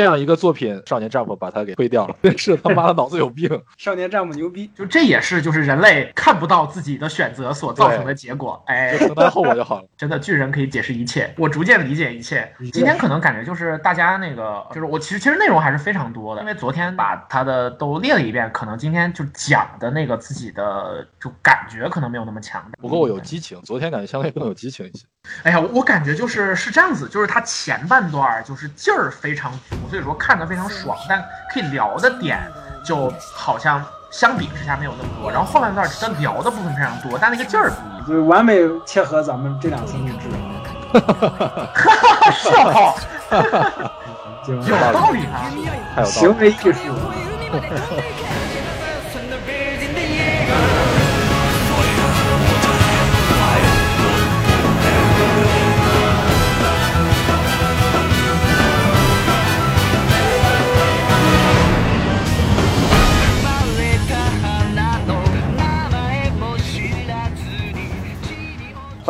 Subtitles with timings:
[0.00, 3.50] 这样一个作品，少年战俘把他给推掉了， 真是他妈的脑子有病。
[3.76, 8.62] 少年战俘牛逼，就这也是就是人类看不到自己的选择所造成的结果。
[8.66, 9.84] 哎，就承担后果就好了。
[9.98, 12.50] 真的，巨人可以解释一切，我逐渐理解一切。
[12.72, 22.64] 今天可能感觉就是大家那个，就是我其实其实内容还是非常多的，因为昨天把他的都列了一遍，可能今天就讲的那个自己的就感觉可能没有那么强。
[22.80, 25.04] 不过我有激情，昨天感觉相对更有激情一些。
[25.42, 31.22] 哎呀，我感觉就是是这样子，就是他前半段就是劲儿非常足，所以说看得非常爽，但
[31.52, 32.40] 可以聊的点
[32.82, 35.30] 就好像相比之下没有那么多。
[35.30, 38.54] 然后后半段真的聊的部分非常多，但那个劲儿不一样，就是完美
[38.86, 40.30] 切合咱们这两次录制。
[42.32, 42.94] 是哈，
[44.46, 45.50] 有道理啊，
[45.94, 46.94] 还有行为艺术。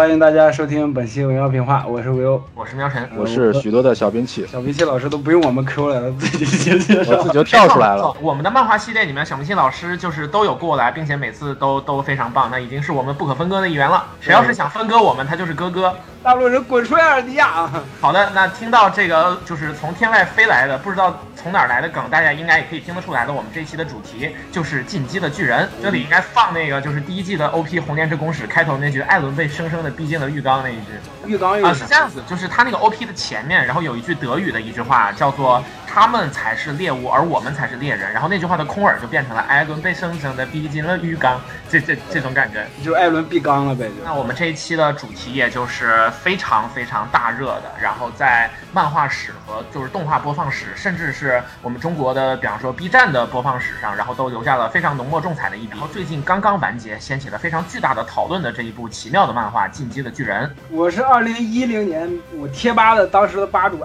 [0.01, 4.47] 欢迎大家收听本期《文妖评话》，我是维欧，我是喵晨，我是许多的小兵器。
[4.47, 8.17] 小兵器老师都不用我们 Q 了，自己就介绍，自己就跳出来了。
[8.19, 14.03] 我们的漫画系列里面，小兵器老师就是都有过来，并且每次都都非常棒，那已经是我们不可分割的一员了。
[14.23, 15.95] 谁要是想分割我们，他就是哥哥。
[16.23, 17.71] 大陆人滚出艾尔迪亚！
[17.99, 23.33] 好的，那听到这个就是从天外飞来的，不知道从哪儿来的梗，大家应该也可以听得出来的。
[23.33, 30.87] 我们这一期的主题就是进击的巨人，这里应该放那个就是第一季的 OP《红莲之公使》开头那句艾伦被生生的逼进了浴缸那一句。
[31.27, 38.11] 浴缸啊，是这样子，就是他那个 OP 的前面，然后有一句德语的一句话，叫做“他们才是猎物，而我们才是猎人”。
[38.15, 43.91] 然后那句话的空耳就变成了艾伦被生生的逼进了浴缸，这这这种感觉，就艾伦闭缸了呗。
[44.05, 55.71] 那我们这一期的主题也就是非常非常大热的，然后在漫画史和就是动画播放史，甚至是我们中国的，比方说 B 站的播放史上，然后都留下了非常浓墨重彩的一笔。
[55.73, 60.47] 然后最近刚刚完结，掀起了非常巨大的讨论的这一部奇妙的漫画《进击的巨人》。
[60.71, 63.79] 我是二零一零年我贴吧的当时的吧主。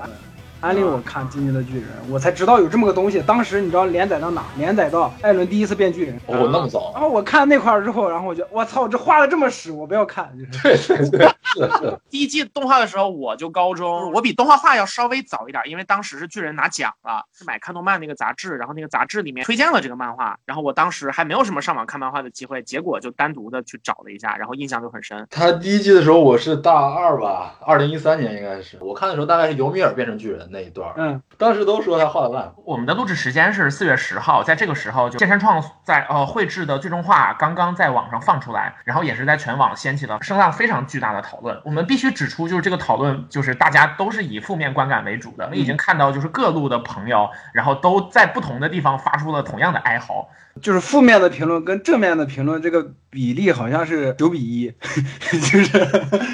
[0.66, 3.22] 安利我看《进击的巨人》，我才知道有这么个东西。
[3.22, 4.44] 当时你知道连载到哪？
[4.58, 6.20] 连载到艾伦第一次变巨人。
[6.26, 6.92] 哦，那么早。
[6.94, 10.36] 然后我看那块儿之后，然后我就我操，这画的这么屎，我不要看。
[10.64, 12.00] 对对对，是是。
[12.10, 25.28] 第一季动画的时候我就高中，我比动画画要稍微早一点，因为当时是巨人拿奖了，是买看动漫那个杂志，然后那个杂志里面推荐了这个漫画，然后我当时还没有什么上网看漫画的机会，结果就单独的去找了一下，然后印象就很深。
[25.30, 30.94] 他第一季的时候我是大二吧，二零一三年应该是，我看的时候大概是尤米尔变成巨人那一段。
[30.96, 31.22] 嗯。
[31.38, 32.54] 当时都说他画的烂。
[32.64, 41.62] 我们的录制时间是四月十号，在这个时候，就剑山创在呃绘制的最终画刚刚在网上放出来，然后也是在全网掀起了声浪非常巨大的讨论。
[41.66, 45.44] 我们必须指出，就是这个讨论就是大家都是以负面观感为主的。
[45.44, 50.30] 我们已经看到，就是各路的朋友，然后都在不同的地方发出了同样的哀嚎。
[50.62, 54.74] 就是负面的评论跟正面的评论这个比例好像是九比一，
[55.52, 55.78] 就是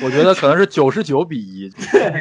[0.03, 1.69] 我觉得可能是九十九比一。
[1.91, 2.19] 对对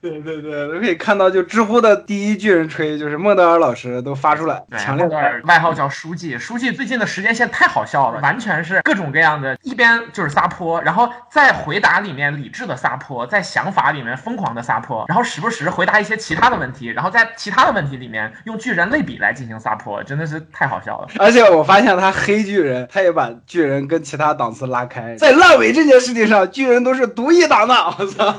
[0.00, 6.38] 对对对对，可以看到，就知乎的第一巨人吹，就是孟德尔老师都发出来，强烈的外号叫书记。
[6.38, 21.08] 书记最近的时间线太好笑了，完全是各种各样的，一边就是撒泼，然后在回答里面理智的撒泼，在想法里面疯狂的撒泼，然后时不时回答一些其他的问题，然后在其他的问题里面用巨人类比来进行撒泼，真的是太好笑了。
[21.18, 27.74] 而且我发现他黑巨人，他也把巨人跟其他档次拉开，在烂尾这件事情上，巨人都是独一档的。
[27.98, 28.34] 我操，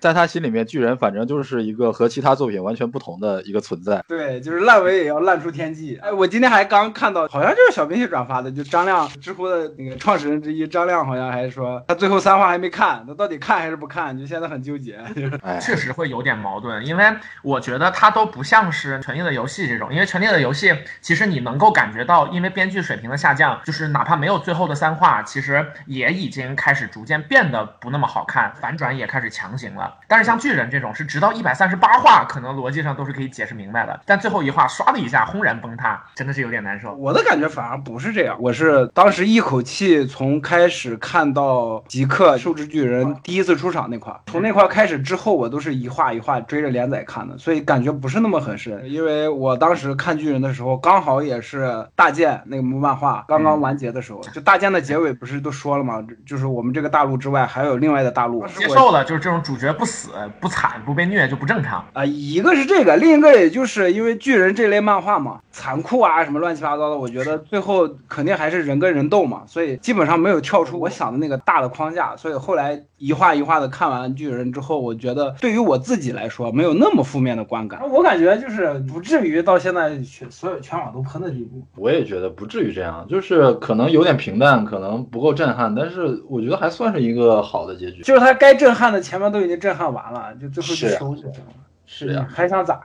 [0.00, 4.02] 在他心里面，巨人反正就是一个和其他作品完全不同的一个存在。
[4.08, 5.98] 对，就是烂尾也要烂出天际。
[6.02, 14.18] 哎，我今天还刚看到，好像就是小冰雪转发的，就张亮，知乎的那个创始人之一张亮，好像还说他最后三话还没看，他到底看还是不看？
[14.18, 14.98] 就现在很纠结。
[15.60, 17.04] 确实会有点矛盾，因为
[17.42, 29.94] 我觉得他都不像是《权力的游戏》这种，因为《权力的游戏》其实你能够感觉到，因为编剧水平的下降，就是哪怕没有最后的三话，其实也已经开始逐渐变得不那么好看，反转也开始强行了。
[30.08, 36.94] 但是像巨人这种，是直到一百三十八话，可能逻辑上都是可以解释明白的，但最后一话唰的一下轰然崩塌，真的是有点难受。
[36.94, 48.90] 我的感觉反而不是这样，我是当时一口气从开始看到吉克兽之巨人第一次出场那块，从那块开始之后，我都是一话一话追着连载看的，所以感觉不是那么很深。
[48.90, 56.06] 因为我当时看巨人的时候，刚好也是大剑那个漫画刚刚完结的时候，就大剑的结尾不是都说了吗？
[56.26, 61.84] 就是我们这个大陆之外还有另外的大陆，接受了，就是这种主角不死不惨不被虐就不正常。
[61.94, 81.62] 啊，一个是这个，另一个也就是因为巨人这类漫画嘛，残酷啊什么乱七八糟的，我觉得最后肯定还是人跟人斗嘛，所以基本上没有跳出我想的那个大的框架，所以后来一画一画的看完巨人之后，我觉得对于我自己来说没有那么负面的观感，我感觉就是不至于到现在全所有全网都喷的地步。
[81.76, 91.36] 我也觉得不至于这样，就是可能有点平淡，可能不够震撼，但是我觉得还算是一一个好的结局，就是他该震撼的前面都已经震撼完了，就最后就收起来了。
[91.84, 92.80] 是呀，还想咋？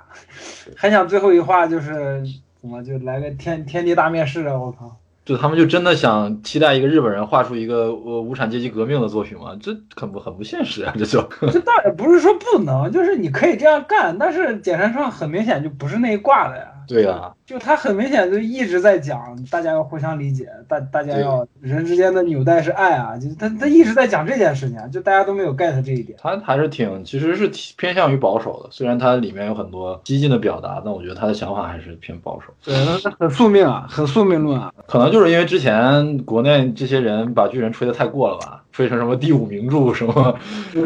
[0.75, 2.23] 还想最后一话就是
[2.59, 4.57] 怎么就来个天天地大灭世啊！
[4.57, 4.97] 我靠！
[5.23, 9.55] 就他们就真的想期待一个日本人画出一个呃无产阶级革命的作品吗？
[9.61, 10.91] 这很不很不现实啊！
[10.97, 11.21] 这就
[11.53, 16.71] 这倒也不是说不能，就是你可以这样干，但是简山上很明显就不是那一挂的呀。
[16.87, 17.33] 对啊。
[17.45, 26.17] 就他很明显就一直在讲，大家要互相理解，大大家要人之间的纽带是爱啊，就他他一直在讲这件事情，就大家都没有 get 这一点。
[26.19, 32.47] 他还是挺其实是偏向于保守的，虽然他里面有很多激进的表达，但我觉得他的想法还是偏保守。
[32.63, 32.73] 对，
[33.03, 34.73] 那很宿命啊，很宿命论啊。
[34.87, 40.35] 可能就是因为之前国内这些人把巨人吹得太过了吧，吹成什么第五名著，什么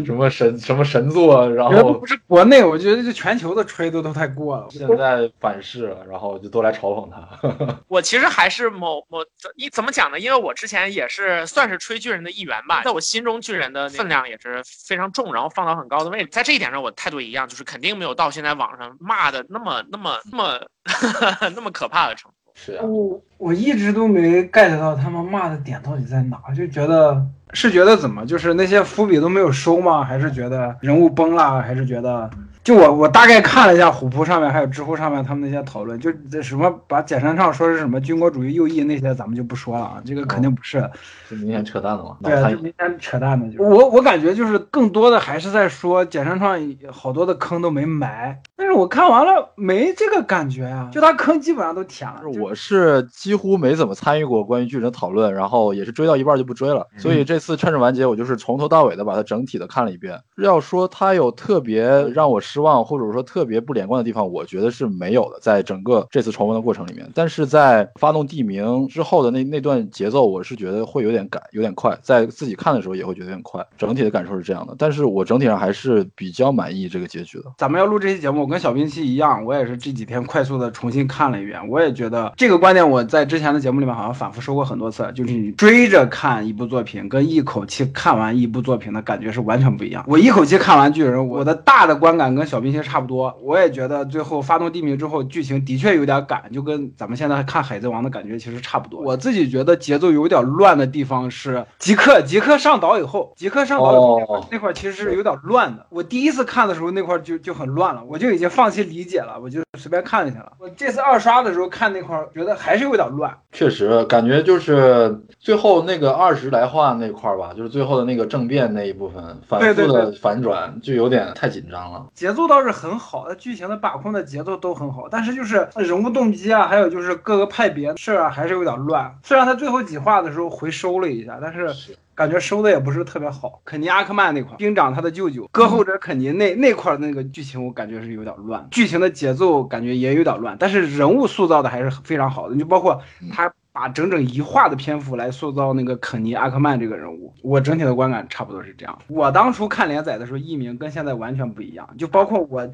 [0.06, 4.68] 什么神什么神作，然后不是国内，我觉得这全球的吹的都太过了。
[4.69, 7.80] 现在反噬了，然后就都来嘲讽他。
[7.90, 9.20] 我其实还是某某
[9.56, 10.20] 一怎么讲呢？
[10.20, 16.30] 因为我之前也是算是吹巨人的一员吧，在我心中巨人的分量也是非常重，然后放到很高的位置。
[16.32, 20.60] 在这一点上，我态度一样，就是肯定没有到现在网上骂的那么那么那么
[21.56, 22.38] 那么可怕的程度。
[22.54, 30.04] 是啊，我我一直都没 get 到他们骂的点到底在哪，就觉得是觉得怎么，就是那些伏笔都没有收吗？
[30.04, 31.62] 还是觉得人物崩了？
[31.62, 32.30] 还是觉得？
[32.69, 40.88] 就我我大概看了一下虎扑上面还有知乎上面他们那些讨论，就这什么把简山唱说是什么军国主义右翼那些，咱们就不说了啊，这个肯定不是，
[41.27, 42.16] 这明显扯淡的嘛。
[42.21, 43.51] 对，这明显扯淡的。
[43.51, 46.60] 就我我感觉就是更多的还是在说简山唱
[46.92, 52.21] 好多的坑都没埋，但是我看完了没这个感觉啊，就他坑基本上都填了。
[52.39, 60.19] 我是几乎没怎么参与过关于巨人的讨论，然后也是追到一半就不追了，所以这次趁着完结，我就是从头到尾的把它整体的看了一遍。
[60.38, 61.81] 要说他有特别
[62.13, 62.59] 让我失。
[62.60, 67.10] 失望或者说特别不连贯的地方，我觉得是没有的，在整个这次重温的过程里面。
[67.16, 73.66] 但是在发动地名之后的那那段节奏，我是觉得会有点赶，有点快，在自己看的时候也会觉得有点快。
[73.78, 77.46] 整体的感受是这样的，但是我整体上还是比较满意这个结局的。
[77.58, 90.04] 咱们要录这期节目，我跟小兵器一样，我也是这几天快速的重新看了一遍，我也觉得这个观点我在之前的节目里面好像反复说过很多次，就是你追着看一部作品，跟一口气看完一部作品的感觉是完全不一样。
[90.06, 99.01] 我一口气看完巨人，我的大的观感跟小兵其实差不多，我也觉得最后发动地名之后，剧情的确有点赶，就跟咱们现在看海贼王的感觉其实差不多。
[99.01, 105.86] 我自己觉得节奏有点乱的地方是吉克，吉克上岛以后，吉克上岛以后那块其实是有点乱的。
[105.90, 110.54] 我第一次看的时候那块就就很乱了，我就已经放弃理解了，我就随便看一下了。
[110.60, 113.31] 我这次二刷的时候看那块，觉得还是有点乱。
[113.52, 122.07] 确实，感觉就是最后那个二十来话那块吧，就是最后的那个政变那一部分反复的反转，就有点太紧张了。
[122.30, 129.18] 节奏倒是很好，的剧情的把控的节奏都很好，但是就是人物动机啊，还有就是各个派别事儿啊，还是有点乱。
[129.24, 131.74] 虽然他最后几话的时候回收了一下，但是
[132.14, 133.62] 感觉收的也不是特别好。
[133.66, 142.54] 肯尼阿克曼那块，兵长他的舅舅，歌后者肯尼那那块那个剧情，我感觉是有点乱，剧情的节奏感觉也有点乱，但是人物塑造的还是非常好的。
[142.54, 143.02] 你就包括
[143.34, 143.52] 他。
[143.80, 149.00] 把整整一画的篇幅来塑造那个肯尼阿克曼这个人物，我整体的观感差不多是这样。
[149.08, 152.70] 我当初看连载的时候，艺名跟现在完全不一样，就包括我。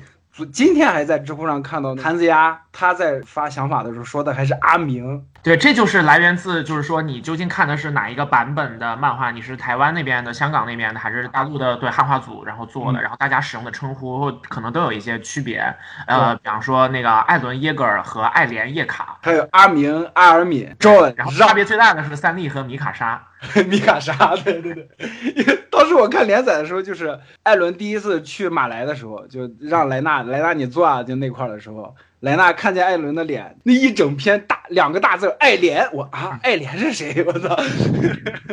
[0.51, 5.23] 今天还在知乎上看到谭子牙，他在发想法的时候说的还是阿明。
[5.45, 9.29] 对，这就是来源自，就是说你究竟看的是哪一个版本的漫画？
[9.29, 11.75] 你是台湾那边的、香港那边的，还是大陆的？
[11.75, 15.63] 对，汉化组然后做的，然后大家使用的称呼可能都有一些区别。
[16.07, 23.21] 呃，比方说那个艾伦耶格尔和艾莲叶卡，还有阿明、阿尔敏、John，，然后差别最大的是三笠和米卡莎。
[23.69, 37.21] 米卡莎，对对对，当时我看连载的时候，就是艾伦第一次去马来的时候，就让莱纳，莱纳你坐啊，就那块的时候，莱纳看见艾伦的脸，那一整篇大两个大字爱莲，我啊，爱莲是谁？
[37.27, 37.55] 我操！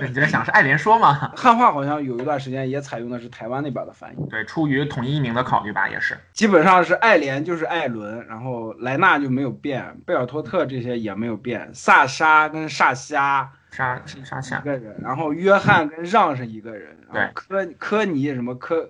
[0.07, 1.15] 你在想是爱莲说吗？
[1.37, 13.51] 汉化好像有一段时间也采用的是台湾那边的翻译，对，出于统一译名的考虑吧，也是，基本上是爱莲就是艾伦，然后莱纳就没有变，贝尔托特这些也没有变，萨莎跟萨虾。
[13.71, 18.87] 沙沙夏一个人，然后约翰跟让是一个人，对，科科尼什么科，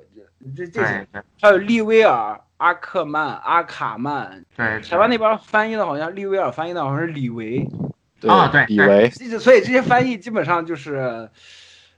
[0.57, 1.07] 这这些，
[1.41, 7.67] 还有利威尔、阿克曼、阿卡曼，对，台湾那边翻译的好像利维尔翻译的好像是李维，
[8.25, 11.29] 啊对，李维，所以这些翻译基本上就是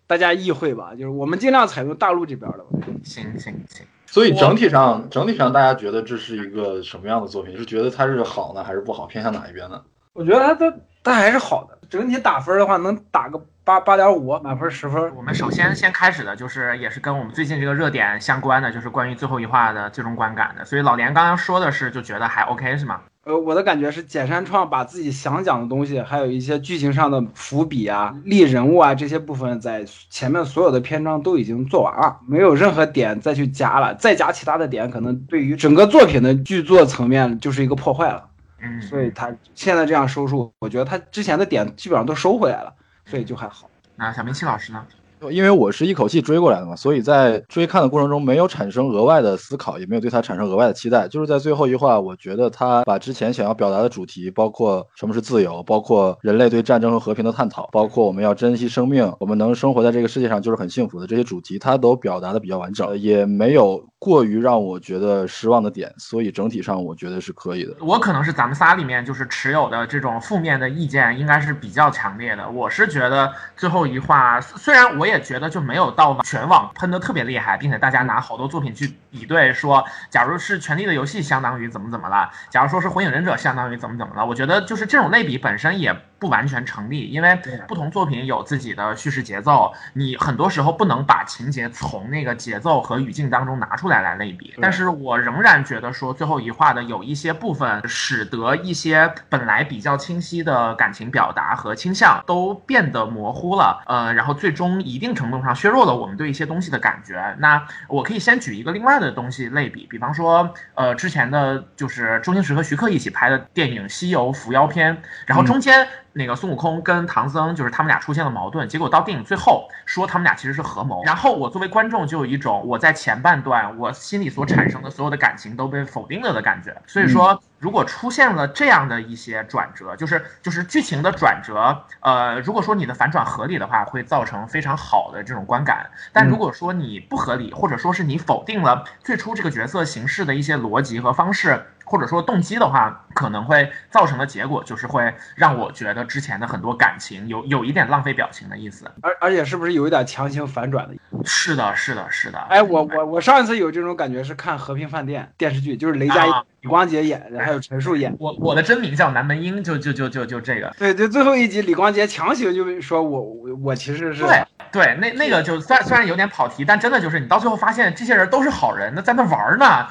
[0.07, 2.65] 大家意会吧，就是我们尽量采用大陆这边的。
[3.05, 3.87] 行行行。
[4.07, 7.55] 所以整体上，整体上大家觉得这是一个什么样的作品？
[7.59, 9.05] 是觉得它是好呢，还是不好？
[9.05, 9.83] 偏向哪一边呢？
[10.15, 11.74] 我觉得它它它还是好的。
[11.89, 15.15] 整体打分的话，能打个八八点五，满分十分。
[15.17, 20.65] 我们首先先开始的就是也是跟我们最近这个热点相关的，就是关于最后一话的最终观感的。
[20.65, 23.01] 所以老连刚刚说的是就觉得还 OK 是吗？
[23.25, 38.25] 呃，我的感觉是简山创把自己想讲的东西，还有一些剧情上的伏笔啊、立人物啊这些部分，在前面所有的篇章都已经做完了，没有任何点再去加了，再加其他的点，可能对于整个作品的剧作层面就是一个破坏了。
[38.65, 42.73] 嗯，所以他现在这样收束，我觉得他之前的点基本上都收回来了，
[43.05, 43.69] 所以就还好。
[43.97, 44.85] 那小明七老师呢？
[45.31, 51.09] 因为我是一口气追过来的嘛，所以在追看的过程中没有产生额外的思考，也没有对他产生额外的期待。
[51.09, 67.75] 就是在最后一话，我觉得他把之前想要表达的主题，包括什么是自由，包括人类对战争和和平的探讨，包括我们要珍惜生命，我们能生活在这个世界上就是很幸福的这些主题，他都表达的比较完整，也没有过于让我觉得失望的点，所以整体上我觉得是可以的。
[67.81, 72.47] 我可能是咱们仨里面就是持有的这种负面的意见应该是比较强烈的。
[72.51, 75.95] 我是觉得最后一话，虽然我也觉得就没有。
[75.95, 94.55] 到全网喷的特别厉害，并且大家拿好多作品去比对，说假如是《权力的游戏》相当于怎么怎么了，假如说是《火影忍者》相当于怎么怎么了，我觉得就是这种类比本身也不完全成立，因为不同作品有自己的叙事节奏，你很多时候不能把情节从那个节奏和语境当中拿出来来类比。
[94.61, 105.85] 但是我仍然觉得说最后一话的有一些部分，使得一些本来比较清晰的感情表达和倾向都变得模糊了，呃，然后最终一定程度上削弱。
[105.85, 114.97] 了我们对一些东西的感觉，那我可以先举一个另外的东西类比，比方说，呃，之前的就是周星驰和徐克一起拍的电影《西游伏妖篇》，
[115.27, 115.87] 然后中间。
[116.15, 126.75] 那个孙悟空跟唐僧就是他们俩出现了矛盾，结果到电影最后说他们俩其实是合谋，然后我作为观众就有一种我在前半段我心里所产生的所有的感情都被否定了的感觉。
[126.87, 135.87] 所以说，如果出现了这样的一些转折，就是就是剧情的转折，呃，如果说你的反转合理的话，会造成非常好的这种观感。
[136.13, 141.65] 但如果说你不合理，或者说是你否定了最初这个角色形式的一些逻辑和方式。
[141.87, 150.95] 或者说动机的话，可能会造成的结果就是会让我觉得之前的很多感情有有一点浪费表情的意思，而而且是不是有一点强行反转的？
[151.27, 152.39] 是的，是的，是的。
[152.49, 156.33] 哎，我我我上一次有这种感觉是看《和平饭店》电视剧，就是雷佳音、
[156.65, 158.17] 李光洁演的，还有陈数演。
[158.19, 160.75] 我我的真名叫南门英，就就就就就这个。
[160.79, 164.43] 对，就最后一集，李光洁强行就说我我我其实是对
[164.73, 169.87] 对，那那个就虽然虽然有点跑题，但真的就是你到最后发现这些人都是好人，那在那玩呢。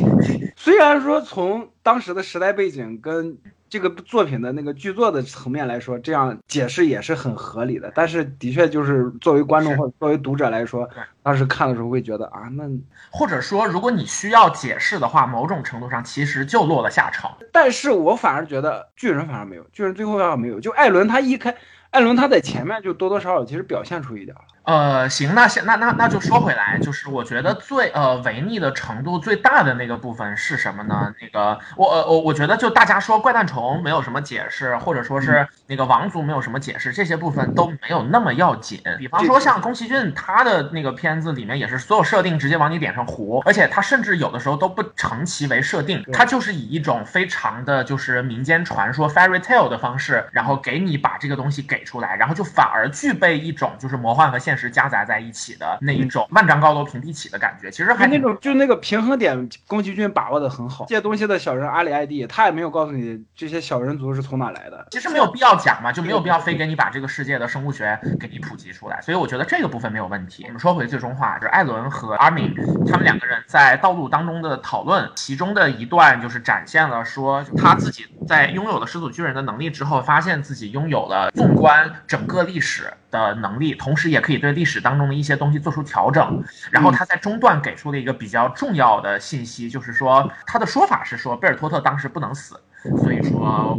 [0.56, 3.38] 虽然说从当时的时代背景跟
[3.70, 10.90] 这个作品的那个剧作的层面来说，这样解释也是很合理的，但是的确就是作为观众或者作为读者来说，
[11.22, 12.64] 当时看的时候会觉得啊，那
[13.10, 17.30] 或者说如果你需要解释的话，某种程度上其实就落了下场。
[17.52, 21.54] 但是我反而觉得巨人反而没有，巨人最后要没有，就艾伦他一开，
[21.90, 24.42] 艾伦他在前面就多多少少其实表现出一点了。
[24.64, 31.12] 呃，行，那先，那那那就说回来，就是我觉得最呃违逆的程度最大的那个部分是什么呢？
[31.18, 38.80] 那个我呃我我觉得就大家说怪诞虫没有什么解释，或者说是那个王族没有什么解释，这些部分都没有那么要紧。
[38.98, 54.49] 比方说像宫崎骏他的那个片子里面也是所有设定直接往你脸上糊，而且他甚至有的时候都不成其为设定，他就是以一种非常的就是民间传说 fairy tale 的方式，然后给你把这个东西给出来，然后就反而具备一种就是魔幻和现。
[54.50, 60.86] 现实夹杂在一起的那一种万丈高楼平地起的感觉，其实还那种就那个平衡点，宫崎骏把握的很好。
[60.88, 64.84] 这些东西的小人阿里艾蒂，他也没有告诉你这些小人族是从哪来的。
[64.90, 69.00] 其实没有必要讲嘛，就没有必要非给你把这个世界的生物学给你普及出来。
[69.02, 70.42] 所以我觉得这个部分没有问题。
[70.48, 72.52] 我们说回最终话，就是艾伦和阿敏
[72.88, 84.39] 他们两个人在道路当中的讨论，其中的一段就是展现了说他自己在拥有了始祖巨人的能力之后，发现自己拥有了纵观整个历史的能力，同时也可以。
[84.40, 86.42] 对历史当中的一些东西做出调整，
[86.72, 92.58] 然后他在中段给出了一个比较重要的信息，就是说他的说法是说贝尔托特当时不能死。
[92.98, 93.78] 所以说，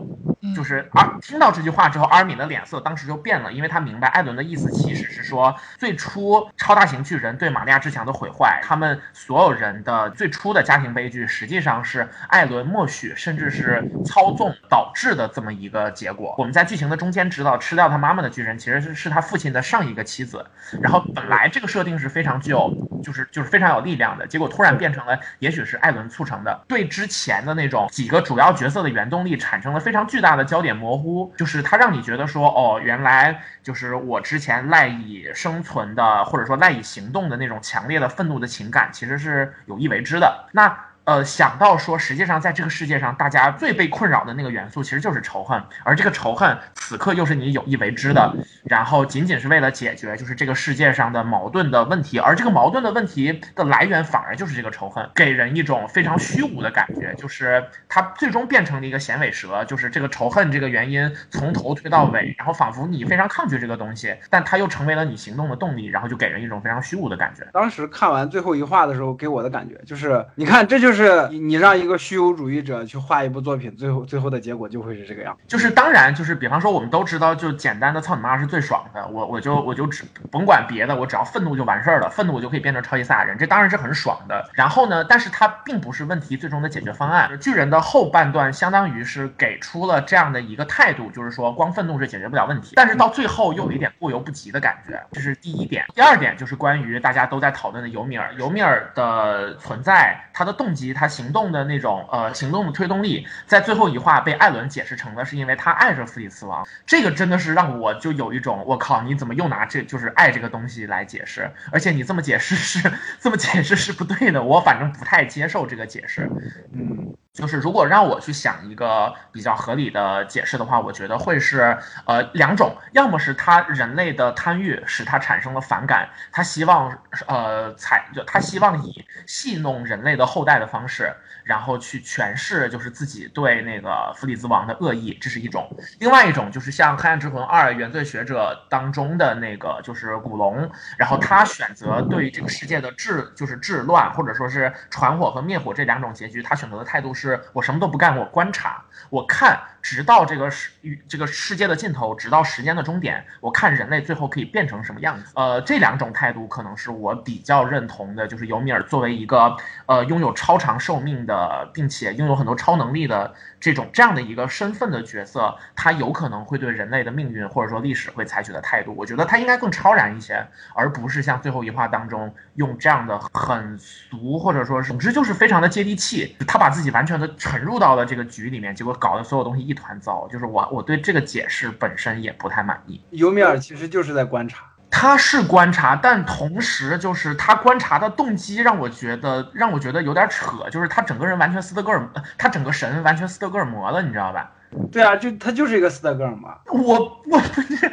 [0.56, 16.36] 就是阿听到这句话之后，阿尔敏的脸色当时就变了，因为他明白艾伦的意思其实是说，最初超大型巨人对玛利亚之墙的毁坏，他们所有人的最初的家庭悲剧，实际上是艾伦默许甚至是操纵导致的这么一个结果。
[16.38, 20.46] 我们在剧情的中间知道，吃掉他妈妈的巨人其实是是他父亲的上一个妻子，
[20.82, 22.72] 然后本来这个设定是非常具有。
[23.02, 40.50] 就是就是非常有力量的，结果突然变成了也许是艾伦促成的，对之前的那种几个主要角色的原动力产生了非常巨大的焦点模糊，就是它让你觉得说哦，原来就是我之前赖以生存的或者说赖以行动的那种强烈的愤怒的情感，其实是有意为之的。
[40.52, 40.91] 那。
[41.04, 48.32] 呃，想到说，实际上在这个世界上，大家最被困扰的那个元素其实就是仇恨，而这个仇恨此刻又是你有意为之的，
[48.64, 67.44] 然后仅仅是为了解决就是这个世界上的矛盾的问题，而这个矛盾的问题的来源反而就是这个仇恨，给人一种非常虚无的感觉，就是它最终变成了一个响尾蛇，就是这个仇恨这个原因从头推到尾，然后仿佛你非常抗拒这个东西，但它又成为了你行动的动力，然后就给人一种非常虚无的感觉。
[67.52, 70.91] 当时看完最后一话的时候，给我的感觉就是，你看这就。
[70.92, 75.38] 就是你让一个虚无主义者去画一部作品，最后最后的结果就会是这个样。
[75.48, 79.08] 就是当然，就是比方说，我们都知道，就简单的操你妈是最爽的。
[79.08, 84.50] 我我就我就只甭管别的，我只要愤怒就完事儿了，愤怒我就可以变成超级赛亚人，这当然是很爽的。
[84.54, 87.40] 然后呢，但是它并不是问题最终的解决方案。
[87.40, 92.74] 巨人的后半段相当于是给出了这样的一个态度，就是说光愤怒是解决不了问题。
[92.76, 95.86] 但是到最后又有一点过犹不及的感觉，这是第一点。
[95.96, 101.62] 第二点就是关于大家都在讨论的尤米尔，尤米尔的存在，他的动机，及他行动的。
[101.62, 111.50] 那种呃行动的推动力，在最后一话被艾伦解释成了是因为他爱着弗里茨王，这个真的是让我就有一种我靠，你怎么又拿这就是爱这个东西来解释？
[111.72, 116.28] 而且你这么解释是 这么解释是不对的，我反正不太接受这个解释。
[116.74, 126.98] 嗯，就是如果让我去想一个比较合理的解释的话，我觉得会是呃两种，要么是他人类的贪欲使他产生了反感，他希望
[127.28, 131.14] 呃采就他希望以戏弄人类的后代的方式。
[131.44, 135.64] 然后去诠释，就是自己对那个弗里兹王的恶意，这是一种；
[136.00, 149.60] 另外一种就是像《黑暗之魂二：原罪学者》当中的那个，就是古龙，然后他选择对这个世界的治，就是治乱，或者说是传火和灭火这两种结局，他选择的态度是是我什么都不干，我观察，我看。
[149.82, 155.32] 直到这个世与这个世界的尽头，直到时间的终点，我看人类最后可以变成什么样子？
[155.34, 158.28] 呃，这两种态度可能是我比较认同的。
[158.28, 159.58] 就是尤米尔作为一个
[159.88, 170.46] 呃拥有超长寿命的，并且拥有很多超能力的这种这样的一个身份的角色，他有可能会对人类的命运或者说历史会采取的态度，我觉得他应该更超然一些，
[170.76, 179.62] 而不是像最后一话当中用这样的很俗或者说总之就是非常的接地气，他把自己完全的沉入到了这个局里面，结果搞得所有东西。
[179.62, 183.00] 一团糟，就是我我对这个解释本身也不太满意。
[183.12, 194.52] 尤米尔其实就是在观察，他是观察，但同时就是他观察的动机让我觉得让我觉得有点扯，就是他整个人完全斯德哥尔，他整个神完全斯德哥尔摩了，你知道吧？
[194.92, 196.50] 对啊，就他就是一个斯德哥尔摩。
[196.66, 197.92] 我我不是，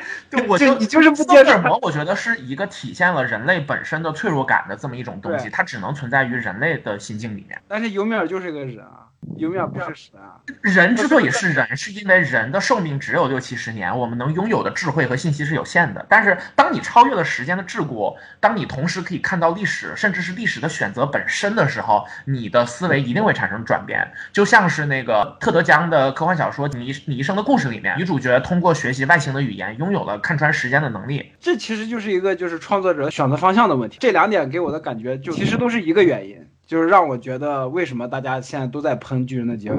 [0.48, 7.60] 我就你就是不斯德哥尔摩，我觉得是一个体现了人类本身的脆弱感的这么一种东西，它只能存在于人类的心境里面。
[7.68, 9.07] 但是尤米尔就是个人啊。
[9.36, 10.38] 有没有不是神啊？
[10.62, 16.04] 人之所以是人，是因为人的寿命只有六七十年，我们能拥有的智慧和信息是有限的。
[16.08, 24.12] 但是，当你超越了时间的桎梏，当你同时可以看到历史，甚至是历史的选择本身的时候，你的思维一定会产生转变。
[24.32, 31.32] 就像是那个特德·江的科幻小说《你你一生的故事》里面，女主角通过学习外星的语言，拥有了看穿时间的能力。
[31.40, 33.98] 这其实就是一个就是创作者选择方向的问题。
[34.00, 36.47] 这两点给我的感觉，就其实都是一个原因。
[36.68, 39.78] 就是让我觉得，为什么大家现在都在喷巨人的结尾，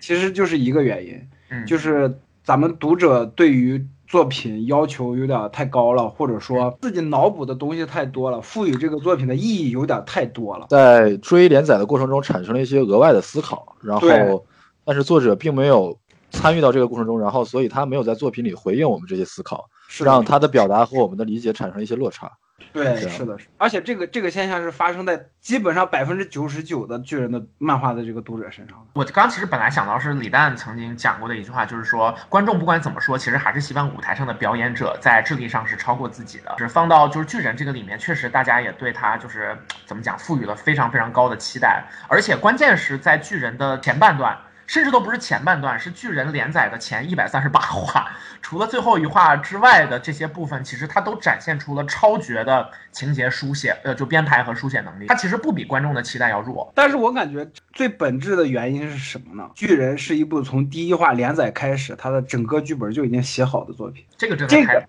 [0.00, 10.66] 其实就是一个原因，就是咱们读者对于作品要求有点太高了，或者说自己脑补的东西太多了，赋予这个作品的意义有点太多了。
[10.70, 14.46] 在追连载的过程中，产生了一些额外的思考，然后，
[14.84, 15.96] 但是作者并没有
[16.30, 19.68] 参与到这个过程中，然后，所以他没有在作品里回应我们这些思考，
[20.02, 22.32] 让他的表达和我们的理解产生一些落差。
[22.72, 28.86] 对，是的，是，而且这个这个现象是发生在基本上百分之九十九的巨人的漫画的这个读者身上。
[28.94, 36.54] 我刚其实本来想到是李诞曾经讲过的一句话，就是说观众不管怎么说，其实还是希望舞台上的表演者在智力上是超过自己的。
[36.58, 44.38] 是放到就是巨人这个里面，确实大家也对他就是怎么讲，赋予了非常非常高的期待，而且关键是在巨人的前半段。
[44.70, 48.08] 甚至都不是前半段，是巨人连载的前一百三十八话，
[48.40, 55.06] 除了最后一话之外的这些部分，其实它都展现出了超绝的情节书写，呃，就编排和书写能力。
[55.08, 56.70] 它其实不比观众的期待要弱。
[56.72, 59.50] 但是我感觉最本质的原因是什么呢？
[59.56, 64.04] 巨人是一部从第一话连载开始，它的整个剧本就已经写好的作品。
[64.16, 64.74] 这个真的太。
[64.74, 64.86] 这个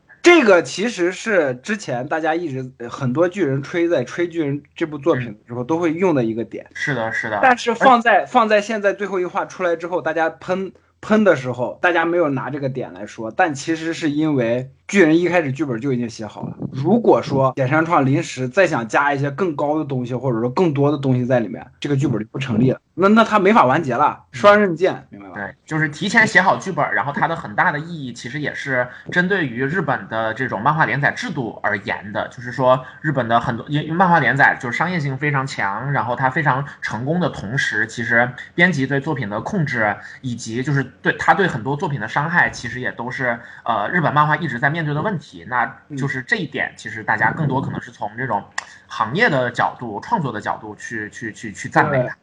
[0.64, 6.66] 其实是之前大家一直很多巨人吹在吹巨人这部作品的时候都会用的一个点。
[6.74, 7.40] 是的，是的。
[7.42, 13.32] 但是放在放在现在最后一话出来之后，大家喷喷的时候，大家没有拿这个点来说。
[13.32, 16.54] 但其实是因为巨人一开始剧本就已经写好了。
[16.70, 22.80] 如果说野山创临时再想加一些更高的东西，或者说更多的东西在里面，这个剧本就不成立了。
[22.94, 25.36] 那那他没法完结了，双刃剑，明白吧？
[25.36, 32.28] 对，就是提前写好剧本，然后它的很大的意义其实也是针对于日本的这种漫画连载制度而言的。
[32.28, 45.46] 就是说，日本的很多因为漫画连载就是商业性非常强，然后它非常成功的同时，其实编辑对作品的控制以及就是对他对很多作品的伤害，其实也都是呃日本漫画一直在面对的问题。
[45.48, 45.66] 那
[45.98, 48.44] 就是这一点，其实大家更多可能是从这种
[48.88, 52.16] 行业的角度、创作的角度去去去去赞美它。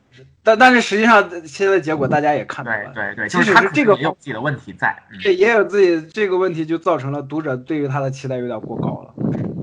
[0.42, 9.14] 但但是实际上，现在结果大家也看到了，对对对，其实他这个也有自己的问题在，对，也有自己这个问题，就造成了读者对于他的期待有点过高了。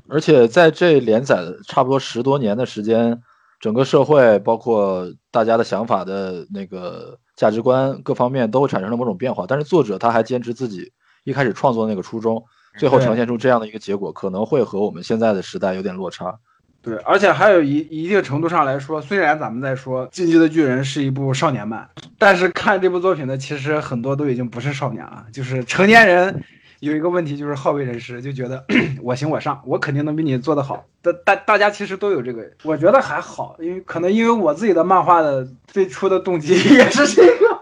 [0.08, 3.22] 而且在这连载的差不多十多年的时间，
[3.60, 10.94] 整个社会包括大家的想法的那个价值观各方面都产生了某种变化，但是作者他还坚持自己
[11.26, 12.46] 一开始创作那个初衷，
[12.78, 16.36] 最后呈现出这样的一个结果，可能会和我们现在的时代有点落差。
[16.82, 26.44] 对，而且还有一一定程度上来说，虽然咱们在说《进击的巨人》是一部少年漫，但是看这部作品的其实很多都已经不是少年了，就是成年人。
[26.82, 28.64] 有一个问题就是好为人师，就觉得
[29.02, 30.86] 我行我上，我肯定能比你做得好。
[31.02, 37.55] 大大大家其实都有这个，我觉得还好，因为可能因为我自己的漫画的最初的动机 也是这个。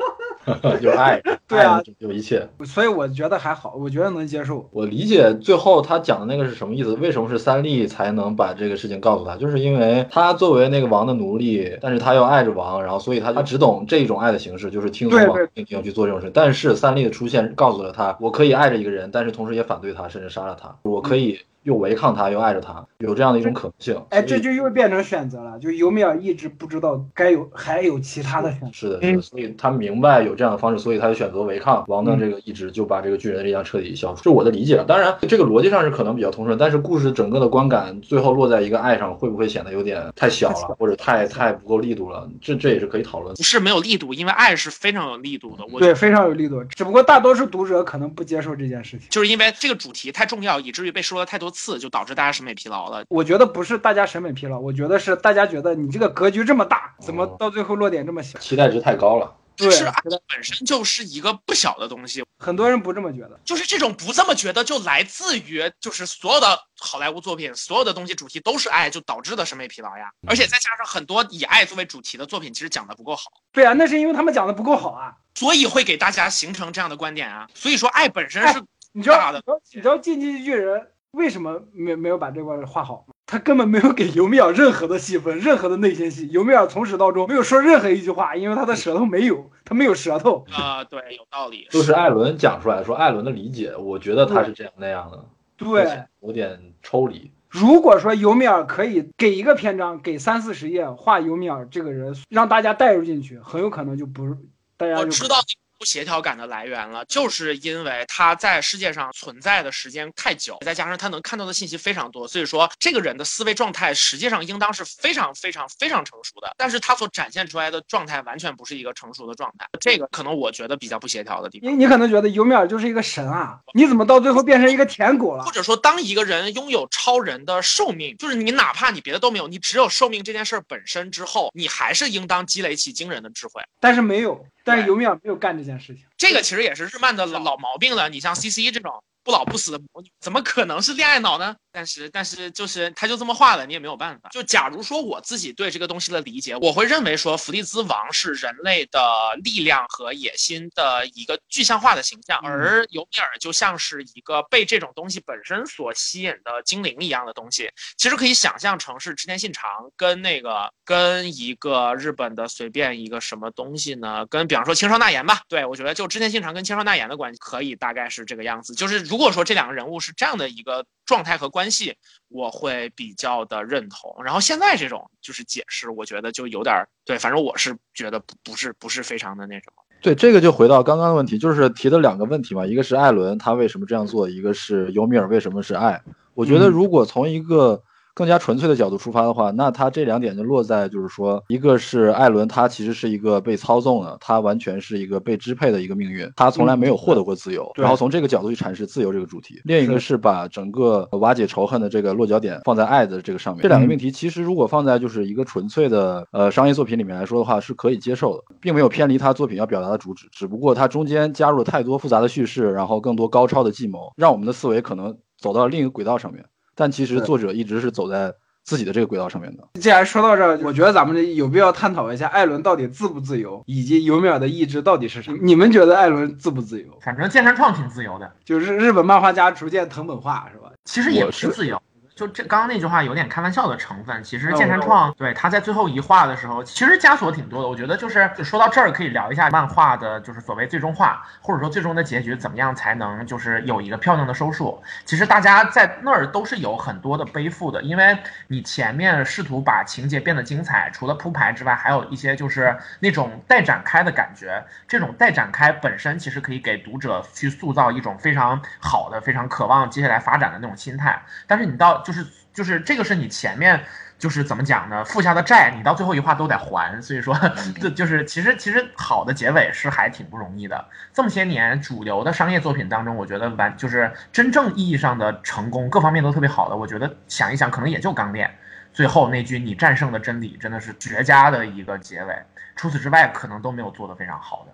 [0.82, 4.67] 有 爱， 对啊，有一切，所以我觉得还好，我觉得能接受。
[4.71, 6.93] 我理解最后他讲的那个是什么意思？
[6.93, 9.36] 为什么是三笠才能把这个事情告诉他？
[9.38, 16.32] 就是因为他作为那个王的奴隶，但是他又爱着王，然后所以他他只懂这种爱的形式，就是听从王命令去做这种事。
[16.34, 20.75] 但是三笠的出现告诉了他，我可以爱着一个人，但是同时也反对他，甚至杀了他。
[20.84, 21.39] 我可以。
[21.63, 24.02] 又违抗他，又爱着他，有这样的一种可能性。
[24.10, 28.69] 哎，这就又变成选择了，就尤米尔一直不知道该有还有其他的选择。
[28.71, 34.17] 是的，是的，所以他明白有这样的方式，所以他就选择违抗王的这个意志，就把这个巨人的力量彻底消除。
[34.17, 34.84] 这是我的理解。
[34.88, 42.30] 当然，这个逻辑上是可能比较通顺，但是故事整个的观感最后落在一个爱上，会不会显得有点太小了，或者太太不够力度了？
[42.41, 43.34] 这这也是可以讨论。
[43.36, 45.63] 不是没有力度，因为爱是非常有力度的。
[45.71, 46.63] 我对，非常有力度。
[46.65, 52.34] 只不过大多数读者可能不接受这件事情，就是因为这个主题太重要，以至于被说了太多次，就导致大家。
[52.34, 58.39] 审美疲劳了，我觉得不是大家审美疲劳，我觉得是大家觉得你这个格局这么大，怎么到最后落点这么小？
[58.39, 59.32] 期待值太高了。
[59.56, 59.94] 对，是爱
[60.28, 63.39] 本身就是一个不小的东西，很多人不这么觉得。
[63.46, 70.12] 就是这种不这么觉得，就来自于就是所有的好莱坞作品，所有的东西主题都是爱，就导致的审美疲劳呀。
[70.28, 73.32] 而且再加上很多以爱作为主题的作品，其实讲的不够好。
[73.52, 77.48] 对啊，那是因为他们讲的不够好啊，所以会给大家形成这样的观点啊。
[77.54, 78.60] 所以说，爱本身是
[78.92, 79.44] 你知道的。
[79.72, 83.06] 你知道进击巨人为什么没没有把这块画好？
[83.26, 86.28] 他根本没有给尤米尔任何的戏份，任何的内心戏。
[86.32, 90.84] 尤米尔从始到终没有说任何一句话，因为他的舌头没有，他没有舌头啊。
[90.84, 91.67] 对，有道理。
[91.69, 95.26] 就是艾伦讲出来说，艾伦的理解，我觉得他是这样那样的。
[95.58, 97.32] 对，有点抽离。
[97.49, 104.36] 如果说尤米尔可以给一个篇章，给三四十页画尤米尔这个人，让大家带入进去，很有可能就不是
[104.78, 104.97] 大家。
[104.97, 105.36] 我知道。
[105.84, 121.69] 不协调感的来源了，就是因为他在世界上存在的时间太久，再加上他能看到的信息非常多，所以说这个人的思维状态实际上应当是非常非常非常成熟的，但是他所展现出来的状态完全不是一个成熟的状态，这个可能我觉得比较不协调的地方。
[121.69, 125.43] 你你可能觉得尤米尔就是一个神啊，你怎么到最后变成一个舔狗了？
[125.43, 133.62] 或者说，当一个人拥有超人的寿命，就是你哪怕你别的都没有，你只有寿命这件事本身之后，你还是应当积累起惊人的智慧。
[133.82, 134.46] 但是没有。
[134.63, 138.10] 但是尤米尔没有干这件事情，这个其实也是日漫的老老毛病了。
[138.10, 139.04] 你像 C C 这种。
[139.26, 141.56] 不老不死的魔女怎么可能是恋爱脑呢？
[141.74, 144.30] 但是但是就是他就这么画了，你也没有办法。
[144.30, 149.00] 就假如说我自己对这个东西的理解，我会认为说弗利兹王是人类的
[149.44, 157.70] 力量和野心的一个具象化的形象，而尤米尔就像是一个被这种东西本身所吸引的精灵一样的东西。
[157.98, 164.26] 其实可以想象成是织田信长跟那个跟一个日本的随便一个什么东西呢？
[164.28, 165.42] 跟比方说青少纳言吧。
[165.48, 169.04] 对我觉得就织田信长跟青少纳言的关系可以大概是这个样子，就是。
[169.04, 171.95] 如果说这两个人物是这样的一个状态和关系，
[172.28, 174.23] 我会比较的认同。
[174.23, 176.73] 然后现在这种就是解释，我觉得就有点
[177.06, 179.84] 对，反正我是觉得不不是不是非常的那什么。
[180.02, 186.02] 对，这个就回到刚刚的问题，就是提的两个问题嘛，一个是艾伦他为什么这样做，一个是尤米尔为什么是爱。
[186.34, 187.84] 我觉得如果从一个
[188.15, 197.71] 更加纯粹的角度出发的话，那他这两点就落在就是说，一个是艾伦，他其实是一个被操纵的，他完全是一个被支配的一个命运，他从来没有获得过自由。
[197.76, 199.60] 然后从这个角度去阐释自由这个主题。
[199.63, 203.63] 另一个是把整个瓦解仇恨的这个落脚点放在爱的这个上面。
[203.63, 210.28] 这两个命题其实如果放在就是一个纯粹的呃商业作品里面来说的话，是可以接受的，并没有偏离他作品要表达的主旨。
[210.32, 215.17] 只不过他中间加入了太多复杂的叙事，然后更多高超的计谋，让我们的思维可能。
[215.39, 216.45] 走到了另一个轨道上面，
[216.76, 218.34] 但其实作者一直是走在
[218.64, 219.64] 自己的这个轨道上面的。
[219.80, 225.38] 既然说到这儿，我觉得咱们有必要探讨一下艾伦到底自不自由，以及尤米尔的意志到底是什么。
[225.42, 226.88] 你们觉得艾伦自不自由？
[227.02, 230.72] 反正健身创挺自由的，就是日本漫画家逐渐藤本化，是吧？
[230.86, 231.82] 其实也不是自由。
[232.15, 237.67] 就这刚刚那句话有点开玩笑的成分，其实嗯剑山创对他在最后一话的时候，其实枷锁挺多的。
[237.67, 244.82] 我觉得就是就说到这儿，可以聊一下漫画的，就是所谓最终画，或者说最终的结局怎么样才能就是有一个漂亮的收束。
[245.06, 248.15] 其实大家在那儿都是有很多的背负的，因为
[248.47, 254.63] 你前面试图把情节变得精彩，除了铺排之外，还有一些就是那种待展开的感觉。
[254.88, 261.19] 这种待展开本身其实可以给读者去塑造一种非常好的、非常渴望接下来发展的那种心态。
[261.47, 263.84] 但是你到就是就是这个是你前面
[264.20, 265.04] 就是怎么讲呢？
[265.06, 267.02] 付下的债，你到最后一话都得还。
[267.02, 267.36] 所以说，
[267.82, 270.86] 这就是其实其实好的结尾是还挺不容易的。
[271.13, 278.48] 这么些年主流的商业作品当中，我觉得完就是真正意义上的成功，各方面都特别好的，我觉得想一想，可能也就《钢炼》。
[278.94, 282.36] 最后那句“你战胜了真理”真的是绝佳的一个结尾。
[282.76, 284.72] 除此之外，可能都没有做得非常好的。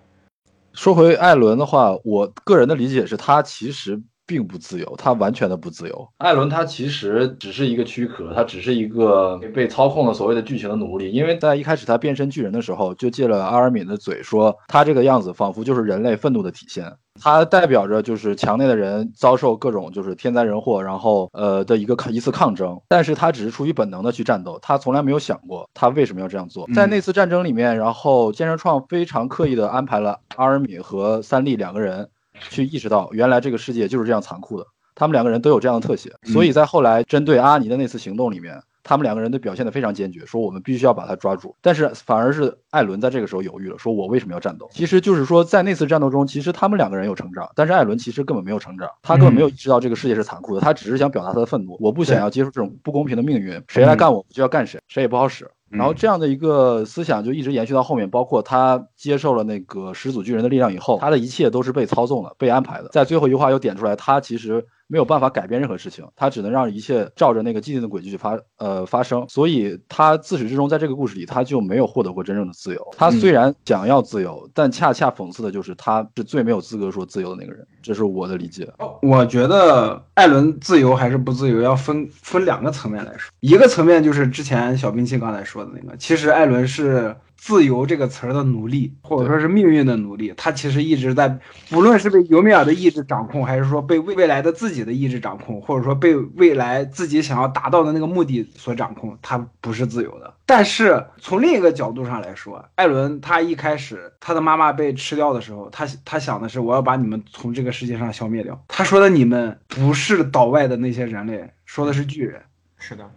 [0.74, 6.08] 说回艾伦的话，我个人的理解是他其实并不自由，他完全的不自由。
[6.18, 11.10] 艾伦他其实只是一个躯壳，他只是一个被操控的所谓的剧情的奴隶。
[11.10, 16.84] 因为在一开始他变身巨人的时候，就借了阿尔敏的嘴说，他这个样子仿佛就是人类愤怒的体现。
[17.22, 26.66] 它代表着就是墙内的人遭受各种就是天灾人祸，然后呃的一个抗一次抗争，但是他只是出于本能的去战斗，他从来没有想过他为什么要这样做。
[26.72, 32.08] 在那次战争里面，然后建设创非常刻意的安排了阿尔敏和三笠两个人
[32.48, 38.62] 去意识到，原来这个世界就是这样残酷的，他们两个人都有这样的特写，所以在后来针对阿尼的那次行动里面。
[38.82, 41.54] 他们两个人都表现得非常坚决，说我们必须要把他抓住。
[41.60, 44.68] 但是反而是艾伦在这个时候犹豫了，说我为什么要战斗？
[44.72, 51.76] 其实就是说，在那次战斗中，其实他们两个人有成长，但是艾伦其实根本没有成长，他根本没有意识到这个世界是残酷的，他只是想表达他的愤怒。
[51.78, 55.48] 我不想要接受这种不公平的命运，谁来干我就要干谁，谁也不好使。
[55.70, 62.88] 然后这样的一个思想就一直延续到后面，包括他接受了那个始祖巨人的力量以后，他的一切都是被操纵的、被安排的。
[62.88, 69.24] 在最后一话又点出来，他其实没有办法改变任何事情，他只能让一切照着那个既定的轨迹去发呃发生。
[69.28, 72.94] 所以他自始至终在这个故事里，他就没有获得过真正的自由。
[72.96, 77.64] 他虽然想要自由，但恰恰讽刺的就是他是最没有资格说自由的那个人。
[77.80, 78.68] 这是我的理解。
[79.00, 83.32] 我觉得艾伦自由还是不自由，要分分两个层面来说。
[83.40, 90.34] 一个层面就是之前小兵器刚才说的那个，其实艾伦是自由这个词儿的奴隶，或者说是命运的奴隶。
[90.36, 100.34] 他其实一直在，不论是被尤米尔的意志掌控，还是说被未未来的自己的意志掌控，或者说被未来自己想要达到的那个目的所掌控，他不是自由的。
[100.44, 108.62] 但是从另一个角度上来说，艾伦他一开始他的妈妈被吃掉的时候，他他想的是我要把你们从这个世界上消灭掉。
[108.68, 112.42] 他说的你们不是岛外的那些人类，说的是巨人。
[112.78, 113.10] 是的，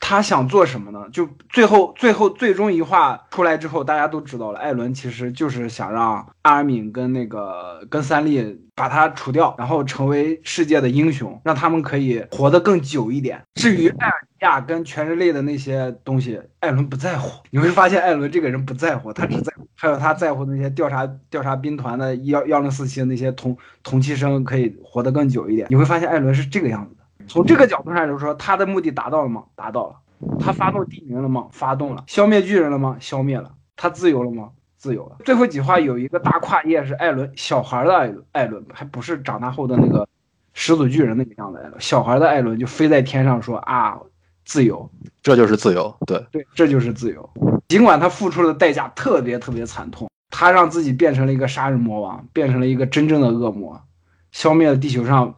[0.00, 1.06] 他想做什么呢？
[1.12, 13.40] 就最后最后最终一话出来之后，大家都知道了，艾伦其实就是想让阿尔敏跟那个跟三笠把他除掉，然后成为世界的英雄，让他们可以活得更久一点。
[13.54, 17.30] 至于艾尔尼亚跟全人类的那些东西，艾伦不在乎。
[17.50, 25.68] 你会发现艾伦这个人不在乎，他只在乎，还有他在乎那些调查调查兵团的幺幺零四七的那些同同期生可以活得更久一点。
[25.70, 26.96] 你会发现艾伦是这个样子。
[27.30, 29.44] 从这个角度上来说，他的目的达到了吗？
[29.54, 29.94] 达到了。
[30.40, 31.46] 他发动地名了吗？
[31.52, 32.02] 发动了。
[32.08, 32.96] 消灭巨人了吗？
[32.98, 33.52] 消灭了。
[33.76, 34.48] 他自由了吗？
[34.76, 35.16] 自由了。
[35.24, 40.08] 最后几话有一个大跨页是艾伦小孩的艾伦，艾伦还不是长大后的那个
[40.54, 43.96] 始祖巨人那个样子艾伦，小孩的艾伦就飞在天上说啊，
[44.44, 44.90] 自由，
[45.22, 45.96] 这就是自由。
[46.08, 47.30] 对对，这就是自由。
[47.68, 53.80] 尽管他付出的代价特别特别惨痛，他让自己变成了一个杀人魔王，变成了一个真正的恶魔，
[54.32, 55.32] 消灭了地球上。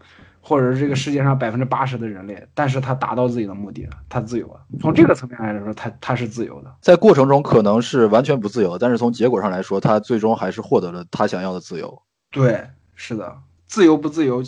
[0.53, 4.61] 或者是这个世界上百分之八十的人类，但是他达到自己的目的了，他自由了。
[4.79, 6.71] 从这个层面来说，他他是自由的。
[6.83, 12.03] 在过程中可能是完全不自由，但是从结果上来说，他最终还是获得了他想要的自由。
[12.31, 13.35] 对，是的，
[13.67, 14.43] 自由不自由，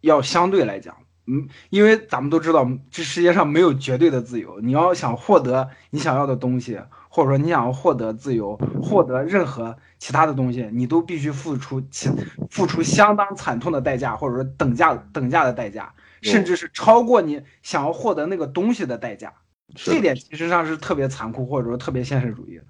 [0.00, 0.96] 要相对来讲，
[1.26, 4.60] 嗯，因为咱们都知道，这世界上没有绝对的自由。
[4.60, 12.10] 你要想获得你想要的东西，或者说你想要获得自由，获得任何其他的东西，你都必须付出其
[12.50, 19.32] 付出相当惨痛的代价，或者说等价等价的代价，甚至是超过你想要获得那个东西的代价。
[19.74, 22.64] 这点其实上是特别残酷，或者说特别现实主义的。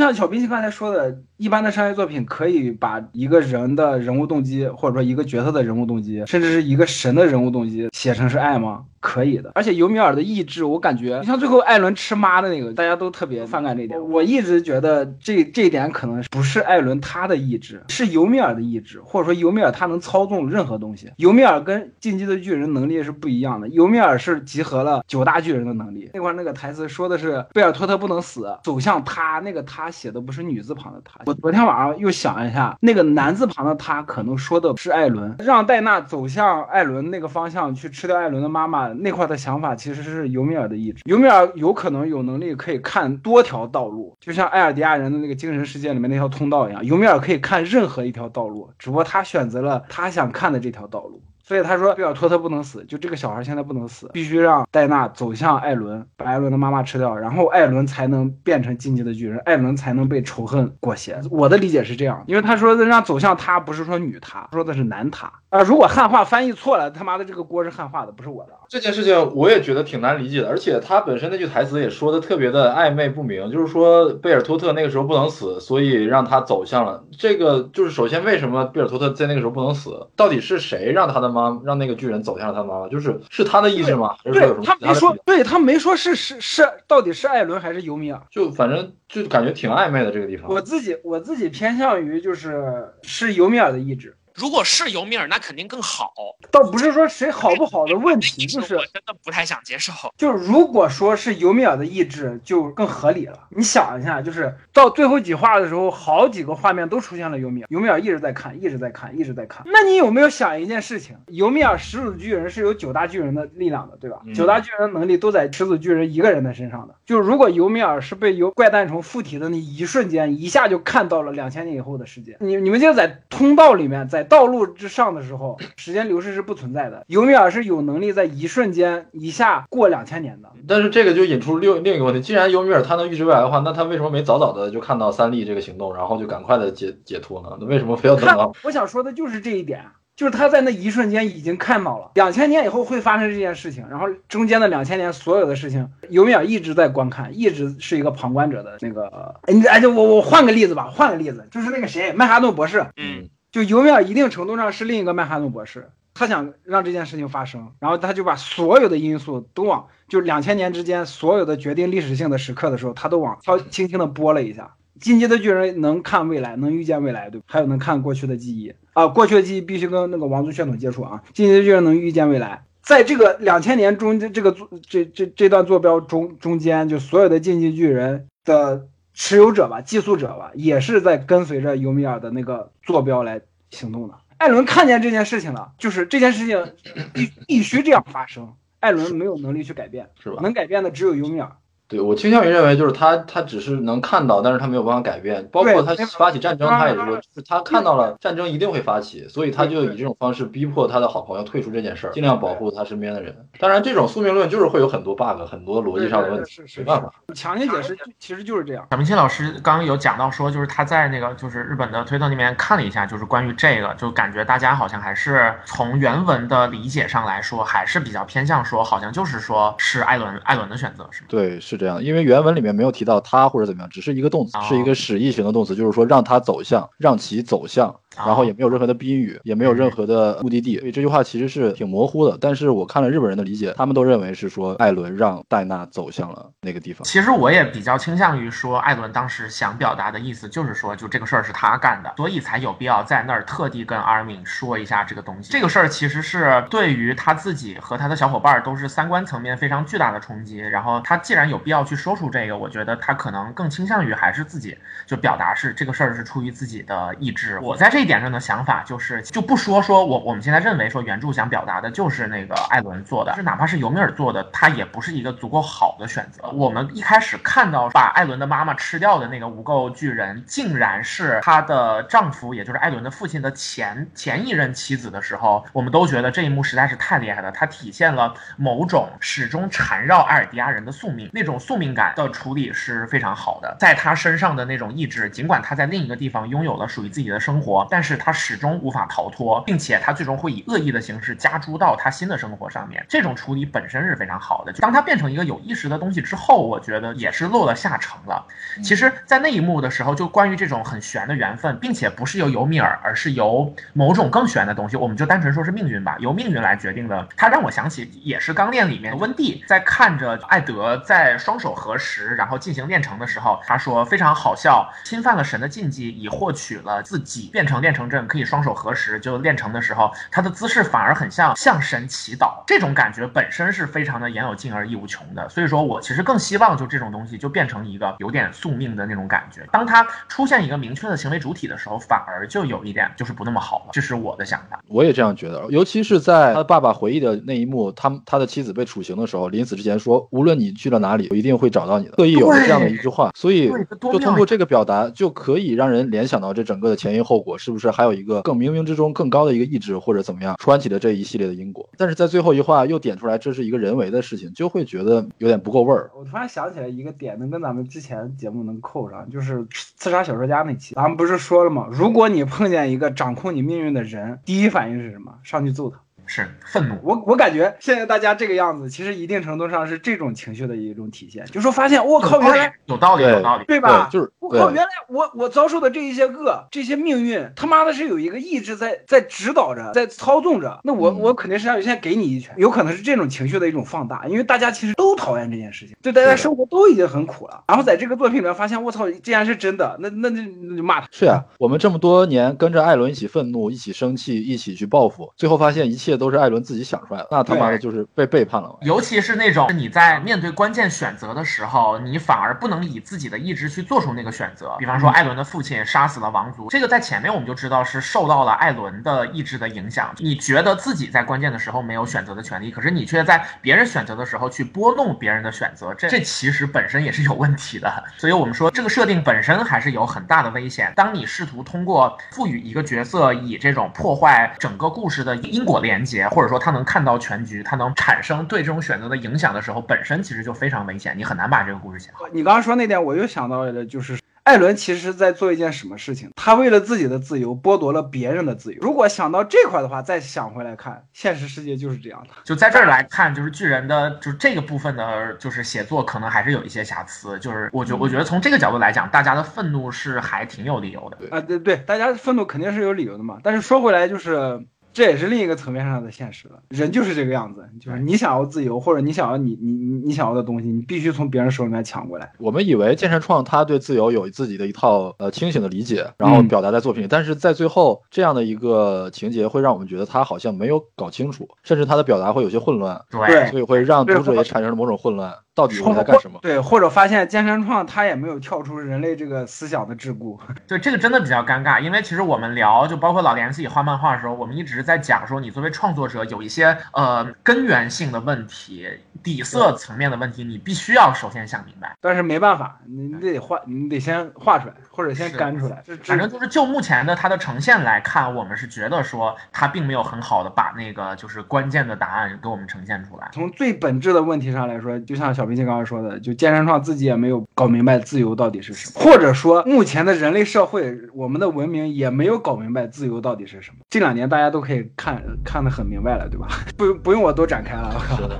[0.00, 8.86] 像小冰心刚才说的，一般的商业作品可以把一个人的人物动机，或者说一个角色的人物动机，甚至是一个神的人物动机写成是爱吗？
[9.00, 9.50] 可以的。
[9.54, 14.00] 而且尤米尔的意志，我感觉，你像最后艾伦吃妈的那个，大家都特别反感这一点。
[14.10, 21.10] 我一直觉得这这一点可能不是艾伦他的意志，是尤米尔的意志，或者说尤米尔他能操纵任何东西。
[21.16, 26.10] 尤米尔跟进击的巨人能力是不一样的，尤米尔是集合了九大巨人的能力。
[26.14, 31.20] 那块那个台词说的是贝尔托特不能死，走向他，那个他写的不是女字旁的他。
[31.26, 41.02] 我昨天晚上又想一下，那个男字旁的他可能说的是艾伦，让戴娜走向艾伦那个方向去吃掉艾伦的妈妈那块的想法，其实是尤米尔的意志。
[41.04, 51.22] 尤米尔有可能有能力可以看多条道路，就像艾尔迪亚人的那个精神世界里面那条通道一样，尤米尔可以看任何一条道路，只不过他选择了他想看的这条道路。
[51.42, 61.20] 所以他说贝尔托特不能死，就这个小孩现在不能死，必须让戴娜走向艾伦，把艾伦的妈妈吃掉，然后艾伦才能变成进击的巨人，艾伦才能被仇恨裹挟。
[61.28, 65.60] 我的理解是这样，因为他说的让走向他，不是说女他，说的是男他啊。
[65.62, 68.52] 如果汉化翻译错了，他妈的这个锅是汉化的，不是我的。
[68.70, 77.68] 这件事情我也觉得挺难理解的，而且他本身那句台词也说的特别的暧昧不明，就是说贝尔托特那个时候不能死，所以让他走向了这个。
[77.72, 80.06] 就是首先为什么贝尔托特在那个时候不能死？
[80.14, 82.88] 到底是谁让他的妈让那个巨人走向了他妈妈？
[82.88, 84.14] 就是是他的意志吗？
[84.22, 88.22] 还是说有什么他没说，对他没说是是是，到底是艾伦还是尤米尔？
[88.30, 90.48] 就反正就感觉挺暧昧的这个地方。
[90.48, 94.14] 我自己我自己偏向于就是是尤米尔的意志。
[94.40, 96.14] 如果是尤米尔，那肯定更好。
[96.50, 99.92] 倒不是说谁好不好的问题，就是我真的不太想接受。
[100.16, 103.38] 就是如果说是尤米尔的意志，就更合理了。
[103.50, 109.62] 你想一下，就是到最后几话的时候，好几个画面都出现了尤米尔，尤米尔一直在看，一直在看，一直在看。
[109.66, 111.14] 那你有没有想一件事情？
[111.26, 114.22] 尤米尔始祖巨人是有九大巨人的力量的，对吧？
[114.34, 116.94] 九大巨人的能力都在始祖巨人一个人的身上的。
[117.04, 122.38] 就是如果尤米尔是被由怪诞虫附体的那一瞬间，一下就看到了两千年以后的世界。
[122.40, 127.04] 你你们就在通道里面，在道路之上的时候，时间流逝是不存在的。
[127.08, 130.50] 尤米尔是有能力在一瞬间一下过两千年的。
[130.66, 137.58] 但是这个就引出另另一个问题：既然尤米尔他能预知未来的话，那他为什么没早早的就看到三笠这个行动，然后就赶快的解解脱呢？
[137.60, 138.54] 那为什么非要等到？
[138.62, 149.34] 我想说的就是这一点，就是他在那一瞬间已经看到了两千年以后会发生这件事情，然后中间的两千年所有的事情，尤米尔一直在观看，一直是一个旁观者的那个。
[149.42, 153.28] 哎，你哎，就我我换个例子吧，换个例子，就是那个谁，曼哈顿博士，嗯。
[153.52, 164.74] 就尤米尔一定程度上是另一个曼哈顿博士，他想让这件事情发生，然后他就把所有的因素都往就两千年之间所有的决定历史性的时刻的时候，他都往稍轻轻的拨了一下。
[165.00, 171.22] 进击的巨人能看未来，能预见未来，对还有能看过去的记忆啊，过去的记忆必须跟那个王族血统接触啊。
[171.32, 174.54] 进击的巨人能预见未来，在这个两千年中间这个
[174.86, 178.86] 这这这段坐标中中间，就所有的进击巨人的。
[179.22, 184.14] 持有者吧，寄宿者吧，也是在跟随着尤米尔的那个坐标来行动的。
[184.38, 186.72] 艾伦看见这件事情了，就是这件事情
[187.12, 188.54] 必必须这样发生。
[188.78, 190.38] 艾伦没有能力去改变，是吧？
[190.40, 191.52] 能改变的只有尤米尔。
[191.90, 195.44] 对我倾向于认为，就是他，他只是能看到，但是他没有办法改变。
[195.50, 203.36] 包括他发起战争，他也是说，就是他看到了战争一定会发起，所以他就以这种方式逼迫他的好朋友退出这件事儿，尽量保护他身边的人。
[203.58, 207.12] 当然，这种宿命论就是会有很多 bug，很多逻辑上的问题，没办法。
[207.34, 208.86] 强行解释其实就是这样。
[208.92, 221.26] 小明星老师刚刚有讲到说，就是他在那个就是日本的推特那边看了一下，就是关于这个，就感觉大家好像还是从原文的理解上来说，还是比较偏向说，好像就是说是艾伦艾伦的选择，是吗？
[221.28, 222.60] 对，是这样，因为原文里。
[222.60, 227.98] 里面没有提到他或者怎么样，只是一个动词，是一个使役型的动词，就是说让他走向，让其走向。
[228.16, 232.36] 然后也没有任何的宾语，也没有任何的目的地，所以这句话其实是挺模糊的。
[232.40, 237.04] 但是我看了日本人的理解，他们都认为是说艾伦让戴娜走向了那个地方。
[237.04, 245.52] 其实我也比较倾向于说，艾伦当时想表达的意思就是说，就这个事儿是他干的，所以才有必要在那儿特地跟阿尔敏说一下这个东西。
[245.52, 250.58] 这个事儿其实是对于他自己和他的小伙伴都是三观层面非常巨大的冲击。
[250.58, 257.58] 然后他既然有必要去说出这个，我觉得他可能更倾向于还是自己就表达是这个事儿是出于自己的意志。
[257.60, 258.82] 我在这一点上的想法。
[258.84, 266.48] 就是就不说说我我们现在认为说原著想表达的就是那个艾伦做的，是哪怕是尤米尔做的，他也不是一个足够好的选择。
[266.50, 277.52] 我们一开始看到把艾伦的妈妈吃掉的那个无垢巨人，竟然是她的丈夫，也就是艾伦的父亲的前前一任妻子的时候，我们都觉得这一幕实在是太厉害了。
[277.52, 283.76] 它体现了某种始终缠绕艾尔迪亚人的宿命，那种宿命感的处理是非常好的。
[283.78, 293.04] 在他身上的那种意志，尽管他在另一个地方拥有了属于自己的生活，但是他始终无法逃脱，并且他最终会以恶意的形式加诸到他新的生活上面。
[293.08, 294.72] 这种处理本身是非常好的。
[294.74, 298.46] 当他变成一个有意识的东西之后，我觉得也是落了下乘了。
[298.82, 307.26] 其实，在那一幕的时候，就关于这种很玄的缘分，并且不是由尤米尔，而是由某种更玄的东西，我们就单纯说是命运吧，由命运来决定的。
[307.36, 325.48] 他让我想起也是《钢炼》里面温蒂在看着艾德在双手合十，然后进行炼成的时候，他说非常好笑，侵犯了神的禁忌，以获取了自己变成炼成阵可以双手合十就练成的时候，他的姿势反而很像向神祈祷，这种感觉本身是非常的言有尽而意无穷的。
[325.48, 329.66] 所以说我其实更希望就这种东西就变成一个有点宿命的那种感觉。
[329.72, 333.90] 当他出现一个明确的行为主体的时候，反而就有一点就是不那么好了。
[333.92, 334.80] 这是我的想法。
[334.88, 343.70] 我也这样觉得，尤其是在他爸爸回忆的那一幕，他他的妻子被处刑的时候，临死之前说：“无论你去了哪里，我一定会找到你的。”特意有了这样的一句话，所以
[344.00, 351.88] 就通过这个表达，就可以让人联想到这整个的前因后果，是是不是还有一个更冥冥之中更高的一个意志，或者怎么样穿起了这一系列的因果？
[351.96, 356.10] 但是在最后一话又点出来，这是一个人为的事情，就会觉得有点不够味儿。
[356.16, 361.86] 我突然想起来一个点，能跟咱们之前节目能扣上，就是刺杀小说家那期，咱们不是说了吗？
[361.92, 365.38] 如果你碰见一个掌控你命运的人，第一反应是什么？
[365.44, 366.00] 上去揍他。
[366.32, 371.44] 是愤怒，我我感觉现在大家这个样子，其实一定程度上是这种情绪的一种体现。
[371.46, 374.08] 就说发现，我靠，原来有道理，有道理，对吧？
[374.12, 380.78] 就是我靠，原来我我遭受的这一些恶，这些命运，他妈的是有一个意志在在指导着，在操纵着。
[380.84, 387.64] 那我我肯定是要先给你一拳，有可能是这种情绪的一种放大，因为大家其实都讨厌这件事情，对大家生活都已经很苦了。
[387.66, 391.08] 然后在这个作品里面发现，我操，既然是真的，那那那那就骂他。
[391.10, 397.00] 是啊，我们这么多年跟着艾伦一起愤怒，一起生气，一起去报复，最后发现一切都是艾伦自己想。
[397.08, 398.76] 出来的，那他妈的就是被背叛了。
[398.82, 404.76] 尤其是那种你在面对关键选择的时候，你反而不能以自己的意志去做出那个选择。
[404.78, 410.14] 比方说，艾伦的父亲杀死了王族，这个在前面我们就知道是受到了艾伦的意志的影响。
[410.18, 417.90] 你觉得自己在关键的时候没有选择的权利，可是你却在别人选择的时候去拨弄别人的选择，这这其实本身也是有问题的。
[418.18, 420.92] 所以我们说，这个设定本身还是有很大的危险。
[420.94, 426.84] 当你试图通过赋予一个角色以这种破坏整个故事的因果连接，或者说他能。
[426.90, 432.26] 看到全局，他能产生对这种选择的影响的时候，本身其实就非常危险，你很难把这个故事写好。
[432.32, 436.30] 你刚刚说那点，我又想到了，就是艾伦其实在做一件什么事情？
[436.34, 438.80] 他为了自己的自由，剥夺了别人的自由。
[438.80, 442.30] 如果想到这块的话，再想回来看，现实世界就是这样的。
[442.42, 447.38] 就在这儿来看，就是巨人的，就是这个部分的，就是写作可能还是有一些瑕疵。
[447.38, 451.36] 就是我觉，我觉得从这个角度来讲，大家的愤怒是还挺有理由的。
[451.36, 453.38] 啊，对对，大家愤怒肯定是有理由的嘛。
[453.44, 454.66] 但是说回来，就是。
[454.92, 456.60] 这也是另一个层面上的现实了。
[456.68, 462.32] 人就是这个样子，就是你想要自由，或者你想要你你你你想要的东西，你必须从别人手里面抢过来。
[462.38, 475.32] 我们以为健身创他对自由有自己的一套呃清醒的理解，然后表达在作品里，但是在最后这样的一个情节会让我们觉得他好像没有搞清楚，甚至他的表达会有些混乱，对，所以会让读者也产生了某种混乱。
[475.54, 476.38] 到底我在干什么？
[476.42, 480.38] 对，或者发现剑山创他也没有跳出人类这个思想的桎梏。
[480.66, 488.88] 对，这个真的比较尴尬，因为其实我们聊，就包括老连自己画漫画的时候，我们一直在讲说，你作为创作者有一些呃根源性的问题、
[489.22, 491.94] 底色层面的问题，你必须要首先想明白。
[492.00, 495.82] 但是没办法，你得画，你得先画出来，或者先干出来。
[496.04, 503.28] 反正就是就目前的它的呈现来看，我们是觉得说它并没有很好的把那个就是关键的答案给我们呈现出来。
[503.32, 513.78] 从最本质的问题上来说，就像小明星刚刚说的，就健身创自己也没有搞明白自由到底是什么，或者说目前的人类社会，我们的文明也没有搞明白自由到底是什么。
[513.88, 516.46] 这两年大家都可以看看得很明白了，对吧？
[516.76, 517.94] 不不用我多展开了。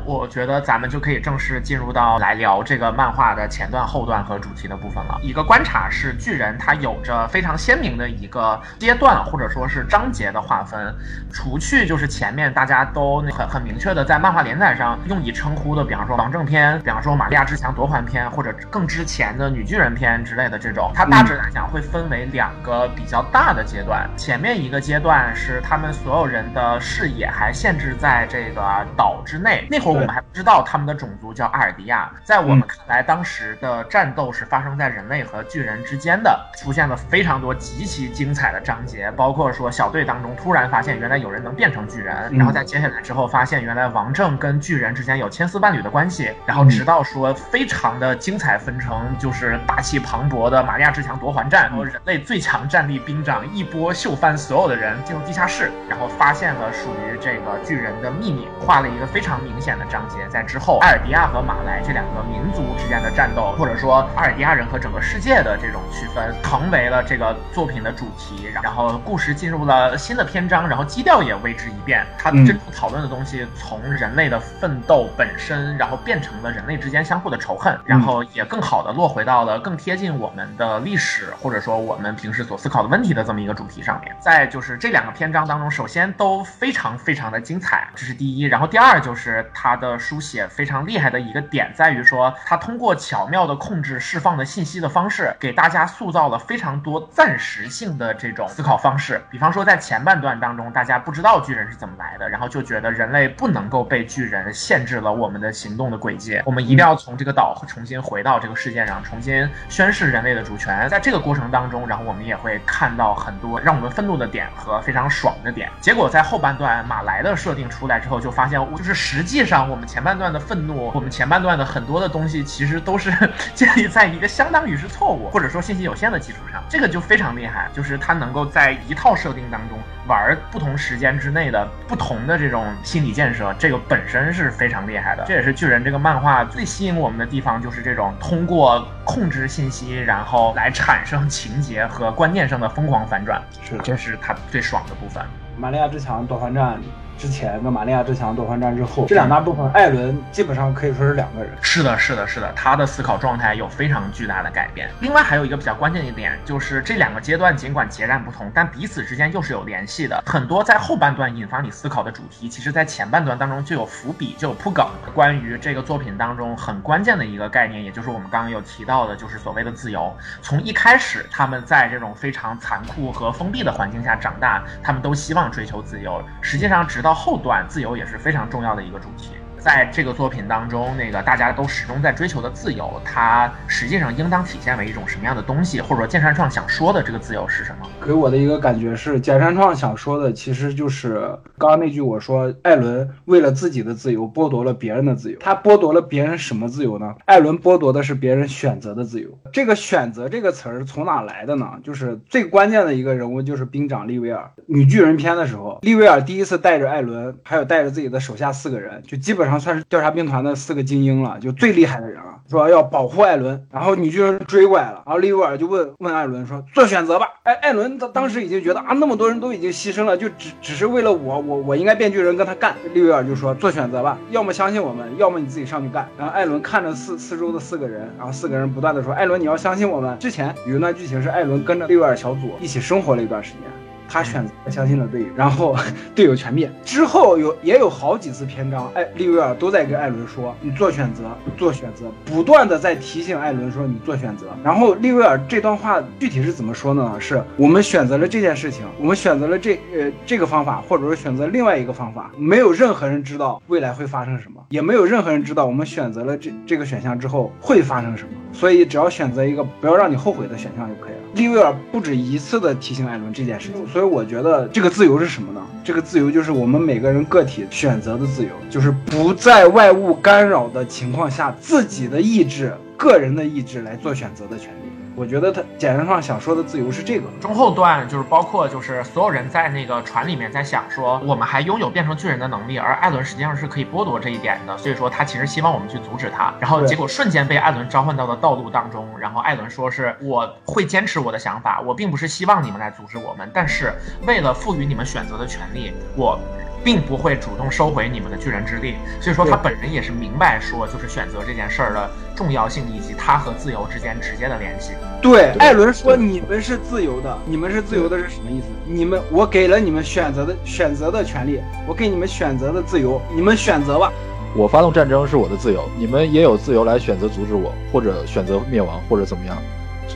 [0.04, 5.18] 我觉得咱们就可以正式进入到来聊这个漫画的前段、后段和主题的部分了。
[5.22, 10.94] 一个观察是，巨人他有着非常鲜明的一个阶段或者说是章节的划分，
[11.30, 17.40] 除去就是前面大家都很很明确的在漫画连载上用以称呼的，比方说王正篇，比方说玛利亚。
[17.50, 24.08] 之墙夺环篇或者更之前的女巨人篇之类的这种，它大致来讲会分为两个比较大的阶段。
[24.16, 32.08] 前面一个阶段是他们所有人的视野还限制在这个岛之内，那会儿我们还不知道他们的种族叫阿尔迪亚。
[32.22, 60.26] 在我们看来，当时的战斗是发生在人类和巨人之间的，出现了非常多极其精彩的章节，包括说小队当中突然发现原来有人能变成巨人，然后在接下来之后发现原来王正跟巨人之间有千丝万缕的关系，然后直直到说非常的精彩纷呈，就是大气磅礴的玛利亚之墙夺环战，然后人类最强战力兵长一波秀翻所有的人进入地下室，然后发现了属于这个巨人的秘密，画了一个非常明显的章节。
[60.30, 68.48] 在之后，艾尔迪亚和马来这两个民族之间的战斗，或者说阿尔迪亚人和整个世界的这种区分，成为了这个作品的主题。
[68.62, 72.06] 然后故事进入了新的篇章，然后基调也为之一变。
[72.18, 84.14] 它这部讨论的东西从人类的奋斗本身，然后变成了人类之间相互的仇恨，然后也更好的落回到了更贴近我们的历史，或者说我们平时所思考的问题的这么一个主题上面。
[84.20, 88.44] 再就是这两个篇章当中，首先都非常非常的精彩，这是第一。
[88.44, 99.22] 然后第二就是它的书写非常厉害的一个点在于说，它通过巧妙的控制释放的信息的方式，给大家塑塑造了非常多暂时性的这种思考方式。
[99.30, 110.88] 比方说在前半段当中，大家不知道巨人是怎么来的，然后就觉得人类不能够被巨人限制了我们的行动的轨迹，我们一定要从这个岛重新回到这个世界上，重新宣誓人类的主权。
[110.88, 115.70] 在这个过程当中，然后我们也会看到很多让我们愤怒的点和非常爽的点。
[115.80, 123.12] 结果在后半段马来的设定出来之后，就发现就是实际上我们前半段的愤怒，我们前半段的很多的东西其实都是
[123.54, 135.24] 建立在一个相当于是错误或者说信息有限的基础上，这个就非常厉害，就是它能够在一套设定当中玩不同时间之内的不同的这种心理建设，这个本身是非常厉害的。
[135.26, 145.22] 这也是巨人这个漫画最吸引我们的地方，就是这种通过控制信息，然后来产生情节和观念上的疯狂反转，是这是它最爽的部分。
[145.58, 146.80] 玛利亚之墙夺环战。
[147.20, 151.52] 之前跟玛利亚之墙夺环战之后，这两大部分，艾伦基本上可以说是两个人。
[151.60, 154.88] 是的，是的，是的，他的思考状态有非常巨大的改变。
[155.00, 160.24] 另外还有一个比较关键的一点，就是这两个阶段尽管截然不同，但彼此之间又是有联系的。
[160.24, 164.86] 很多在后半段引发你思考的主题，其实在前半段当中就有伏笔，就有铺梗。
[165.14, 170.10] 关于这个作品当中很关键的一个概念，也就是我们刚刚有提到的，就是所谓的自由。
[170.40, 176.22] 从一开始，他们在这种非常残酷和封闭的环境下长大，他们都希望追求自由。
[176.40, 179.30] 实际上，直到到后段，自由也是非常重要的一个主题。
[179.60, 185.82] 在这个作品当中，那个大家都始终在追求的自由，它实际上应当体现为一种什么样的东西？
[185.82, 187.86] 或者说剑山创想说的这个自由是什么？
[188.04, 195.38] 给我的一个感觉是，剑山创想说的其实就是刚刚那句我说，艾伦为了自己的自由剥夺了别人的自由。
[195.40, 197.14] 他剥夺了别人什么自由呢？
[197.26, 199.28] 艾伦剥夺的是别人选择的自由。
[199.52, 201.66] 这个“选择”这个词儿从哪来的呢？
[201.84, 204.50] 就是最关键的一个人物就是兵长利威尔。
[204.66, 209.49] 女巨人篇的时候，利威尔第一次带着艾伦，还有带着自己的手下四个人，就基本上。
[209.50, 213.66] 然后算是调查兵团的四个精英了，就最厉害的人了，说要保护艾伦。
[213.72, 222.76] 然后女巨人追过来了，然后利威尔就问问艾伦说：“做选择吧。”哎，艾伦他当时已经觉得啊，那么多人都已经牺牲了，就只只是为了我，我我应该变巨人跟他干。
[222.94, 233.62] 利威尔就说：“做选择吧，要么相信我们，要么你自己上去干。”然后艾伦看着四四周的四个人，然后四个人不断的说：“艾伦，你要相信我们。”之前有一段剧情是艾伦跟着利威尔小组一起生活了一段时间。
[234.10, 235.76] 他选择相信了队友，然后
[236.14, 236.70] 队友全灭。
[236.84, 241.22] 之后有也有好几次篇章，艾，利威尔都在跟艾伦说：“你做选择，
[241.56, 247.16] 做选择。”不断的在提醒艾伦说：“你做选择。”然后利威尔这段话具体是怎么说呢？
[247.20, 258.30] 是我们选择了这件事情，我们选择了这呃这个方法，或者说选择另外一个方法，没有任何人知道未来会发生什么，也没有任何人知道我们选择了这这个选项之后会发生什么。
[258.52, 261.20] 所以只要选择一个不要让你后悔的选项就可以了。
[261.34, 265.60] 利威尔不止一次的提醒艾伦这件事情，所以我觉得这个自由是什么呢？
[265.84, 274.89] 这个自由就是我们每个人个体选择的自由，就是不在外物干扰的情况下，自己的意志、个人的意志来做选择的权利。
[275.20, 277.28] 我觉得他简单上想说的自由是这个。
[277.42, 286.54] 中后段就是包括就是所有人在那个船里面在想说，我们还拥有变成巨人的能力，而艾伦实际上是可以剥夺这一点的，所以说他其实希望我们去阻止他。
[286.58, 293.92] 然后结果瞬间被艾伦召唤到了道路当中，然后艾伦说是我会坚持我的想法，我并不是希望你们来阻止我们，但是
[294.26, 296.40] 为了赋予你们选择的权利，我。
[296.82, 304.92] 并不会主动收回你们的巨人之力，所以说他本人也是明白说，就是选择这件事儿的重要性以及他和自由之间直接的联系。
[305.20, 308.66] 对，艾伦说你们是自由的，你们是自由的是什么意思？
[308.86, 314.12] 你们我给了你们选择的选择的权利，我给你们选择的自由，你们选择吧。
[314.56, 319.56] 我发动战争是我的自由，你们也有自由来选择阻止我，或者选择灭亡，或者怎么样，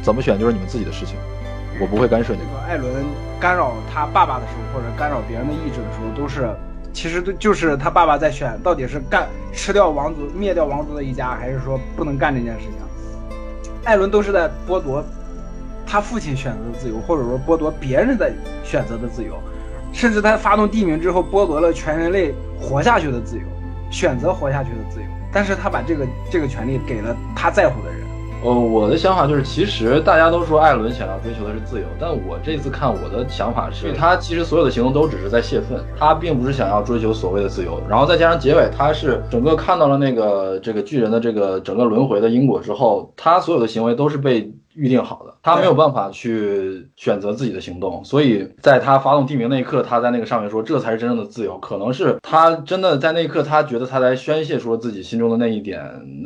[0.02, 1.14] 怎么选就是你们自己的事情。
[1.80, 2.58] 我不会干涉这个。
[2.68, 3.04] 艾伦
[3.40, 6.48] 干扰他爸爸的时候，或者干扰别人的意志的时候，都是，
[6.92, 12.72] 其实都就是他爸爸在选，到底是干吃掉王族、灭掉王族的一家，还是说不能干这件事情。
[13.84, 15.04] 艾伦都是在剥夺
[15.86, 18.32] 他父亲选择的自由，或者说剥夺别人的
[18.64, 19.36] 选择的自由，
[19.92, 23.42] 甚至他发动地名之后，剥夺了全人类活下去的自由。
[23.90, 28.03] 选择活下去的自由，但是他把这个这个权利给了他在乎的人。
[28.44, 37.80] 呃，我的想法就是，其实大家都说艾伦想要追求的是自由，但我这次看我的想法是，他其实所有的行动都只是在泄愤，他并不是想要追求所谓的自由。
[37.88, 44.52] 然后再加上结尾，他是整个看到了那个这个巨人的这个整个轮回的因果之后，他所有的行为都是被。
[44.74, 51.58] 预定好的，他没有办法去选择自己的行动，所以在他发动地名那一刻，他在那个上面说，这才是真正的自由。
[51.58, 55.82] 可能是他真的在那一刻，他觉得他在宣泄出了自己心中的那一点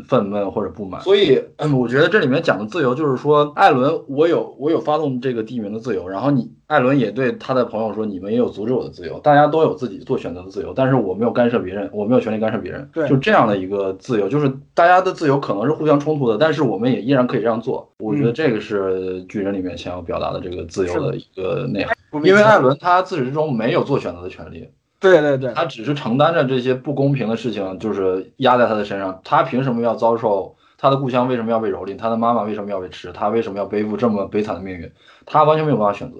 [0.06, 1.00] 愤懑或者不满。
[1.02, 6.50] 所以，嗯，我觉得这里面讲的自由，就是说，艾伦，我有我有发动这个地名的自由，然后你。
[6.68, 12.86] 艾伦也对他的朋友说：“你们也有阻止我的自由，大家都有自己做选择的自由，但是我没有干涉别人，我没有权利干涉别人。
[12.92, 17.90] 对，就这样的一个自由，就是大家的自由可能是互相冲突的，但是我们也依然可以这样做。
[18.00, 21.96] 我觉得这个是巨人里面想要表达的这个自由的一个内涵。
[22.22, 24.68] 因为艾伦他自始至终没有做选择的权利，
[25.00, 29.18] 对对对，他只是承担着这些不公平的事情，就是压在他的身上。
[29.24, 30.54] 他凭什么要遭受？
[30.76, 31.96] 他的故乡为什么要被蹂躏？
[31.96, 33.10] 他的妈妈为什么要被吃？
[33.12, 34.92] 他为什么要背负这么悲惨的命运？
[35.24, 36.18] 他完全没有办法选择。”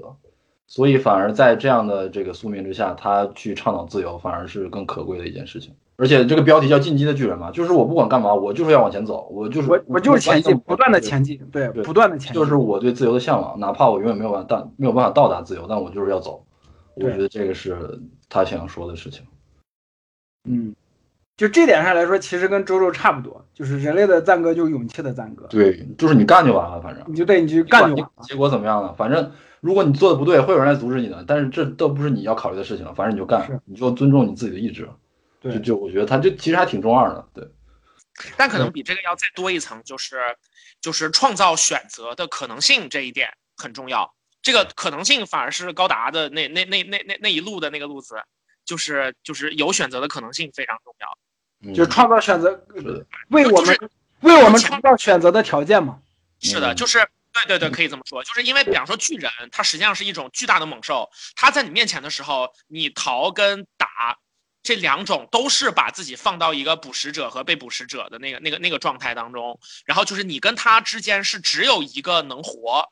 [0.69, 5.75] 所以反而在这样的这个宿命之下，他去倡导自由，反而是更可贵的一件事情。
[5.97, 16.45] 而且这个标题叫“进击的巨人”嘛，就是我不管干嘛，我就是要往前走，我就是我我就是前进，不断的前进，对，不断的前进，就是我对自由的向往，哪怕我永远没有办法到没有办法到达自由，但我就是要走。
[16.95, 17.99] 我觉得这个是
[18.29, 19.25] 他想要说的事情。
[20.49, 20.75] 嗯，
[21.37, 25.47] 就这点上来说，其实跟周周差不多，就是人类的赞歌就是勇气的赞歌。
[25.49, 28.93] 对，就是你干就完了，反正你就对，你去干就完了，结果怎么样呢？
[28.93, 29.33] 反正。
[29.61, 34.89] 如果你做的不对，会有人来阻止你的，但是这都不是你要考虑的事情，反正你就干，你就尊重你自己的意志。
[35.41, 37.49] 对，就我觉得他这其实还挺中二的，对。
[38.37, 40.19] 但可能比这个要再多一层，就是
[40.81, 44.13] 就是创造选择的可能性这一点很重要。
[44.43, 48.17] 这个可能性反而是高达的那那那那那那一路的那个路子，
[48.65, 52.65] 就是就是有选择的可能性非常重要，就是创造选择，
[53.29, 53.77] 为我们
[54.21, 56.01] 为我们创造选择的条件嘛。
[56.41, 57.09] 是的，就是。
[57.47, 64.17] 对对对，可以这么说，就是因为比方说巨人，它实际上是一种巨大的猛兽，它在你面前的时候，你逃跟打
[64.63, 72.85] 这两种都是把自己放到一个捕食者和被捕食者的那个那个那个状态当中，然后就是你跟它之间是只有一个能活，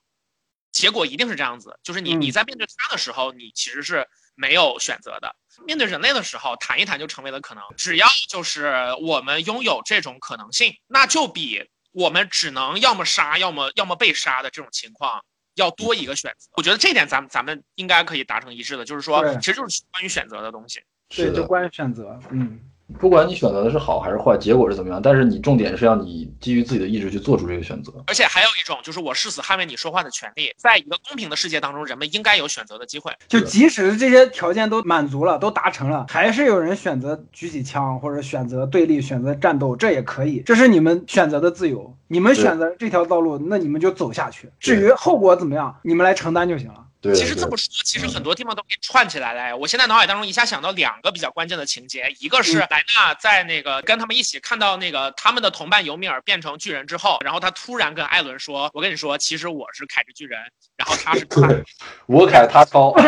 [0.72, 5.34] 结果一定是这样子，就是你你在面对它的时候，你其实是没有选择的，
[5.66, 11.68] 面对人类的时候，谈一谈就成为了可能，只要就是我们拥有这种可能性，那就比。
[11.96, 15.24] 我们只能要么杀，要么要么被杀的这种情况，
[15.54, 16.46] 要多一个选择。
[16.58, 20.82] 我觉得这点咱们咱们应该可以达成一致的，就是说，其实就是关于选择的东西。
[21.08, 22.60] 对，就关于选择，嗯。
[23.00, 27.92] 不管你选择的是好还是坏，结果是怎么样，但是你重点是要你基于自己的意志去做出这个选择。
[28.06, 30.52] 而且还有一种，就是我誓死捍卫你说话的权利。
[30.56, 33.12] 在一个公平的世界当中，人们应该有选择的机会。
[33.26, 41.92] 就即使这些条件都满足了，都达成了，还是有人选择举起枪，或者选择对立，选择战斗，这也可以，这是你们选择的自由。
[42.08, 44.48] 你们选择这条道路，那你们就走下去。
[44.60, 46.85] 至于后果怎么样，你们来承担就行了。
[47.14, 49.56] 其实这么说，其实很多地方都给串起来了。
[49.56, 60.40] 我现在脑海当中一下想到两个比较关键的情节，一个是莱纳在那个跟他们一起看到那个他们的同伴尤米尔变成巨人之后，然后他突然跟艾伦说：“我跟你说，其实我是凯之巨人，
[60.76, 61.26] 然后他是
[62.06, 62.94] 我凯他超。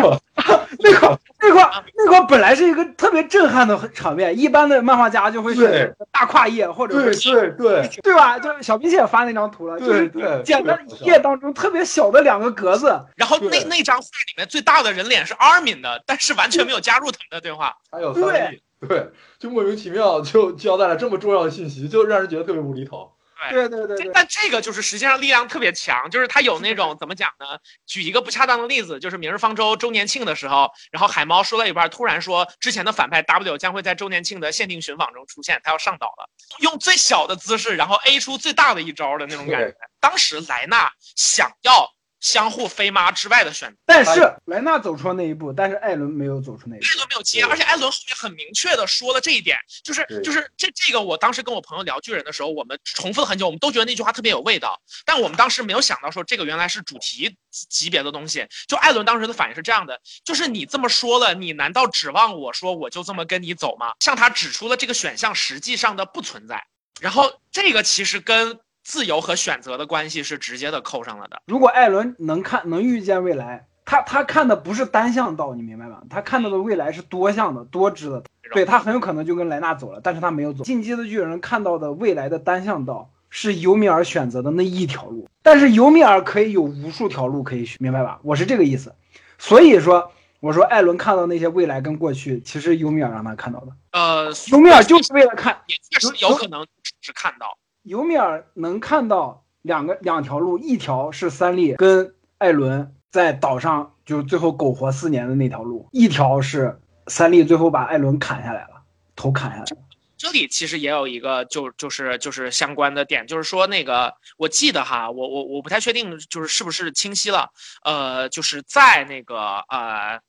[0.80, 8.38] 那块那块那块本来是一个特别震撼的场面，一般的漫画家就会选大跨页或者对对对对吧？
[8.38, 10.08] 就是小冰也发那张图了，就是
[10.44, 23.10] 简单一页当中特别小的两个格子，然后那那张画里面最大的人脸是阿敏的，但是完全没有加入他们的对话，还有对对，就莫名其妙就交代了这么重要的信息，就让人觉得特别无厘头。
[23.50, 27.46] 对对对对，但这个就是实际上力量特别强，就是他有那种怎么讲呢？
[27.86, 36.28] 举一个不恰当的例子，就是《明日方舟》周年庆的时候，然后海猫说了一半，突然说之前的反派 W 将会在周年庆的限定寻访中出现，他要上岛了，
[36.60, 39.74] 用最小的姿势，然后 A 出最大的一招的那种感觉。
[40.00, 41.90] 当时莱纳想要。
[42.20, 46.84] 相互飞妈之外的选择，但是莱纳走出了那一步，但是艾伦没有走出那一步。
[46.84, 58.46] 艾伦没有接，而且艾伦后面很明确的说了这一点，就是就是这这个，我当时跟我朋友聊巨人的时候，我们重复了很久，我们都觉得那句话特别有味道，但我们当时没有想到说这个原来是主题级别的东西。
[58.66, 63.92] 就艾伦当时的反应是这样的，就是你这么说了，你难道指望我说我就这么跟你走吗？
[64.00, 66.64] 向他指出了这个选项实际上的不存在，
[67.00, 68.58] 然后这个其实跟。
[68.88, 71.42] 自由和选择的关系是直接的扣上了的。
[71.44, 76.00] 如果艾伦能看能预见未来，他他看的不是单向道，你明白吗？
[76.08, 78.24] 他看到的未来是多向的、多支的。
[78.50, 80.64] 对他很有可能就跟莱纳走了，但是他没有走。
[80.64, 88.18] 进击的巨人看到的未来的单向道是尤米尔选择的那一条路，但是尤米尔可以有无数条路可以选，明白吧？
[88.22, 88.94] 我是这个意思。
[89.36, 90.10] 所以说，
[90.40, 93.66] 我说艾伦看到那些未来跟过去，其实尤米尔让他看到的。
[93.92, 97.58] 呃，尤米尔就是为了看，也确实有可能只是看到。
[97.88, 108.82] 尤米尔能看到两个两条路，一条是三笠跟艾伦在岛上就最后苟活四年的那条路，一条是三笠最后把艾伦砍下来了，
[109.16, 109.76] 头砍下来了。
[110.18, 117.48] 这里其实也有一个就就是就是相关的点，就是说那个我记得哈，我我我不太确定就是是不是清晰了，
[117.84, 120.20] 呃，就是在那个呃。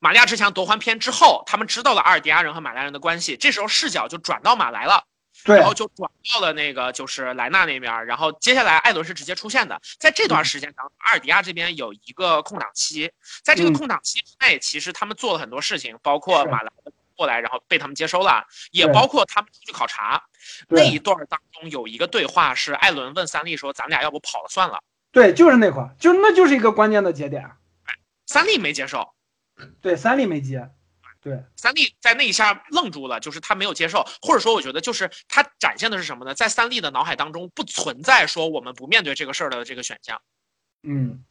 [0.00, 5.02] 玛利亚之墙夺还篇之后，他们知道了阿尔迪亚人和马来人的关系，这时候视角就转到马来了，
[5.56, 13.10] 然后就转到了那个就是莱纳那边，然后接下来艾伦是直接出现的，在这段时间当中，阿尔迪亚这边有一个空档期，
[13.42, 16.72] 在这个空档期之内，其实他们做了很多事情，包括马兰
[17.16, 20.22] 过来，然后被他们接收了，也包括他们出去考察，
[20.68, 24.80] 那一段当中有一个对话是艾伦问三笠说：“咱俩要不跑了算了？”
[25.10, 27.50] 对，就是那块，就那就是一个关键的节点，
[28.26, 29.14] 三笠没接受。
[29.80, 30.70] 对，三笠没接，
[31.28, 36.34] 对，三笠在那一下愣住了，就是他没有接受，或者说我觉得就是他展现的是什么呢？
[36.34, 40.20] 在三笠的脑海当中不存在说我们不面对这个事儿的这个选项，
[40.82, 41.22] 嗯，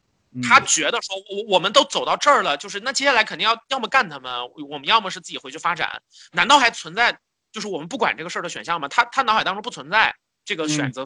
[0.42, 4.32] 他觉得说我我们都走到这儿了，就是那接下来肯定要要么干他们，
[4.68, 6.00] 我们要么是自己回去发展，
[6.32, 7.18] 难道还存在
[7.50, 8.86] 就是我们不管这个事儿的选项吗？
[8.88, 11.04] 他他脑海当中不存在这个选择。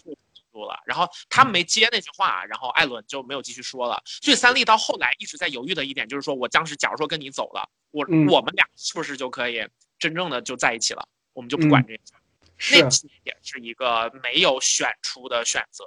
[0.53, 4.01] 住了，然后他没接那句话，然后艾伦就没有继续说了。
[4.05, 9.67] 所以三笠到后来一直在犹豫的一点就是说，我当时假如说跟你走了，我我们俩是不是就可以
[9.99, 11.09] 真正的就在一起了？
[11.33, 11.95] 我们就不管这
[12.59, 12.89] 些，那
[13.25, 15.85] 也是一个没有选出的选择。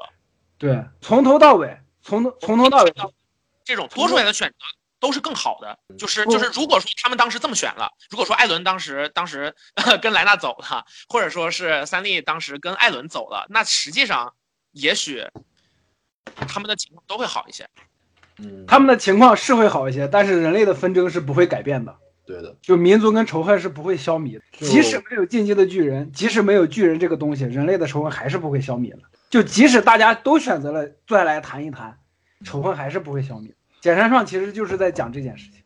[0.58, 2.94] 对，从头到尾，从从头到尾，
[3.64, 4.56] 这种多出来的选择
[5.00, 5.78] 都是更好的。
[5.98, 9.56] 就是就是，如果说他们当时这么选了，如果说艾伦当时当时
[10.02, 14.34] 跟莱纳走了，或者说是三笠当时跟艾伦走了，那实际上。
[14.76, 15.24] 也许
[16.36, 17.66] 他们的情况都会好一些，
[18.40, 21.96] 嗯，他们的情况是会好一些，但是人类的纷争是不会改变的。
[22.26, 24.42] 对的，就民族跟仇恨是不会消弭的。
[24.52, 29.00] 即使没有进击的巨人，即使没有巨人这个东西，人类的仇恨还是不会消弭的。
[29.30, 31.98] 就即使大家都选择了坐下来谈一谈，
[32.44, 33.54] 仇恨还是不会消弭。
[33.80, 35.62] 简山创其实就是在讲这件事情，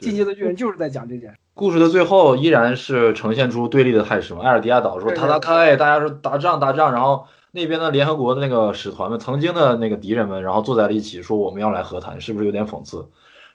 [0.00, 1.36] 进击的巨人就是在讲这件事。
[1.54, 4.42] 故事的最后依然是呈现出对立的态势嘛？
[4.42, 7.28] 埃尔迪亚岛说塔塔开，大家说打仗打仗，然后。
[7.50, 13.06] 那边的联合国的那个使团们，曾经的那个敌人们，然后坐在了一起，说我们要来和谈，是不是有点讽刺？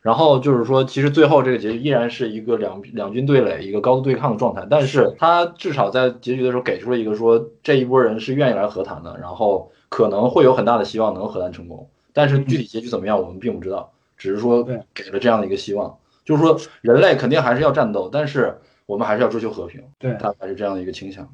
[0.02, 4.68] 然后就是说，其实最后这个结局依然是一个两两军对垒，一个高度对抗的状态。
[4.70, 11.88] 但是他至少在结局的时候给出了一个说，这一波人是愿意来和谈的，然后可能会有很大的希望能和谈成功。
[12.12, 14.64] 但是具体结局怎么样，我们并不知道，只是说
[14.94, 19.82] 给了这样的一个希望，就是说人类肯定还是要战斗，但是我们还是要追求和平。
[20.00, 21.30] 对，他还是这样的一个倾向。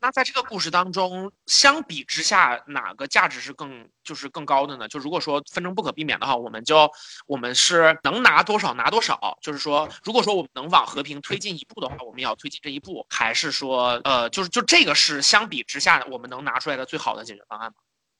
[0.00, 4.86] 那在这个故事当中，相比之下，哪个价值是更就是更高的呢？
[4.86, 6.88] 就如果说纷争不可避免的话，我们就
[7.26, 9.36] 我们是能拿多少拿多少。
[9.42, 13.04] 就是说，如果说我们能往和平推进一步的话，我们也要推进这一步。
[13.10, 17.74] 还是说，呃，就是就这个是相比之下我们能拿出来的最好的解决方案吗？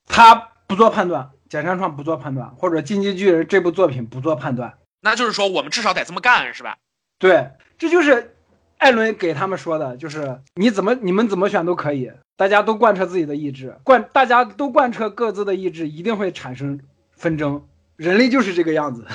[0.06, 0.34] 他
[0.66, 6.76] 不做判断，简山创不做判断，或者《进击巨人》这部作品不做判断，那就是说我们至少得这么干，是吧？
[7.18, 8.32] 对，这就是。
[8.78, 16.78] 艾伦给他们说的就是：你怎么你们怎么选都可以，大家都贯彻自己的意志，贯大家都贯彻各自的意志，一定会产生
[17.16, 17.64] 纷争。
[17.96, 19.06] 人类就是这个样子。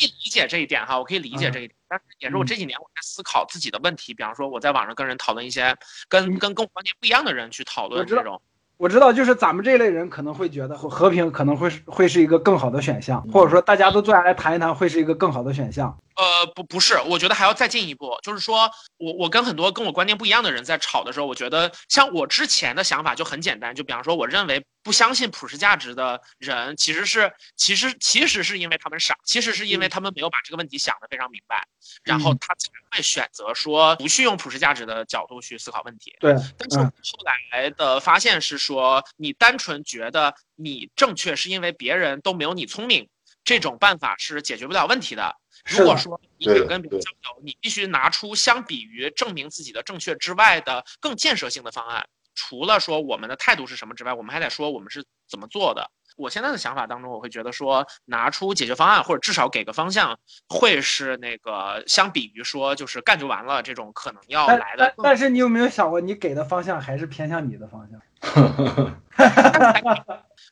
[0.00, 4.14] 可以理解这一点哈，我可以理解这一点，但是也是我这几年我在思考自己的问题。
[4.14, 5.76] 比方说，我在网上跟人讨论一些
[6.08, 8.40] 跟跟跟我观点不一样的人去讨论这种。
[8.76, 15.98] 我知道，就是咱们这类人可能会觉得和平可能会会是一个更好的选项，或者说大家都坐下来谈一谈会是一个更好的选项。
[16.18, 31.64] 呃，不，不是，我觉得还要再进一步，就是说我我跟很多跟我观念不一样的人在吵的时候，我觉得像我之前的想法就很简单，就比方说，我认为不相信普世价值的人，其实是其实其实是因为他们傻，其实是因为他们没有把这个问题想得非常明白，
[32.02, 36.16] 然后他才会选择说不去用普世价值的角度去思考问题。
[36.18, 36.92] 对，但是后
[37.24, 43.08] 来的发现是说，你单纯觉得你正确是因为别人都没有你聪明，
[43.44, 45.36] 这种办法是解决不了问题的。
[45.68, 52.06] 如果说你想跟别人交流，你必须拿出相比于证明自己的正确之外的更建设性的方案。
[52.34, 55.90] 除了说我们的态度是什么之外，我们还得说我们是怎么做的。
[56.16, 64.94] 我现在的想法当中，我会觉得说拿出解决方案，或者至少给个方向，会是那个相比于说就是干就完了这种可能要来的。
[65.02, 68.00] 但是你有没有想过，你给的方向还是偏向你的方向？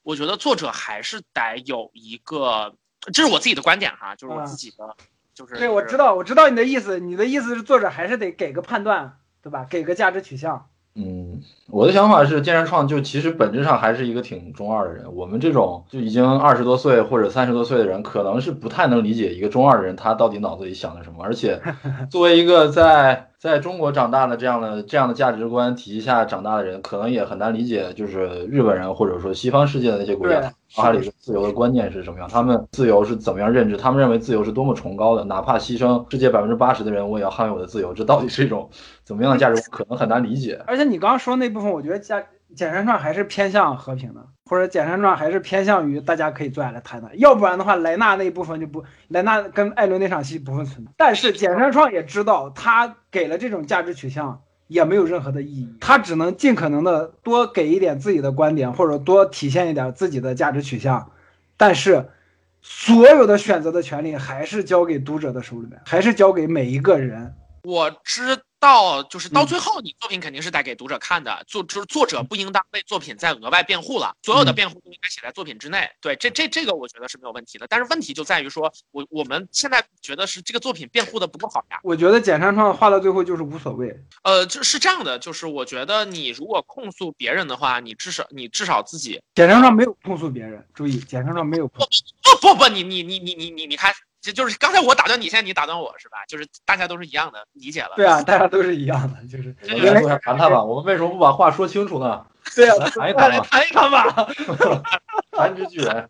[0.04, 2.72] 我觉得作者还是得有一个，
[3.12, 4.94] 这是我自己的观点哈，就是我自己的，
[5.34, 9.66] 就是对，我知道，我知道你的意思，你的意思是作者还是得给个判断，对吧？
[9.68, 10.56] 给个价值取向。
[10.56, 10.66] 嗯。
[10.98, 15.14] 嗯，我的想法是，健身创就其实本质上还是一个挺中二的人。
[15.14, 21.22] 我们这种就已经二十多岁或者三十多岁的人，可能是不太能理解一个中二的人他到底脑子里想的什么。
[21.22, 21.60] 而且，
[22.10, 37.92] 作为一个在在中国长大的这样的这样的价值观体系下长大的人，可能也很难理解，就是日本人或者说西方世界的那些国家，脑海里的自由的观念是什么样，他们自由是怎么样认知，他们认为自由是多么崇高的，哪怕牺牲世界百分之八十的人，我也要捍卫我的自由。
[37.92, 38.68] 这到底是一种
[39.04, 40.60] 怎么样的价值观，可能很难理解。
[40.66, 42.20] 而且你刚刚说那部分，我觉得加
[42.54, 47.10] 简单上还是偏向和平的，或者简山传还是偏向于大家可以坐下来谈谈。
[47.18, 50.92] 要不然的话，莱纳那一部分就不，莱纳跟艾伦那场戏不会存在。
[50.96, 61.10] 但是简山创也知道，他给了这种价值取向也没有任何的意义，他只能尽可能的多给一点自己的观点，或者多体现一点自己的价值取向。
[61.56, 62.08] 但是，
[62.62, 67.34] 所有的选择的权利还是交给读者的手里面，还是交给每一个人。
[67.64, 68.36] 我知
[68.66, 75.88] 道，就是到最后，你作品肯定是带给读者看的，作就是作者不应当为作品再额外辩护了，所有的辩护都应该写在作品之内。
[76.00, 77.66] 对，这这这个我觉得是没有问题的。
[77.68, 81.78] 但是问题就在于说，我我们现在觉得是这个作品辩护的不够好呀。
[81.84, 83.96] 我觉得简山创画到最后就是无所谓。
[84.24, 91.86] 呃，就是这样的，就是我觉得你如果控诉别人的话，你至少你至少自己简山创没有控诉别人，注意，简山创没有控。
[92.40, 93.92] 不不不，你你你你你你你看。
[94.26, 96.18] 就就是刚才我打断你，现在你打断我是吧？
[96.26, 97.92] 就是大家都是一样的理解了。
[97.94, 100.62] 对啊，大家都是一样的，就是来坐下谈谈吧。
[100.62, 102.26] 我们为什么不把话说清楚呢？
[102.54, 104.28] 对啊，谈一谈吧，谈一谈吧。
[105.30, 106.08] 谈之巨人。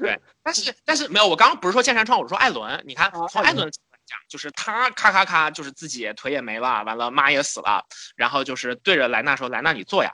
[0.00, 2.82] 对，但是但是没有，我刚刚不是说剑山创，我说艾伦。
[2.84, 3.70] 你看，从艾伦来
[4.04, 7.84] 讲，就是他咔咔咔，就是自己腿也没了，完了妈也死了，
[8.16, 10.10] 然后就是对着莱纳说：“莱纳，你坐呀。”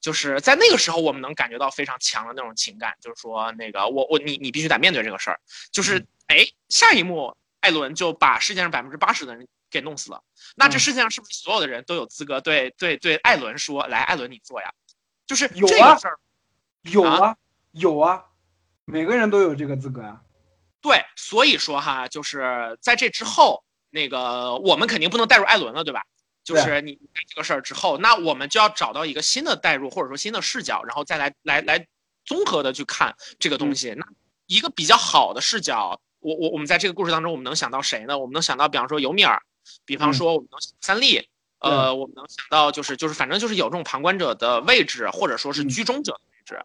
[0.00, 5.38] 就是在那个时候，我们能感觉到非常强的那种情感，就是说那个我我你你必须得面对这个事儿，
[5.70, 6.04] 就是。
[6.30, 10.22] 哎，下一幕，艾伦就把世界上百分之八十的人给弄死了。
[10.54, 14.72] 那这世界上是不是所有的人都有资格对对对艾伦说：“来，艾伦你做呀？”
[15.26, 15.98] 就是有啊，
[16.82, 17.36] 有啊，
[17.72, 18.24] 有啊，
[18.84, 20.22] 每个人都有这个资格啊。
[20.80, 26.04] 对，所以说哈，就是在这之后，那个我们肯定不能带入艾伦了，对吧？
[26.44, 26.96] 就是你
[27.28, 31.86] 这个事儿之后，那我们就要找到一个新的代入或者说新的视角，然后再来来来
[32.24, 33.94] 综合的去看这个东西。
[33.94, 34.06] 那
[34.46, 36.00] 一个比较好的视角。
[36.20, 38.18] 我我我们在这个故事当中，我们能想到谁呢？
[38.18, 39.40] 我们能想到，比方说尤米尔，
[39.84, 41.26] 比方说我们能三笠，
[41.58, 46.58] 呃，我们能想到就是就是反正就是有这种旁观者的位置，或者说是居中者的位置。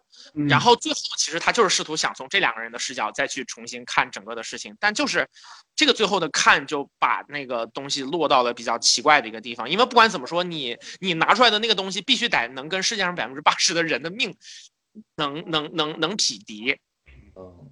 [0.50, 5.30] 然后最后其实他就是试图想从这两个人的视角再去重新看整个的事情，但就是
[5.76, 14.36] 这个最后的看就把那个东西落到了比较奇怪的一个地方，因为不管怎么说，你你拿出来的那个东西必须得能跟世界上百分之八十的人的命
[15.16, 16.78] 能能能能匹敌。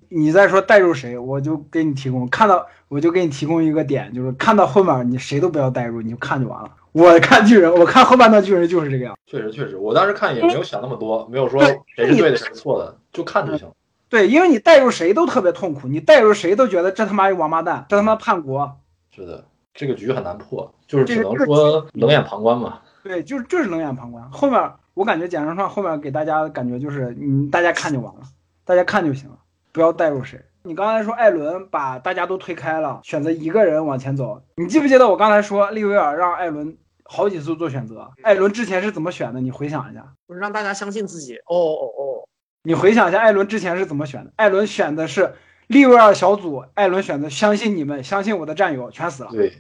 [0.10, 6.70] 你再说带入谁，我就给你提供看到，我就给你提供一个点，就是看到后面你谁都不要带入，你就看就完了。
[6.92, 9.18] 我看巨人，我看后半段巨人就是这个样。
[9.26, 11.64] 确实确实，我当时看也没有想那么多，没有说
[11.96, 13.68] 谁是对的谁是错的，就看就行。
[14.10, 18.78] 对，因为你带入谁都特别痛苦，你带入谁都觉得这他妈一王八蛋，这他妈叛国。
[19.10, 19.44] 是的，
[19.74, 22.80] 这个局很难破，就是只能说冷眼旁观嘛。
[23.02, 24.30] 对，就是就是冷眼旁观。
[24.30, 28.22] 后面我感觉简上上后面给大家感觉就是，嗯，大家看就完了，
[28.64, 29.38] 大家看就行了。
[29.74, 30.40] 不要带入谁。
[30.62, 34.42] 你刚才说艾伦把大家都推开了，选择一个人往前走。
[34.56, 38.10] 你记不记得我刚才说利维尔让艾伦好几次做选择？
[38.22, 39.42] 艾伦之前是怎么选的？
[39.42, 40.14] 你回想一下。
[40.26, 41.36] 不是让大家相信自己。
[41.48, 42.30] 哦哦哦。
[42.62, 44.32] 你回想一下，艾伦之前是怎么选的？
[44.38, 45.34] 艾伦选的是
[45.68, 46.64] 利维尔小组。
[46.76, 49.32] 艾伦选择相信你们，相信我的战友，全死了。
[49.32, 49.58] 对，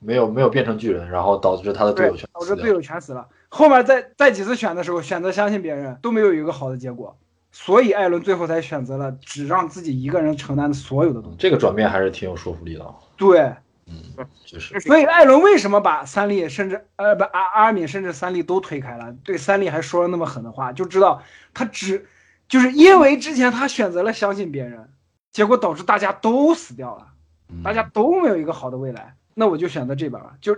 [0.00, 3.26] 没有没有变成巨人，然后导致他的队友全导致队友全死了。
[3.48, 7.16] 后面再再几次选的时候，选择相信别人都没有一个好的结果。
[7.54, 11.36] 所以艾伦最后才选择了只让自己一个人承担所有的东西。
[11.38, 12.94] 这个转变还是挺有说服力的。
[13.16, 13.54] 对，
[13.86, 14.02] 嗯，
[14.46, 14.80] 就是。
[14.80, 19.14] 所以艾伦为什么把三笠甚至呃不阿阿敏甚至三笠都推开了？
[19.22, 21.22] 对三笠还说了那么狠的话，就知道
[21.52, 22.06] 他只
[22.48, 24.88] 就是因为之前他选择了相信别人，
[25.30, 27.08] 结果导致大家都死掉了，
[27.62, 29.14] 大家都没有一个好的未来。
[29.34, 30.56] 那我就选择这边吧，就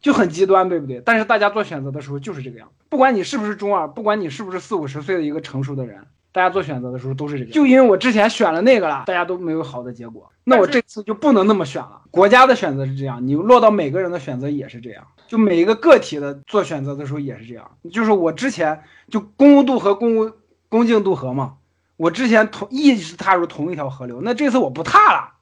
[0.00, 1.02] 就很极端，对不对？
[1.04, 6.06] 但是大家做选择的时候就是这个样，不管你是不是中二，不管你是不是四五十岁的一个成熟的人。
[6.32, 12.02] 大家做选择的时候都是这个，就因为我之前选了那个了，大家都没有好的结果，那我这次就不能那么选了。
[12.10, 17.70] 国家的选择是这样，你落到每个人的选择也是这样，就每一个个体的做选择的时候也是这样。
[17.92, 20.32] 就是我之前就公共渡河、公
[20.68, 21.54] 恭敬渡河嘛，
[21.96, 25.32] 我之前同一直踏入同一条河流，那这次我不踏了，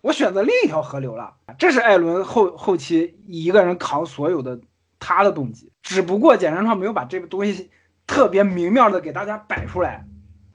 [0.00, 1.34] 我选择另一条河流了。
[1.58, 4.58] 这是艾伦后后期一个人扛所有的
[4.98, 7.70] 他的动机，只不过简单创没有把这个东西
[8.06, 10.06] 特别明面的给大家摆出来。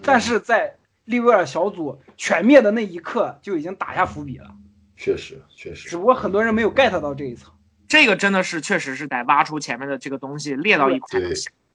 [0.03, 0.75] 但是在
[1.05, 4.49] 利维尔小组全灭的那一刻就已经打下伏笔了，
[4.95, 7.51] 确实确实，只不过很多人没有 get 到这一层。
[7.87, 11.19] 这个真的是确实是得挖出前面的这个东西列到一块。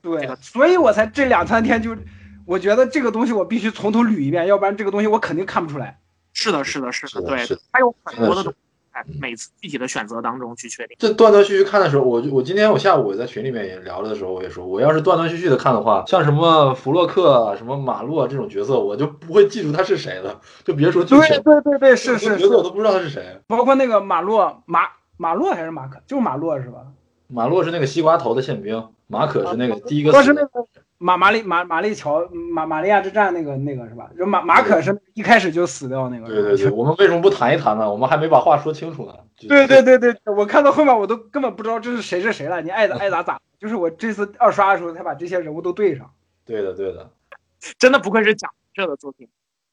[0.01, 1.97] 对这个，所以我才这两三天就，
[2.45, 5.99] 我觉得这个东西我必须从头捋一遍，要不然这个东西我肯定看不出来。
[6.33, 8.59] 是的，是的，是的，对它有很多的东西
[9.05, 10.97] 在每次具体的选择当中去确定。
[10.99, 23.41] 这断断续续看的时候，我就我今天我下午我在群里面也聊的时候，我也说，我要是断断续续的看的话，像什么弗洛克啊、什么马洛啊这种角色，我就不会记住他是谁了，就别说剧对情，对对对，是是是角色，我都不知道他是谁。
[23.47, 24.81] 包括那个马洛马
[25.17, 26.87] 马洛还是马可，就是马洛是吧？
[27.29, 30.35] 马洛是那个西瓜头的宪兵，马可是那个第一个说死的。
[30.35, 30.67] 是那个
[30.99, 34.11] 马马里马马里乔马马利亚之战那个那个是吧？
[34.19, 36.27] 就马马可是一开始就死掉那个。
[36.27, 37.91] 对对对，我们为什么不谈一谈呢？
[37.91, 39.15] 我们还没把话说清楚呢。
[39.37, 43.41] 对对对对，我看到后面我都根本不知道这是谁是谁了，你爱咋爱咋咋。
[43.59, 46.11] 就是我这次二刷的时候才把这些人物都对上。
[46.45, 47.11] 对的对的。
[47.79, 49.29] 真的不愧是讲这的作品，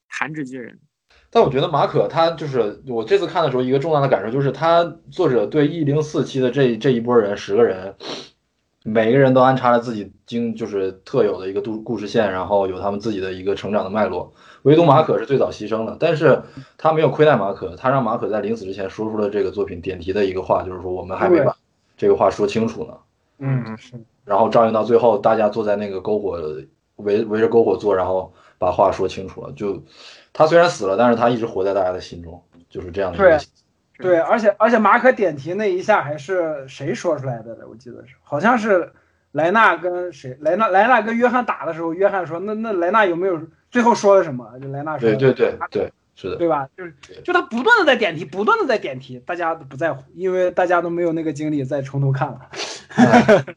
[0.09, 0.79] 弹指巨人。
[1.29, 7.95] 但我觉得马可他就是我这次看的时候，一个重大的感受就是他作者对一零四期的这这一波人十个人，
[8.87, 14.31] 每个人都安插了自己经就是特有的一个故故事线，然后有他们自己的一个成长的脉络。
[14.61, 16.39] 唯独马可是最早牺牲的，但是
[16.77, 21.55] 他没有亏待马可，他让马可在临死之前说出了这个作品点题的一个话，就是说我们还没把
[21.97, 22.93] 这个话说清楚呢。
[23.39, 23.93] 嗯，是。
[24.23, 26.39] 然后照应到最后，大家坐在那个篝火
[26.97, 29.51] 围围着篝火坐，然后把话说清楚了。
[29.53, 29.81] 就
[30.31, 33.39] 他虽然死了，但是他一直活在大家的心中，就是这样的一个。
[33.97, 37.65] 对，而且而且马可点题那一下还是谁说出来的来？
[37.65, 38.91] 我记得是好像是
[39.31, 40.37] 莱纳跟谁？
[40.41, 44.51] 莱纳莱纳跟约翰打的时候，约翰说那那莱纳有没有最后说了什么？
[44.61, 46.67] 就莱纳说对对对对，是的，对吧？
[46.77, 46.93] 就是
[47.23, 52.39] 就他不断的在点题，不断的在点题，大家都不在乎，因为大家都没有那个精力再从头看了。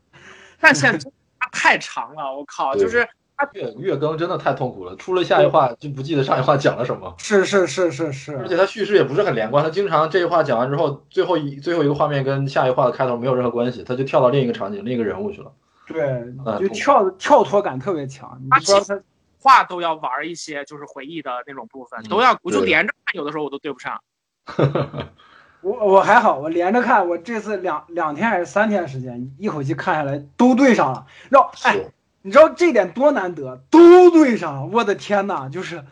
[0.60, 1.10] 但现在
[1.52, 3.10] 太长了，我靠，就是他
[3.52, 7.14] 月月更真的太痛苦了，出了下一话就不记得上一话讲了什么。
[7.18, 15.52] 是是是是是，而且他叙事也不是很连贯，他经常这一话讲完之后，最后一最后一个画面跟下一话的开头没有任何关系，他就跳到另一个场景、另一个人物去了。
[15.86, 16.24] 对，
[16.58, 18.40] 就跳跳脱感特别强。
[18.42, 19.00] 你说他
[19.40, 24.00] 话都要玩一些，就是回忆的那种部分，都要我就连着看，有的时候我都对不上。
[25.62, 31.06] 我我还好，我连着看，我这次两两天还是三天时间，一口气看下来都对上了。
[31.30, 31.76] 然后哎，
[32.22, 35.84] 你知道这点多难得，都对上了，我的天呐，就是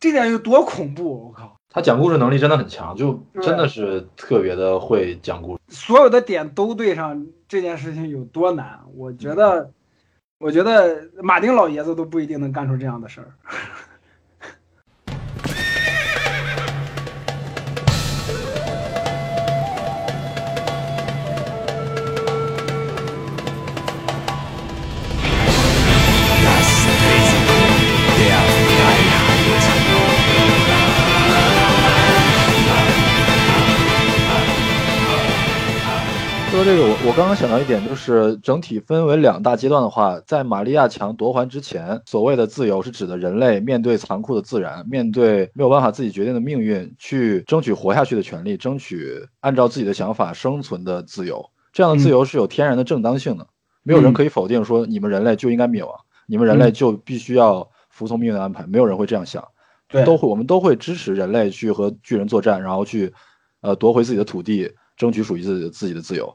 [0.00, 1.56] 这点有多恐怖，我靠！
[1.68, 5.60] 他讲故事能力真的很强，就真的是特别的会讲故事。
[5.68, 8.80] 所有的点都对上，这件事情有多难？
[8.94, 9.70] 我觉得，
[10.38, 13.34] 我觉得马丁老爷子都不一定能干出这样的事儿。
[36.54, 51.44] 说这个，我我刚刚想到一点，就是整体分为两大阶段的话，在玛利亚墙夺还之前，所谓的自由是指的人类面对残酷的自然，面对没有办法自己决定的命运，去争取活下去的权利，争取按照自己的想法生存的自由。
[51.72, 53.44] 这样的自由是有天然的正当性的，
[53.82, 55.92] 没有人可以否定说你们人类就应该灭亡，
[56.28, 59.44] 你们人类就必须要服从命运的安排，没有人会这样想。
[59.88, 63.12] 对，都会我们都会支持人类去和巨人作战，然后去
[63.60, 66.32] 呃夺回自己的土地，争取属于自己的自己的自由。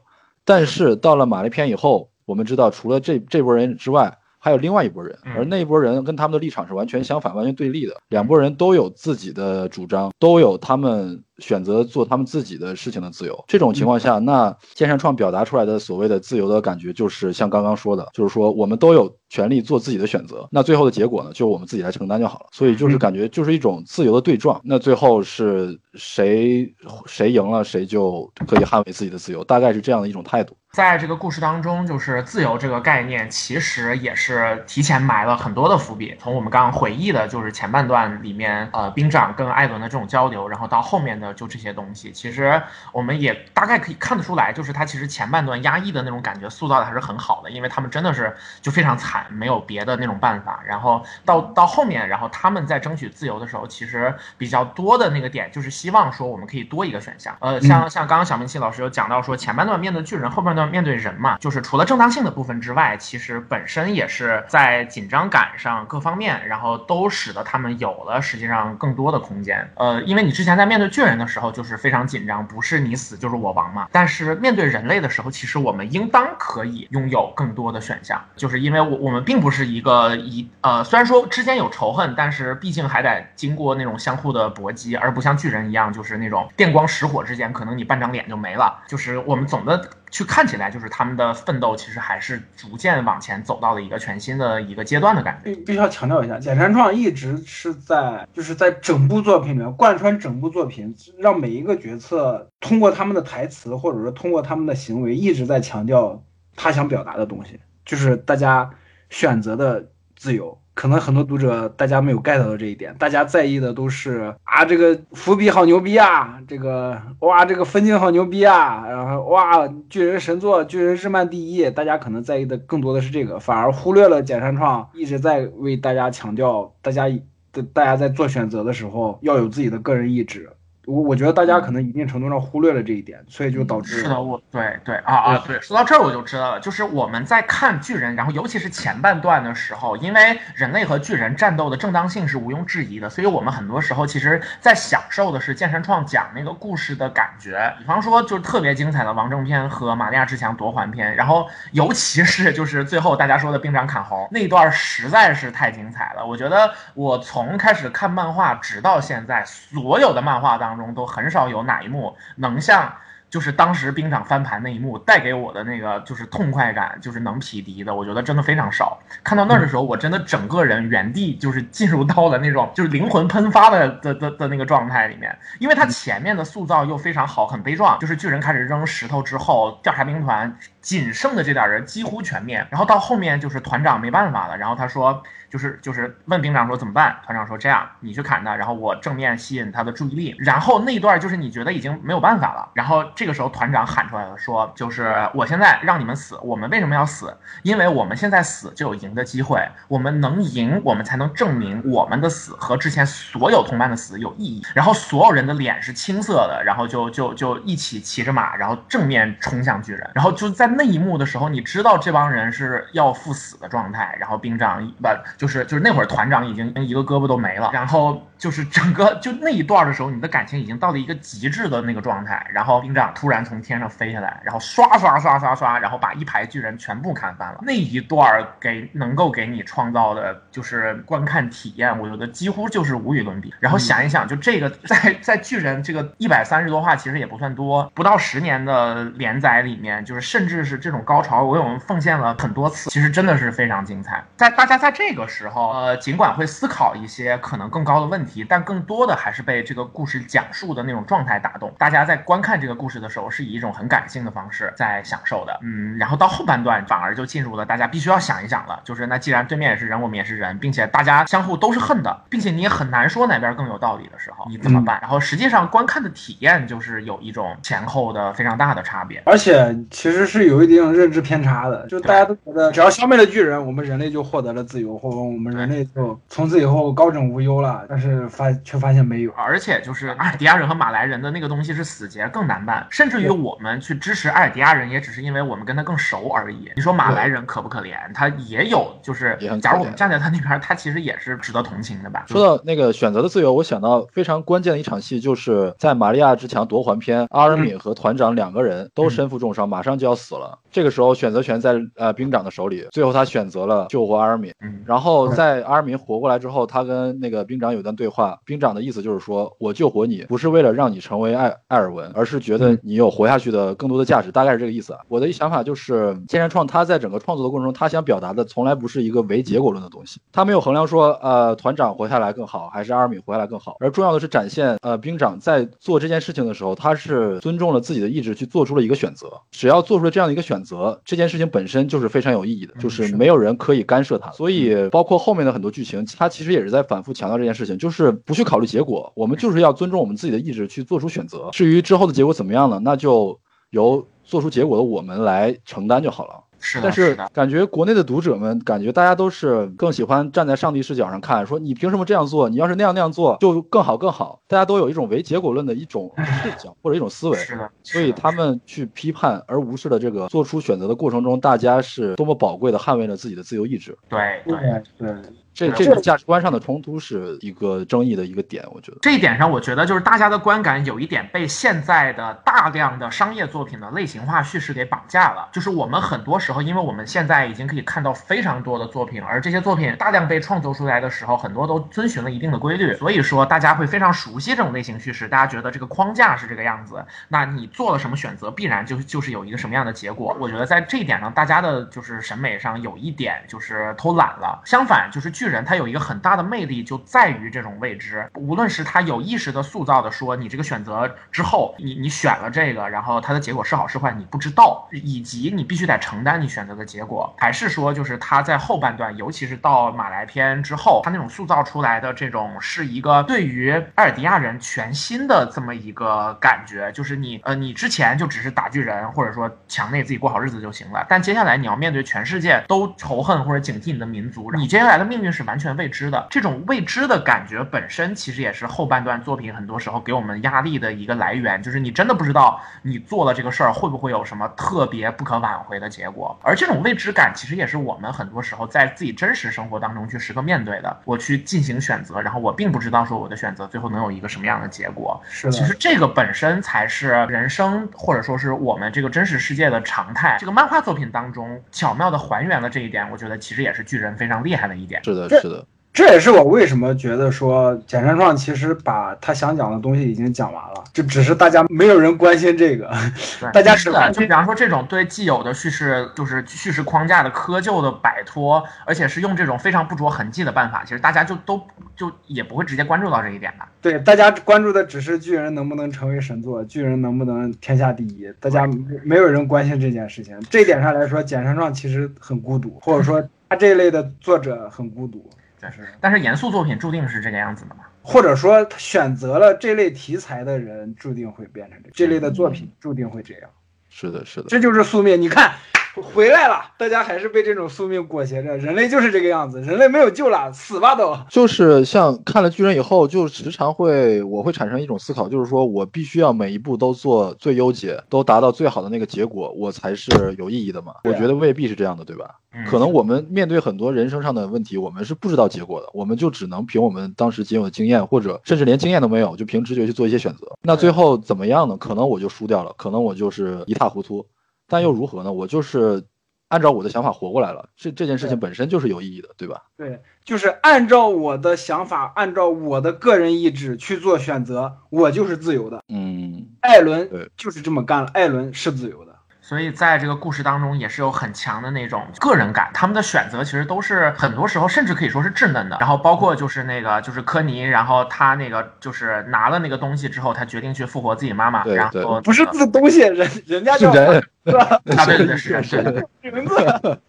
[0.50, 7.94] 但是到了马丽篇以后，我们知道除了这这波人之外，还有另外一波人，而那一波人跟他们的立场是完全相反、完全对立的。
[8.08, 13.44] 两拨人都有自己的主张，都有他们选择做他们自己的事情的自由。
[13.48, 20.48] 这种情况下，那剑山创表达出来的所谓的自由的感觉，就是像刚刚说的，就是说我们都有权利做自己的选择。
[20.50, 22.46] 那最后的结果呢，就我们自己来承担就好了。
[22.52, 24.60] 所以就是感觉就是一种自由的对撞。
[24.64, 26.72] 那最后是谁
[27.06, 30.56] 谁赢了，谁就可以捍卫自己的自由，大概是这样的一种态度。
[30.72, 36.14] 在这个故事当中，就是自由这个概念，其实也是提前埋了很多的伏笔。
[36.20, 42.62] 从我们刚刚回忆的，就是前半段里面，呃，兵长跟艾伦的这种交流，然后到后面的就这些东西，其实
[42.92, 50.60] 我们也大概可以看得出来，就是他其实前半段压抑的那种感觉塑造的还是很好的，因为他们真的是就非常惨，没有别的那种办法。
[50.66, 57.36] 然后到到后面，然后他们在争取自由的时候，其实比较多的那个点就是希望说我们可以多一个选项。
[57.40, 60.70] 呃，像像刚刚小明七老师有讲到说，前半段面对巨人，后半段。
[60.70, 69.68] 面对人嘛，就是除了正当性的部分之外，其实本身也是在紧张感上各方面，然后都使得他们有了实际上更多的空间。
[69.74, 73.86] 呃，因为你之前在面对巨人的时候就是非常紧张，不是你死就是我亡嘛。
[73.92, 88.82] 但是面对人类的时候，其实我们应当可以拥有更多的选项，就是因为我我们并不是一个一呃，虽然说之间有仇恨，但是毕竟还得经过那种相互的搏击，而不像巨人一样，就是那种电光石火之间，可能你半张脸就没了。
[88.88, 95.54] 就是我们总的去看起来就是他们的奋斗其实还是逐渐往前走到了一个全新的一个阶段的感觉。
[95.54, 106.22] 必须要强调一下，简山创一直是在就是在整部作品里面贯穿整部作品，让每一个角色通过他们的台词或者说通过他们的行为，一直在强调
[106.56, 108.68] 他想表达的东西，就是大家
[109.08, 110.59] 选择的自由。
[110.80, 127.10] 可能很多读者大家没有 get 到这一点，大家在意的都是啊，这个伏笔好牛逼啊，这个哇，这个分镜好牛逼啊，然后哇，巨人神作，巨人日漫第一，大家可能在意的更多的是这个，反而忽略了简山创一直在为大家强调，大家
[127.52, 130.48] 的大家在做选择的时候要有自己的个人意志。
[130.90, 147.72] 我我觉得大家可能一定程度上忽略了这一点，所以就导致是的，我对对啊啊对，说到这儿我就知道了，就是我们在看巨人，然后尤其是前半段的时候，因为人类和巨人战斗的正当性是毋庸置疑的，所以我们很多时候其实在享受的是剑山创讲那个故事的感觉。
[147.78, 156.26] 比方说，就是特别精彩的王正篇和玛利亚之墙夺环篇，然后尤其是就是最后大家说的兵长砍猴那段，实在是太精彩了。
[156.26, 160.79] 我觉得我从开始看漫画直到现在，所有的漫画当中。
[160.80, 162.92] 中都很少有哪一幕能像
[163.28, 168.98] 就是当时兵长翻盘那一幕带给我的那个就是痛快感，就是能匹敌的，我觉得真的非常少。
[169.22, 185.22] 看到那儿的时候，我真的整个人原地就是进入到了那种就是灵魂喷发的的的的那个状态里面，因为他前面的塑造又非常好，很悲壮，就是巨人开始扔石头之后，调查兵团仅剩的这点人几乎全灭，然后到后面就是团长没办法了，然后他说。
[185.50, 187.16] 就是就是问兵长说怎么办？
[187.24, 190.36] 团长说这样，你去砍他，然后我正面吸引他的注意力。
[190.38, 192.70] 然后那段就是你觉得已经没有办法了。
[192.72, 197.36] 然后这个时候团长喊出来了，说就是我现在让你们死，我们为什么要死？
[197.64, 204.64] 因为我们现在死就有赢的机会，我们能赢，我们才能证明我们的死和之前所有同伴的死有意义。
[204.72, 210.08] 然后所有人的脸是青色的，然后就就就一起骑着马，然后正面冲向巨人。
[210.14, 214.16] 然后就在那一幕的时候，你知道这帮人是要赴死的状态。
[214.18, 215.08] 然后兵长不。
[215.36, 222.46] 就是就是那会儿团长已经一个胳膊都没了，然后就是整个就那一段的时候，你的感情已经到了一个极致的那个状态。
[222.52, 227.58] 然后兵长突然从天上飞下来，然后刷刷刷刷刷，然后把一排巨人全部砍翻了。
[227.62, 233.52] 那一段给能够给你创造的就是观看体验，我觉得几乎就是无与伦比。
[233.58, 244.22] 然后想一想，就这个在 在巨人这个一百三十多话其实也不算多，不到十年的连载里面，就是甚至是这种高潮，我们奉献了很多次，其实真的是非常精彩。
[244.36, 245.20] 在大家在这个。
[245.30, 251.72] 时候，呃，尽管会思考一些可能更高的问题，但更多的还是被这个故事讲述的那种状态打动。
[251.78, 255.96] 大家在观看这个故事的时候，是以一种很感性的方式在享受的，嗯。
[255.98, 264.98] 然后到后半段，反而就进入了大家必须要想一想了，就是那既然对面也是人，我们也是人，并且大家相互都是恨的，并且你也很难说哪边更有道理的时候，你怎么办？
[265.00, 275.10] 然后实际上观看的体验就是有一种前后的非常大的差别，而且其实是有一定认知偏差的，就大家都觉得只要消灭了巨人，我们人类就获得了自由或。
[275.20, 286.70] 我们人类就从此以后高枕无忧了，但是发却发现没有，而且就是阿尔迪亚人和马来人的那个东西是死结更难办，甚至于我们去支持阿尔迪亚人，也只是因为我们跟他更熟而已。
[286.74, 287.92] 你说马来人可不可怜？
[288.14, 292.24] 他也有，就是假如我们站在他那边，他其实也是值得同情的吧。
[292.26, 300.39] 说到那个选择的自由，我想到非常关键的一场戏，就是在玛利亚之墙夺环篇，阿尔敏和团长两个人都身负重伤，马上就要死了。
[300.70, 304.54] 这个时候选择权在呃兵长的手里，最后他选择了救活阿尔敏，
[304.86, 305.10] 然后。
[305.10, 308.38] 后在阿尔敏活过来之后，他跟那个兵长有段对话。
[308.44, 314.96] 兵长的意思就是说，我救活你不是为了让你成为艾艾尔文，而是觉得你有活下去的更多的价值，大概是这个意思。
[315.08, 320.20] 我的一想法就是，剑山创他在整个创作的过程中，他想表达的从来不是一个唯结果论的东西。
[320.30, 323.76] 他没有衡量说，呃，团长活下来更好，还是阿尔敏活下来更好。
[323.80, 329.28] 而重要的是展现，呃，兵长在做这件事情的时候，他是尊重了自己的意志去做出了一个选择。
[329.50, 334.30] 只要做出了这样的一个选择，这件事情本身就是非常有意义的，就是没有人可以干涉它。
[334.30, 334.88] 所以。
[334.90, 341.48] 包括后面的很多剧情，它其实也是在反复强调这件事情，就是不去考虑结果，我们就是要尊重我们自己的意志去做出选择。
[341.52, 342.78] 至于之后的结果怎么样呢？
[342.82, 343.38] 那就
[343.70, 346.34] 由做出结果的我们来承担就好了。
[346.60, 352.48] 是，但是感觉国内的读者们感觉大家都是更喜欢站在上帝视角上看，说你凭什么这样做？
[352.48, 354.40] 你要是那样那样做就更好更好。
[354.46, 356.12] 大家都有一种唯结果论的一种
[356.42, 357.70] 视角或者一种思维，是的。
[357.82, 363.96] 所以他们去批判而无视的这个做出选择的过程中，大家是多么宝贵的捍卫了自己的自由意志。
[364.08, 364.56] 对对
[364.98, 365.14] 对。
[365.52, 375.48] 这这个价值观上的冲突是一个争议的一个点，我觉得这一点上，我觉得就是大家的观感有一点被现在的大量的商业作品的类型化叙事给绑架了。
[375.52, 390.34] 就是我们很多时候，因为我们现在已经可以看到非常多的作品，而这些作品大量被创作出来的时候，很多都遵循了一定的规律，所以说大家会非常熟悉这种类型叙事，大家觉得这个框架是这个样子，那你做了什么选择，必然就就是有一个什么样的结果。
[390.40, 394.62] 我觉得在这一点上，大家的就是审美上有一点就是偷懒了。
[394.64, 396.30] 相反，就是巨人他有一个很大。
[396.40, 426.26] 的魅力就在于这种未知，无论是他有意识的塑造的说你这个选择之后，你你选了这个，然后它的结果是好是坏你不知道，以及你必须得承担你选择的结果，还是说就是他在后半段，尤其是到马来篇之后，他那种塑造出来的这种是一个对于埃尔迪亚人全新的这么一个感觉，就是你呃你之前就只是打巨人，或者说墙内自己过好日子就行了，但接下来你要面对全世界都仇恨或者警惕你的民族，你接下来的命运是完全未知的。
[426.30, 431.62] 这种未知的感觉本身，其实也是后半段作品很多时候给我们压力的一个来源。
[431.62, 436.38] 就是你真的不知道你做了这个事儿会不会有什么特别不可挽回的结果。
[436.42, 440.96] 而这种未知感，其实也是我们很多时候在自己真实生活当中去时刻面对的。
[441.04, 445.20] 我去进行选择，然后我并不知道说我的选择最后能有一个什么样的结果。
[445.28, 450.36] 是，其实这个本身才是人生或者说是我们这个真实世界的常态。
[450.38, 455.02] 这个漫画作品当中巧妙的还原了这一点，我觉得其实也是巨人非常厉害的一点。
[455.04, 455.64] 是的，是的。
[455.92, 462.88] 这也是我为什么觉得说简山创其实把他想讲的东西已经讲完了，就只是大家没有人关心这个，
[463.52, 464.08] 大家是的。
[464.12, 471.60] 就比方说这种对既有的叙事就是叙事框架的窠臼的摆脱，而且是用这种非常不着痕迹的办法，其实大家就都
[471.96, 473.64] 就也不会直接关注到这一点的。
[473.82, 478.64] 对，大家关注的只是巨人能不能成为神作，巨人能不能天下第一，大家
[479.02, 480.40] 没有人关心这件事情。
[480.48, 483.20] 这一点上来说，简山创其实很孤独，或者说
[483.50, 485.28] 他这一类的作者很孤独。
[485.60, 487.84] 但是，但是严肃作品注定是这个样子的嘛？
[488.00, 493.50] 或者说，选择了这类题材的人，注定会变成这这类的作品，注定会这样。
[493.90, 495.20] 是的，是的，这就是宿命。
[495.20, 495.52] 你看。
[495.94, 498.56] 回来了，大家还是被这种宿命裹挟着。
[498.56, 501.16] 人类就是这个样子，人类没有救了，死吧都。
[501.28, 510.94] 就是像看了巨人以后，就时常会，我会产生一种思考，就是说我必须要每一步都做最优解，都达到最好的那个结果，我才是有意义的嘛？
[511.04, 512.36] 我觉得未必是这样的，对吧？
[512.68, 520.46] 可能我们面对很多人生上的问题，我们是不知道结果的，我们就只能凭我们当时仅有的经验，或者甚至连经验都没有，就凭直觉去做一些选择。
[520.62, 521.76] 那最后怎么样呢？
[521.76, 524.26] 可能我就输掉了，可能我就是一塌糊涂。
[524.70, 525.32] 但又如何呢？
[525.32, 526.04] 我就是
[526.48, 529.64] 按照我的想法活过来了，这这件事情本身就是有意义的，对吧？
[529.76, 535.82] 对，就是按照我的想法，按照我的个人意志去做选择，我就是自由的。
[535.88, 539.09] 嗯，艾伦就是这么干了，艾伦是自由的。
[539.50, 542.70] 所以在这个故事当中，也是有很强的那种个人感。
[542.72, 545.76] 他们的选择其实都是很多时候甚至可以说是稚嫩的。
[545.80, 551.64] 然后包括就是那个就是科尼，然后他那个就是拿了那个东西之后，他决定去复活自己妈妈。
[551.64, 554.80] 然后不是这东西，人人家叫人，是吧？
[554.96, 555.82] 啊，对对是是
[556.22, 557.00] 名字。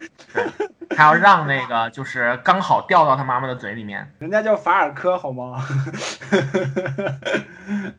[0.96, 4.12] 他要让那个就是刚好掉到他妈妈的嘴里面。
[4.20, 5.58] 人家叫法尔科，好吗？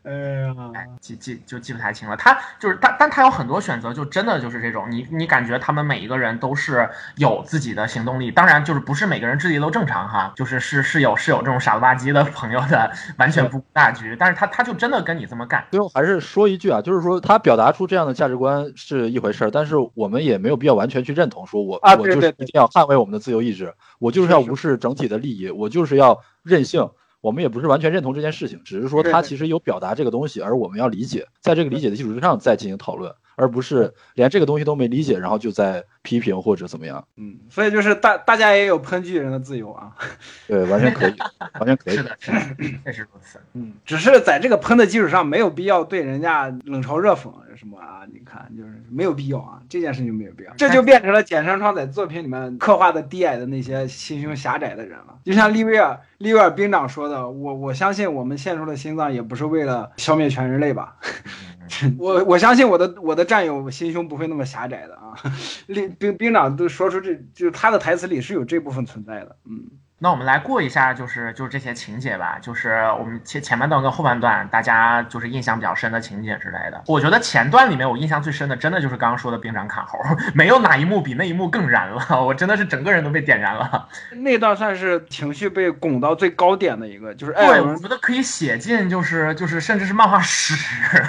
[0.04, 0.54] 哎呀，
[1.00, 2.16] 记记就记不太清了。
[2.16, 4.90] 他就是但但他有很多选择，就真的就是这种。
[4.90, 14.14] 你你感觉他们每一个人都是有自己的行动力，当然就是不是每个人智力都正常哈，就是是是有是有这种傻了吧唧的朋友的，完全不顾大局。
[14.20, 15.64] 但是他他就真的跟你这么干。
[15.70, 26.90] 最后还是说一句啊，就是说他表达出这样的价值观是一回事儿，但是我们也没有必要完全去认同，说我我就是一定要捍卫我们的自由意志，我就是要无视整体的利益，我就是要任性。
[27.20, 37.06] 我们也不是完全认同这件事情，只是说他其实有表达这个东西，而我们要理解，在这个理解的基础之上再进行讨论，而不是连这个东西都没理解，然后就在批评或者怎么样。
[37.16, 39.92] 嗯，所以就是大大家也有喷巨人的自由啊。
[40.48, 41.14] 对，完全可以，
[41.60, 41.96] 完全可以。
[41.96, 42.38] 是的，是的，
[42.84, 43.38] 确实如此。
[43.54, 48.02] 嗯，只是在这个喷的基础上，没有必要对人家冷嘲热讽什么啊？
[48.12, 50.52] 你看，就是没有必要啊，这件事情没有必要。
[50.56, 55.98] 这就变成了简山川在作品里面刻画的低矮的那些心胸狭窄的人了，就像利威尔。
[56.18, 60.96] 利威尔兵长说的，我我相信我们献出的心脏也不是为了消灭全人类吧？
[61.98, 65.14] 我我相信我的我的战友心胸不会那么狭窄的啊！
[65.66, 69.70] 利兵兵长都说出这就是他的台词里是有这部分存在的，嗯。
[70.02, 76.82] 那我们来过一下，就是就是这些情节吧，就是我们前前半段跟后半段，大家就是印象比较深的情节之类的。
[76.88, 80.00] 我觉得前段里面我印象最深的，真的就是刚刚说的兵长砍猴，
[80.34, 83.88] 没有哪一幕比那一幕更燃了，我真的是整个人都被点燃了。
[84.16, 90.52] 那段算是情绪被拱到最高点的一个，就是对，我觉得可以写进就是就是甚至是漫画史。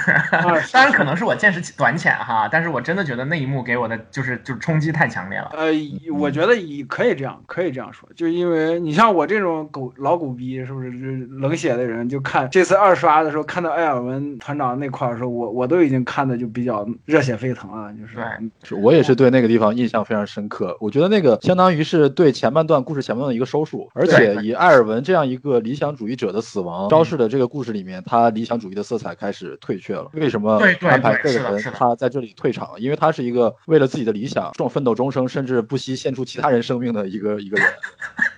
[0.72, 5.50] 当然可能是我见识短浅哈，但是我真的觉得那一幕给我的就是就是冲击太强烈了。
[5.54, 5.72] 呃，
[6.14, 8.83] 我觉得也可以这样，可以这样说，就因为。
[8.84, 11.08] 你像我这种狗老狗逼，是不是就
[11.38, 20.76] 冷血的人，就看这次二刷的时候，看到艾尔文团长那块儿的时候，我我都已经看的就比较热血沸腾了，就是我也是对那个地方印象非常深刻。
[20.82, 30.10] 我觉得那个相当于是对前半段故事前半段的一个收束，而且以艾尔文这样一个理想主义者的死亡，昭示的这个故事里面，他理想主义的色彩开始退却了。
[30.14, 32.72] 为什么安排这个人他在这里退场？
[32.78, 37.68] 因为他是一个为了自己的理想，这种奋斗终生，甚至不惜献出其他人生命的一个一个人。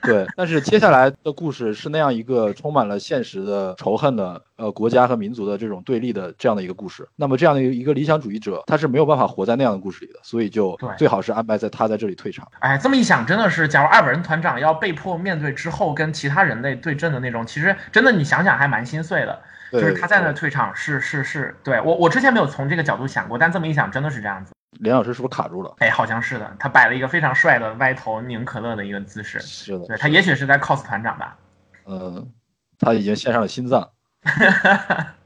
[0.04, 7.08] 对，但是接下来的故事是那样一个充满了现实的仇恨的呃国家和民族的这种对立的这样的一个故事。
[7.16, 12.48] 那么这样的一个理想主义者，他是没有办法活在那样的故事里的，所以就对最好是安排在他在这里退场。
[12.60, 19.40] 哎，这么一想，真的是，假如艾尔文团长要被迫面对之后跟其他人类对阵的那种，其实真的你想想还蛮心碎的。
[19.72, 24.55] 对就是他在那对退场，是是是，对我我之前没有从这个角度想过，但这么一想，真的是这样子。
[24.80, 25.76] 连老师是不是卡住了？
[25.80, 29.40] 哎，好像是的，他摆了一个非常帅的歪头拧可乐的一个姿势。
[29.40, 31.38] 是的，对他也许是在 cos 团长吧。
[31.86, 32.32] 嗯，
[32.80, 33.90] 他已经献上了心脏。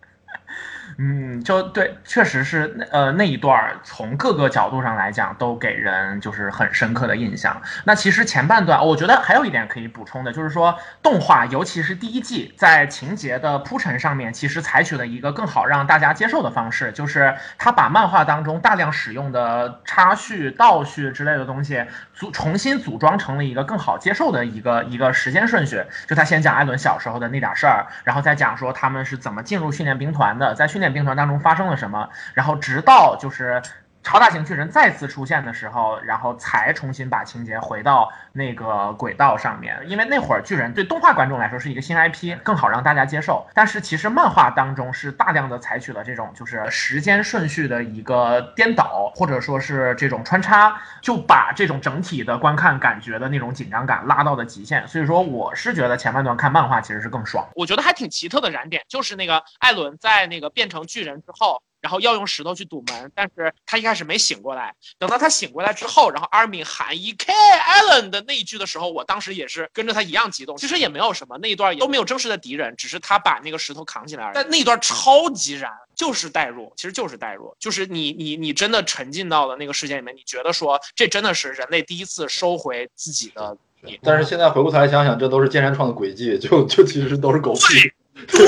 [1.02, 7.62] 嗯，就对，确实是那呃那一段从各个角度上来讲都给人就是很深刻的印象。
[7.86, 21.82] 那其实前半段，我觉得还有一点可以补充的，就是说动画，尤其是第一季，在情节的铺陈上面，其实采取了一个更好让大家接受的方式，就是他把漫画当中大量使用的插叙、倒叙之类的东西
[22.14, 25.82] 组重新组装成了一个更好接受的一个一个时间顺序。
[26.08, 33.62] 就他先讲艾伦小时候的那点事儿，然后再讲说他们是怎么进入训练兵团的，在训练兵团当中发生了什么，然后直到就是。
[34.02, 43.46] 超大型巨人再次出现的时候，然后才重新把情节回到那个轨道上面，因为那会儿巨人对动画观众来说是一个新 IP，更好让大家接受。
[43.54, 54.88] 但是其实漫画当中是大量的采取了这种就是时间顺序的一个颠倒，或者说是这种穿插，就把这种整体的观看感觉的那种紧张感拉到了极限。
[54.88, 57.48] 所以说，我是觉得前半段看漫画其实是更爽。
[57.54, 64.74] 我觉得还挺奇特的燃点，就是那个艾伦在那个变成巨人之后，然后要用石头去堵门，但是他一开始没醒过来。
[64.98, 67.32] 等到他醒过来之后，然后阿尔敏喊 “E.K.
[67.32, 70.58] Allen” 的那一句的时候，我当时也是跟着他一样激动。
[70.58, 74.34] 其实也没有什么，那一段也都没有正式的敌人，只是他把那个石头扛起来而已。
[74.36, 83.58] 但那一段超级燃，就是代入，其实就是代入，就是你你你真的沉浸到了那个世界里面，你觉得说这真的是人类第一次收回自己的。
[84.04, 87.92] 但是现在回过头来想想，这都是剑山创的轨迹，就就其实都是狗屁。
[88.28, 88.46] 对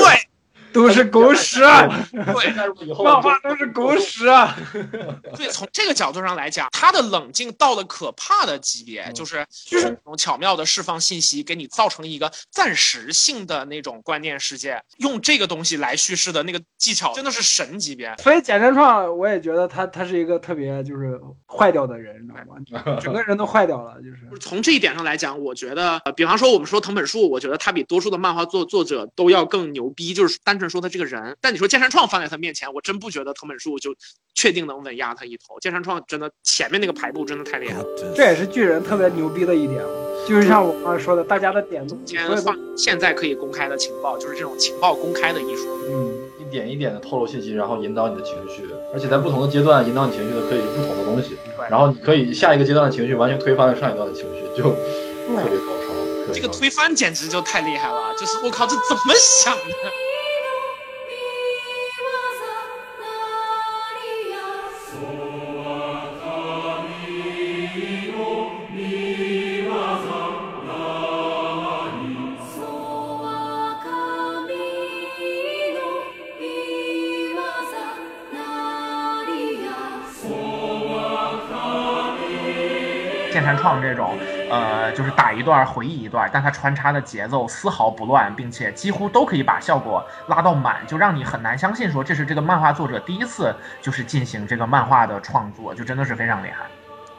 [0.72, 1.88] 都是狗屎啊！
[2.12, 2.52] 对。
[2.52, 4.56] 代入以后漫画都是狗屎啊！
[5.36, 18.14] 对，从这个角度上来讲，他的冷静到了可怕的级别，嗯就是就是那种巧妙的释放信息，给你造成一个暂时性的那种观念世界，用这个东西来叙事的那个技巧真的是神级别。
[18.18, 23.00] 所以简山创，我也觉得他他是一个特别就是坏掉的人，你知道吗？
[23.00, 31.36] 整个人都坏掉了，就是就是从这一点上来讲，我觉得，呃比方说我们说藤本树，我觉得他比多数的漫画作作者都要更牛逼，就是单纯说他这个人。
[31.40, 33.94] 但你说剑山创放在他面前，我真不觉得藤本树就
[34.34, 35.58] 确定能稳压他一头。
[35.60, 37.84] 剑山创真的前面那个排布真的太厉害了。
[38.14, 39.82] 这也是巨人特别牛逼的一点，
[40.26, 45.68] 就是像我刚才说的，大家的点都今天放现在可以公开的情报，就是这种情报公开的艺术。
[45.90, 48.62] 嗯，一点一点的透露信息，然后引导你的情绪，
[48.94, 51.36] 而且在不同的阶段引导你情绪的可以是不同的东西，
[51.68, 55.42] 然后你可以下一个阶段的情绪完全推翻了上一段的情绪，就特别高超。
[55.42, 55.66] 特别高
[56.26, 59.12] 超这个推翻简直就太厉害了，就是我靠，这怎么
[59.42, 60.11] 想的？
[83.62, 84.18] 创这种，
[84.50, 96.66] 呃，就是打一段回忆一段，但它穿插的节奏丝毫不乱，并且几乎都可以把效果拉到满，就让你很难相信说这是这个漫画作者第一次就是进行这个漫画的创作，就真的是非常厉害。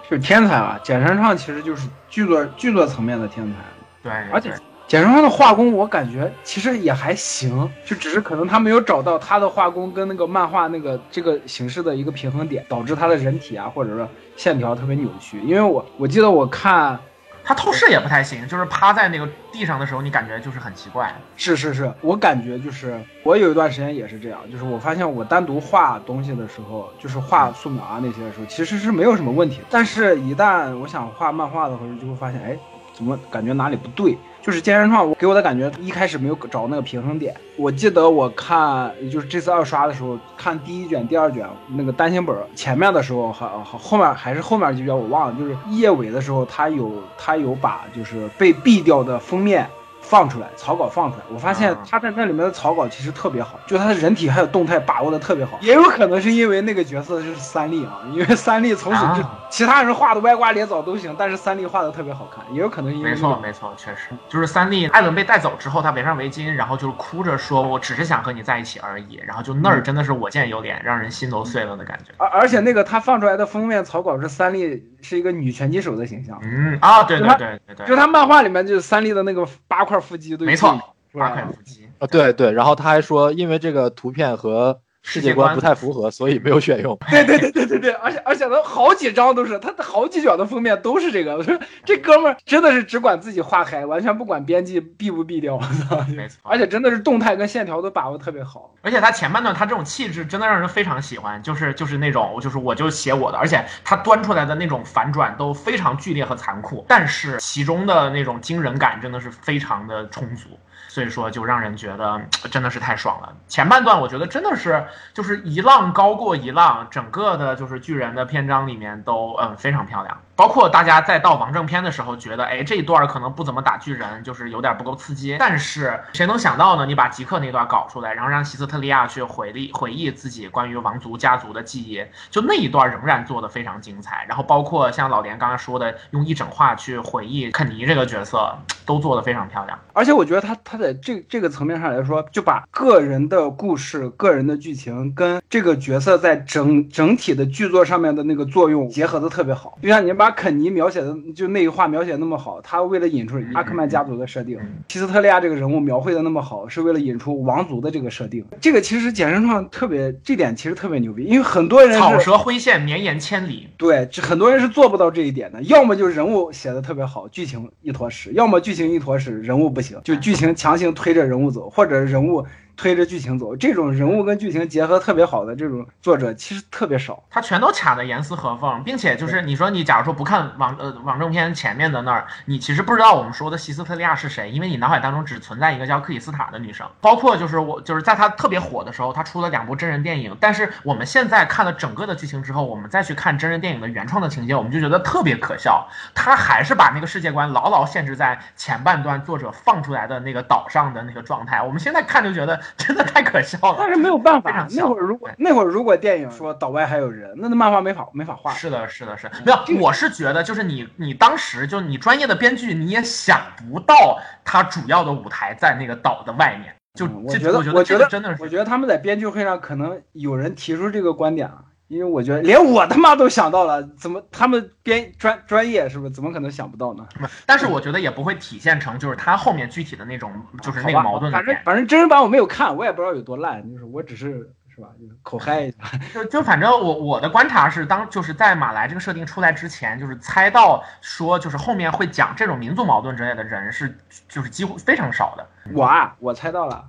[0.10, 0.78] 是天才啊！
[0.84, 3.58] 简山创其实就是剧作剧作层面的天才，
[4.04, 4.58] 对，而且对
[4.94, 14.08] 简山创的画工我感觉其实也还行，就只是可能他没有找到他的画工跟那个漫画那个这个形式的一个平衡点，导致他的人体啊或者说
[14.38, 15.42] 线条特别扭曲。
[15.48, 17.00] 因为我我记得我看
[17.44, 21.12] 他透视也不太行，就是趴在那个地上的时候，你感觉就是很奇怪。
[21.38, 29.64] 是是是，我感觉就是我有一段时间也是这样，就是我发现我单独画东西的时候，就是画素描啊那些的时候，其实是没有什么问题的。
[29.72, 32.56] 但是，一旦我想画漫画的时候，就会发现，哎，
[32.94, 34.16] 怎么感觉哪里不对？
[34.44, 37.34] 就是健身创我给我的感觉一开始没有找那个平衡点。
[37.56, 49.66] 我记得我看就是这次二刷的时候，看第一卷、第二卷那个单行本前面的时候，还好后面还是后面几卷我忘了，就是页尾的时候，他有他有把就是被毙掉的封面。
[50.04, 72.12] 放出来，草稿放出来，我发现他在那里面的草稿其实特别好，就他的人体还有动态把握的特别好，也有可能是因为那个角色就是三笠啊，因为三笠从此就其他人画的歪瓜裂枣都行，但是三笠画的特别好看，也有可能因为没错没错，确实就是三笠艾伦被带走之后，他围上围巾，然后就是哭着说，我只是想和你在一起而已，然后就那儿真的是我见犹怜，让人心都碎了的感觉。
[72.18, 79.93] 而而且那个他放出来的封面草稿是三笠是一个女拳击手的形象，嗯啊对对对对对，就他漫画里面就是三笠的那个八块。
[80.00, 80.80] 腹肌没错，
[81.12, 84.82] 八块腹肌啊，对对，然后他还说，因为这个图片和。
[85.04, 86.98] 世界观不太符合，所以没有选用。
[87.10, 91.36] 对对对对对对，而且而且他好几张都是他的好几卷的封面都是这个。
[91.36, 95.56] 我说这哥们儿真的是只管自己画嗨，完全不管编辑毙不毙掉。
[95.56, 96.40] 我操，没错。
[96.44, 98.74] 而且真的是动态跟线条都把握特别好。
[98.82, 110.48] 而且他前半段他这种气质真的让人非常喜欢，就是就是那种就是我就写我的，而且他端出来的那种反转都非常剧烈和残酷，但是其中的那种惊人感真的是非常的充足。
[110.94, 112.22] 所以说，就让人觉得
[112.52, 113.36] 真的是太爽了。
[113.48, 120.16] 前半段我觉得真的是就是一浪高过一浪，整个的就是巨人的篇章里面都嗯非常漂亮。
[120.36, 125.36] 包括大家在到王正篇的时候，觉得哎这一段可能不怎么打巨人，就是有点不够刺激。
[125.40, 126.86] 但是谁能想到呢？
[126.86, 134.26] 你把吉克那段搞出来，然后让希斯特利亚去回忆回忆自己关于王族家族的记忆，就那一段仍然做的非常精彩。
[134.28, 139.78] 然后包括像老连刚才说的，用一整话去回忆肯尼这个角色，都做的非常漂亮。
[139.94, 149.78] 而且我觉得他他在这这个层面上来说，就把个人的故事、个人的剧情跟这个角色在整整体的剧作上面的那个作用结合的特别好。
[149.82, 158.44] 就像你把肯尼描写的就那一话描写那么好，他为了引出阿克曼家族的设定，希斯特利亚这个人物描绘的那么好，是为了引出王族的这个设定。
[158.60, 163.68] 这个其实简生创特别，这点其实特别牛逼，因为很多人草蛇灰线，绵延千里。
[163.78, 172.46] 对，很多人是做不到这一点的，要么就是人物写的特别好，剧情一坨屎；要么剧情一坨屎，人物不行，就剧情强行推着人物走，或者人物。
[172.76, 203.34] 推着剧情走，这种人物跟剧情结合特别好的这种作者其实特别少，他全都卡的严丝合缝，并且就是你说你假如说不看网呃网正片前面的那儿，你其实不知道我们说的西斯特利亚是谁，因为你脑海当中只存在一个叫克里斯塔的女生，包括就是我就是在他特别火的时候，他出了两部真人电影，但是我们现在看了整个的剧情之后，我们再去看真人电影的原创的情节，我们就觉得特别可笑，他还是把那个世界观牢牢限制在前半段作者放出来的那个岛上的那个状态，我们现在看就觉得 真的太可。
[203.44, 204.66] 笑了，但是没有办法。
[204.72, 208.54] 那会儿如果那会儿如果电影说岛外还有人，那那漫画没法没法画。
[208.54, 209.82] 是的，是的，是没有。
[209.82, 216.74] 我是觉得，就是你你当时就你专业的编剧，你也想不到他主要的舞台在那个岛的外面。
[216.94, 221.66] 就我觉得，我觉得真的是，我觉得他们在编剧会上可能有人提出这个观点了。
[221.94, 226.12] 因为我觉得连我他妈都想到了，怎么他们编专专业是不是？
[226.12, 227.08] 怎么可能想不到呢？
[227.46, 231.32] 但是我觉得也不会体现成就是他后面具体的那种就是那个矛盾。
[231.32, 235.78] 反正反正真人版我没有看，我也不知道有多烂，就是我只是是吧，就是口嗨一下。
[236.14, 243.96] 就就反正我我的观察是，当就是在马来这个设定出来之前，就是猜到说就是后面会讲这种民族矛盾之类的人是
[244.28, 245.48] 就是几乎非常少的。
[245.74, 246.86] 我啊，我猜到了。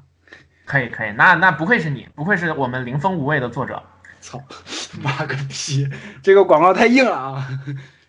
[0.64, 3.82] 可以可以，那那不愧是你，不愧是我们灵风无畏的作者。
[4.24, 4.42] 操，
[5.02, 5.86] 妈个逼！
[6.22, 7.46] 这个广告太硬了啊！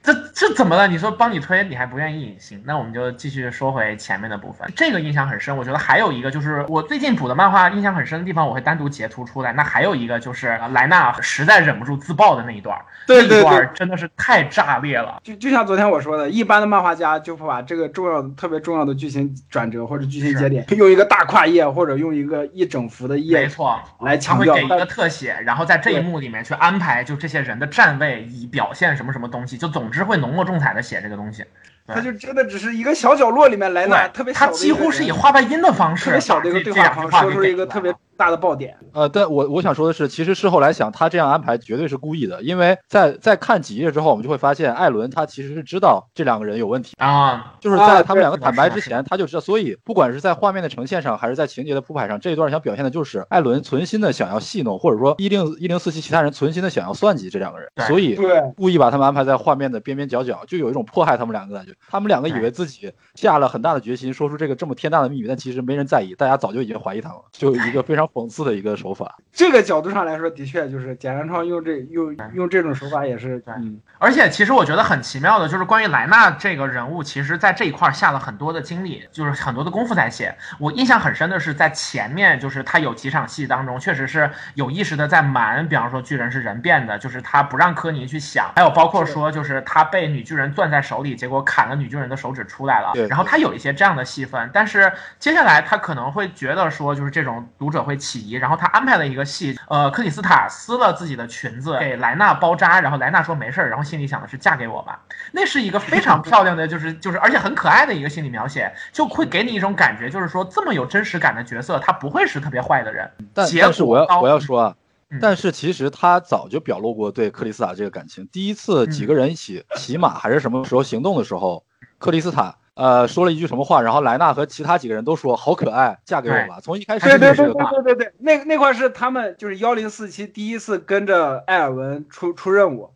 [0.06, 0.88] 这这怎么了？
[0.88, 2.38] 你说帮你推，你还不愿意？
[2.40, 4.72] 行，那我们就继续说回前面的部分。
[4.76, 9.52] 这个印象很深，我觉得还有一个就是我最近补的漫画印象很深的地方，我会单独截图出来。
[9.54, 15.20] 那还有一个就是莱纳实在忍不住自爆的那一段，那一段真的是太炸裂了。
[15.24, 24.54] 就就像昨天我说的，一般的漫画家就会把这个重要的、特别重要的剧情转折或者剧情节点，用一个大跨页或者用一个一整幅的页，没错，来强调。
[24.54, 29.58] 会给一个特写，然后在这一幕里面去安排就这些人的站位，以表现什么什么东西。
[29.58, 30.82] 就总之会浓墨重彩的。
[30.82, 31.44] 写这个东西，
[31.88, 37.92] 他就真的只是一个小角落里面来那，特别他几乎是以画外音的方式，特别小的一个对话方式，说出一个特别。
[38.18, 46.94] 大的爆点，呃，但我我想说的是，其实事后来想，他这样安排绝对是故意的，因为在在看几页之后，我们就会发现，艾伦他其实是知道这两个人有问题。
[46.98, 58.18] 啊，就是在他们两个坦白之前，他就知道，所以不管是在画面的呈现上，还是在情节的铺排上，这一段想表现的就是艾伦存心的想要戏弄，或者说一零一零四七其他人存心的想要算计这两个人，所以
[58.56, 61.74] 故意把他们安排在画面的边边角角，就有一种迫害他们两个感觉。
[61.90, 68.05] 他们两个以为自己下了很大的决心，说出这个这么天大的秘密，但其实没人在意，大家早就已经怀疑他了，就一个非常。
[68.06, 69.18] 常讽刺的一个手法。
[69.32, 80.36] 这个角度上来说，的确就是简山创用这用用这种手法也是，嗯，而且其实我觉得很奇妙的就是关于莱纳这个人物，其实在这一块下了很多的精力，就是很多的功夫在写。
[80.60, 105.00] 我印象很深的是在前面，就是他有几场戏当中，确实是有意识的在瞒，比方说巨人是人变的，就是他不让科尼去想，还有包括说就是他被女巨人攥在手里，结果砍了女巨人的手指出来了，然后他有一些这样的戏份，但是接下来他可能会觉得说就是这种读者会起疑，然后他安排了一个戏，呃，克里斯塔撕了自己的裙子给莱纳包扎，然后莱纳说没事儿，然后心里想的是嫁给我吧，
[105.32, 113.10] 那是一个非常 漂亮的，就是就是而且很可爱的一个心理描写，就会给你一种感觉，就是说这么有真实感的角色，他不会是特别坏的人。
[113.34, 114.76] 但但是我要我要说啊，
[115.22, 118.28] 但是其实他早就表露过对克里斯塔这个感情。
[118.32, 121.64] 第一次几个人一起骑马还是什么时候行动的时候，
[121.98, 126.60] 克里斯塔呃说了一句什么话，然后莱纳和其他几个人都说好可爱，嫁给我吧。
[126.62, 132.92] 从一开始对对对对对对对，那那块是他们就是幺零四七第一次跟着艾尔文出出任务，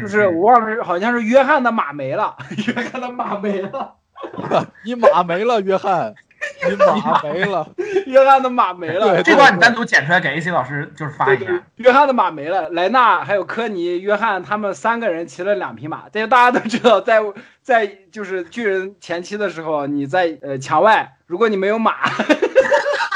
[0.00, 2.36] 就是我忘了好像是约翰的马没了，
[2.66, 3.94] 约翰的马没了，
[4.84, 6.14] 你马没了，约翰。
[6.68, 7.68] 你马没了，
[8.06, 9.20] 约翰的马没了。
[9.24, 11.46] 这段你单独剪出来给 AC 老师，就是发一下。
[11.76, 16.04] 约翰的马没了，莱纳还有科尼、约翰他们三个人骑了两匹马。
[16.12, 17.20] 这大家都知道，在
[17.62, 21.94] 在就是巨人前期的时候，你在呃墙外，如果你没有马。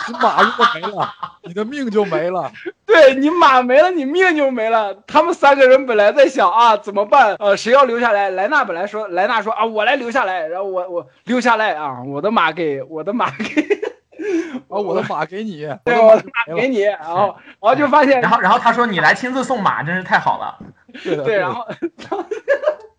[0.06, 1.14] 你 马如果没了，
[1.44, 2.52] 你的命就没了。
[2.86, 4.94] 对你马没了，你命就没了。
[5.06, 7.34] 他们三个人本来在想啊，怎么办？
[7.38, 8.30] 呃，谁要留下来？
[8.30, 10.46] 莱纳本来说，莱纳说啊，我来留下来。
[10.46, 13.62] 然后我我留下来啊，我的马给我的马给，
[14.68, 16.80] 啊，我的马给你，对，我的马给你。
[16.80, 20.58] 然后然后就发现，然后然后他说你来亲自送马，真是太好了。
[21.24, 21.66] 对，然后。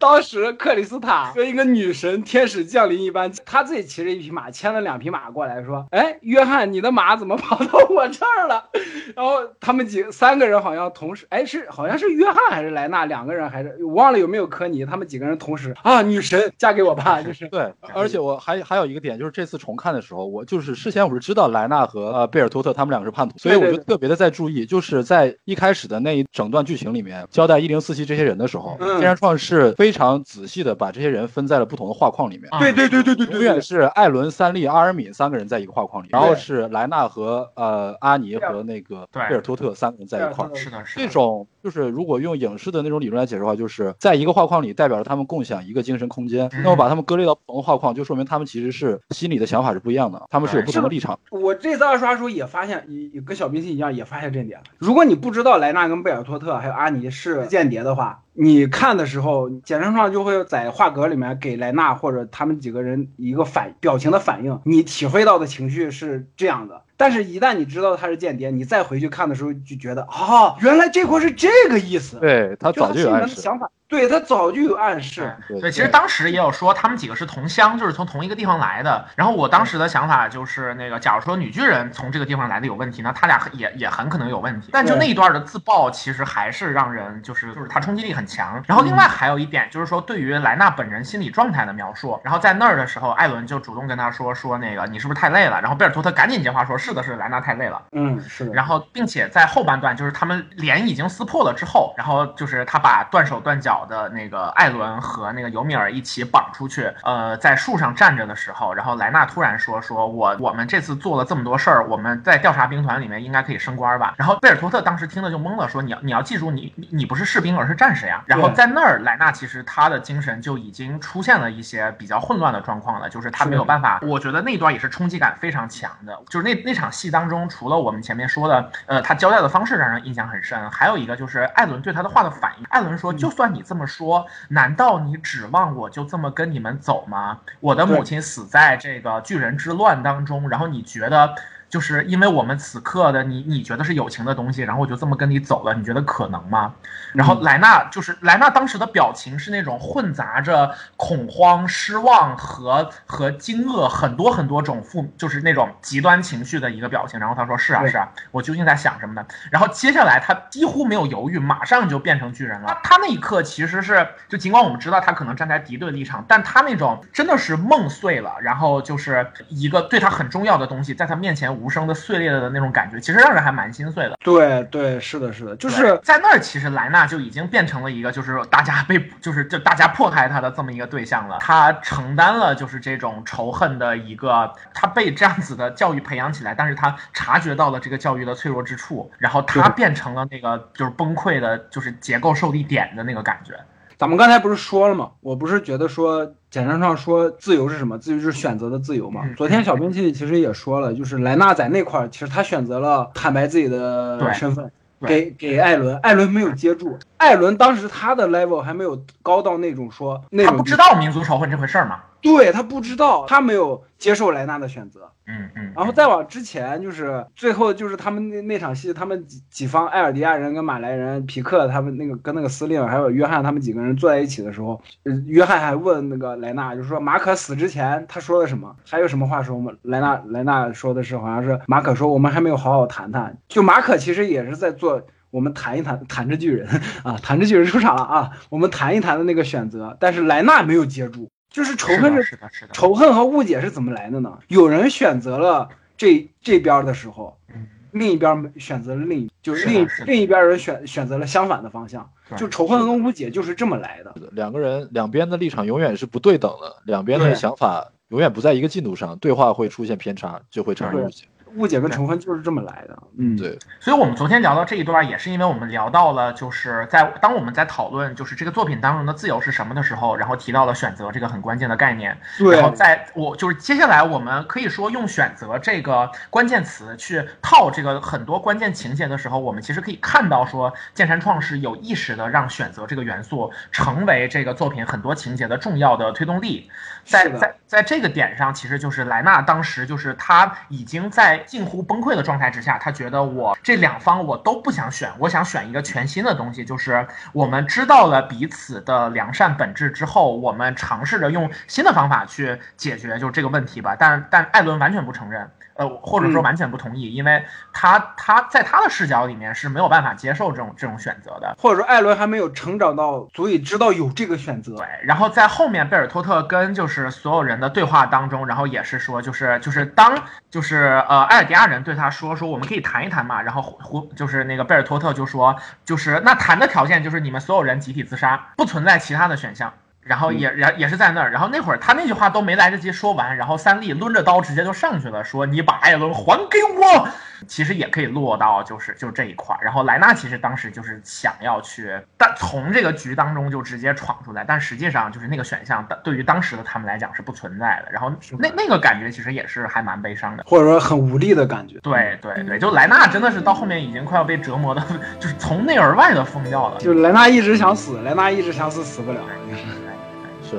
[0.05, 8.63] 当时克里斯塔 跟一个女神天使降临一般，他自己骑着一匹马，牵了两匹马过来，说：“哎，约翰，你的马怎么跑到我这儿了？”
[9.15, 14.85] 然后他们几三个人好像同时，哎，是好像是约翰还是莱纳两个人，还是我忘了有没有科尼？
[14.85, 17.73] 他们几个人同时啊，女神嫁给我吧， 就是对。
[17.95, 30.65] 而且我还还有一个点，就是这次重看的时候，我就是事先我是知道莱纳和呃贝尔托特他们两个是叛徒，所以我就特别的在注意，就是在一开始的那一整段剧情里面交代一零四七这些人的时候，天山创世非常仔细。
[30.65, 32.49] 的把这些人分在了不同的画框里面。
[32.59, 40.55] 对对对对对，永远是艾伦、三利、阿尔敏三个人在一个画框里，然后是莱纳和呃阿尼和那个贝尔托特三个人在一块儿。
[40.55, 41.05] 是的，是的。
[41.05, 46.47] 这种就是如果用影视的那种理论来解释的话，就是在一个画框里代表着他们共享一个精神空间。
[46.63, 51.19] 那么把他们割裂到不同的画框，就说明他们其实是心里的想法是不一样的，他们是有不同的立场。
[51.31, 54.59] 我这次二刷时候也发现，也跟小明星一样，也发现这点。
[54.77, 58.21] 如果你不知道莱纳跟贝尔托特还有阿尼是间谍的话。
[58.37, 66.81] 你看的时候，简生创就会在画格里面给莱纳或者他们几个人一个反表情的反应，你体会到的情绪是这样的。
[66.97, 72.17] 但是，一旦你知道他是间谍，你再回去看的时候，就觉得啊，原来这块是这个意思。
[72.19, 73.41] 对他早就有暗示。
[73.41, 73.69] 想法。
[73.87, 79.05] 对他早就有暗示，对，其实当时也有说他们几个是同乡，就是从同一个地方来的。
[79.15, 84.69] 然后我当时的想法就是，那个假如说女巨人从这个地方来的有问题，那他俩也也很可能有问题。
[84.71, 88.61] 但就那一段的自爆，其实还是让人就是就是他冲击力很强。
[88.65, 92.19] 然后另外还有一点就是说，对于莱纳本人心理状态的描述。
[92.23, 95.61] 然后在那儿的时候，艾伦就主动跟他说说那个你是不是太累了？
[95.61, 97.81] 然后贝尔托特赶紧接话说是的，是莱纳太累了。
[97.91, 98.53] 嗯，是的。
[98.53, 104.45] 然后并且在后半段，就是他们脸已经撕破了之后，然后就是他把断手断脚的那个。
[104.55, 123.99] 艾伦和那个尤米尔一起绑出去，呃，在树上站着的时候，然后莱纳突然说：“说我我们这次做了这么多事儿，我们在调查兵团里面应该可以升官吧？”然后贝尔托特当时听了就懵了，说：“你要你要记住，你你你不是士兵，而是战士呀。”然后在那儿，莱纳其实他的精神就已经出现了一些比较混乱的状况了，就是他没有办法。
[124.03, 132.65] 我觉得那段也是冲击感非常强的，就是那那场戏当中，除了我们前面说的，呃，他交代的方式让人印象很深，还有一个就是艾伦对他的话的反应。
[132.69, 137.39] 艾伦说：“就算你这么说。”难道你指望我就这么跟你们走吗？
[137.59, 141.35] 我的母亲死在这个巨人之乱当中，然后你觉得？
[141.69, 146.73] 就是因为我们此刻的你，你觉得是友情的东西，然后我就这么跟你走了，你觉得可能吗？
[147.13, 157.19] 然后莱纳就是莱纳当时的表情是那种混杂着恐慌、失望和和惊愕很多很多种负，就是那种极端情绪的一个表情。
[157.19, 162.79] 然后他说：“是啊，是啊，我究竟在想什么呢？”然后接下来他几乎没有犹豫，马上就变成巨人了。
[162.83, 171.64] 他那一刻其实是就尽管我们知道他可能站在敌对立场，但他那种真的是梦碎了，然后就是一个对他很重要的东西在他面前无。
[171.65, 174.15] 无声的碎裂的那种感觉，其实让人还蛮心碎的。
[174.19, 181.39] 对对，是的，是的，就是在那儿，其实莱纳就已经变成了一个就是大家被就是就大家迫害他的这么一个对象了。
[181.39, 193.55] 他承担了就是这种仇恨的一个，他被这样子的教育培养起来，但是他察觉到了这个教育的脆弱之处，然后他变成了那个就是崩溃的，就是结构受力点的那个感觉。
[193.97, 195.11] 咱们刚才不是说了吗？
[195.21, 197.97] 我不是觉得说简单上说自由是什么？
[197.97, 199.21] 自由就是选择的自由嘛。
[199.23, 204.71] 嗯昨天小兵器其实也说了，就是莱纳在那块儿，其实他选择了坦白自己的身份，
[205.05, 211.99] 给给艾伦，艾伦没有接住，艾伦当时他的 level 还没有高到那种说那种他不知道民族仇恨这回事儿嘛？
[212.25, 215.11] 对他不知道，他没有接受莱纳的选择。
[215.27, 215.71] 嗯嗯。
[215.75, 229.71] 然后再往之前，就是最后就是他们那那场戏，他们几几方埃尔迪亚人跟马来人、皮克他们那个跟那个司令还有约翰他们几个人坐在一起的时候，呃约翰还问那个莱纳，就是说马可死之前他说了什么，还有什么话说吗？
[229.83, 235.01] 莱纳莱纳说的是好像是马可说我们还没有好好谈谈，就马可其实也是在做。
[235.31, 236.65] 我们谈一谈谈着巨人
[237.03, 238.31] 啊，谈着巨人出场了啊！
[238.49, 242.73] 我们谈一谈的那个选择，但是莱纳没有接住，就是仇恨是，是是的，是的。
[242.73, 244.37] 仇恨和误解是怎么来的呢？
[244.49, 254.13] 有人选择了这这边的时候，嗯另一边选择了另一，就是另另一边人选选择了相反的方向，就仇恨跟误解就是这么来的。
[254.33, 261.23] 两个人两边的立场永远是不对等的，两边的想法永远不在一个进度上，对话会出现偏差，就会产生误解。
[261.55, 262.97] 误解跟仇恨就是这么来的。
[263.17, 272.17] 嗯，对，所以，我们昨天聊到这一段，也是因为我们聊到了，就是在当我们在讨论就是这个作品当中的自由是什么的时候，然后提到了选择这个很关键的概念。
[272.37, 286.69] 对然后在我就是接下来我们可以说用选择这个关键词去套这个很多关键情节的时候，我们其实可以看到说，剑山创是有意识的让选择这个元素成为这个作品很多情节的重要的推动力。
[287.05, 303.95] 在在在这个点上，其实就是莱纳当时就是他已经在近乎崩溃的状态之下，他觉得我这两方我都不想选，我想选一个全新的东西，就是我们知道了彼此的良善本质之后，我们尝试着用新的方法去解决就这个问题吧。
[303.97, 305.49] 但但艾伦完全不承认。
[305.75, 311.55] 呃，或者说嗯完全不同意，因为他他在他的视角里面是没有办法接受这种这种选择的。
[311.57, 320.17] 或者说艾伦还没有成长到足以知道有这个选择对。，然后在后面贝尔托特跟就是所有人的对话当中，然后也是说，就是就是当
[320.49, 329.73] 就是呃艾尔迪亚人对他说说我们可以谈一谈嘛，然后胡胡就是那个贝尔托特就说，就是那谈的条件就是你们所有人集体自杀，不存在其他的选项。
[330.05, 337.09] 然后也也也是在那儿，然后那会儿他那句话都没来得及说完，然后三笠抡着刀直接就上去了，说你把艾伦还给我。
[337.47, 348.09] 其实也可以落到就是就这一块儿，然后莱纳其实当时就是想要去，但从这个局当中就直接闯出来，但实际上就是那个选项对于当时的他们来讲是不存在的，然后
[348.39, 350.45] 那那个感觉其实也是还蛮悲伤的。
[350.47, 354.81] 或者说很无力的感觉，对对对，就莱纳真的是到后面已经快要被折磨的，
[355.19, 356.79] 就是从内而外的疯掉了。
[356.79, 359.19] 就莱纳一直想死，莱纳一直想死，死不了。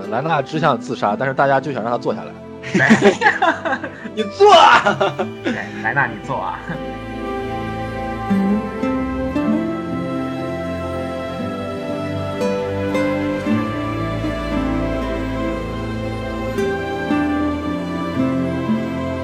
[0.03, 2.33] 是莱纳只想自杀，但是大家就想让他坐下来。
[4.15, 4.97] 你坐啊！
[5.85, 6.59] 莱纳你坐啊。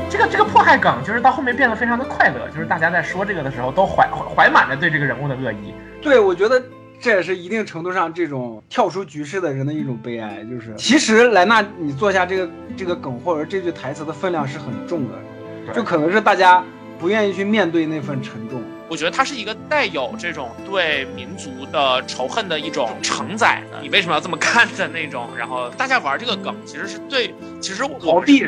[0.09, 5.75] 这个这个迫害梗，就是到后面变得非常的快乐，就是大家在说这个的时候，都怀怀满着对这个人物的恶意。
[6.01, 6.63] 对，我觉得
[7.03, 10.45] 这也是一定程度上这种跳出局势的人的一种悲哀。
[10.45, 16.65] 就是其实莱纳，你做下这个这个梗或者这句台词的分量是很重的，就可能是大家
[17.01, 18.63] 不愿意去面对那份沉重。
[18.89, 25.29] 我觉得它是一个带有这种对民族的仇恨的一种承载的，你为什么要这么干的那种。
[25.37, 28.39] 然后大家玩这个梗，其实是对，其实我逃避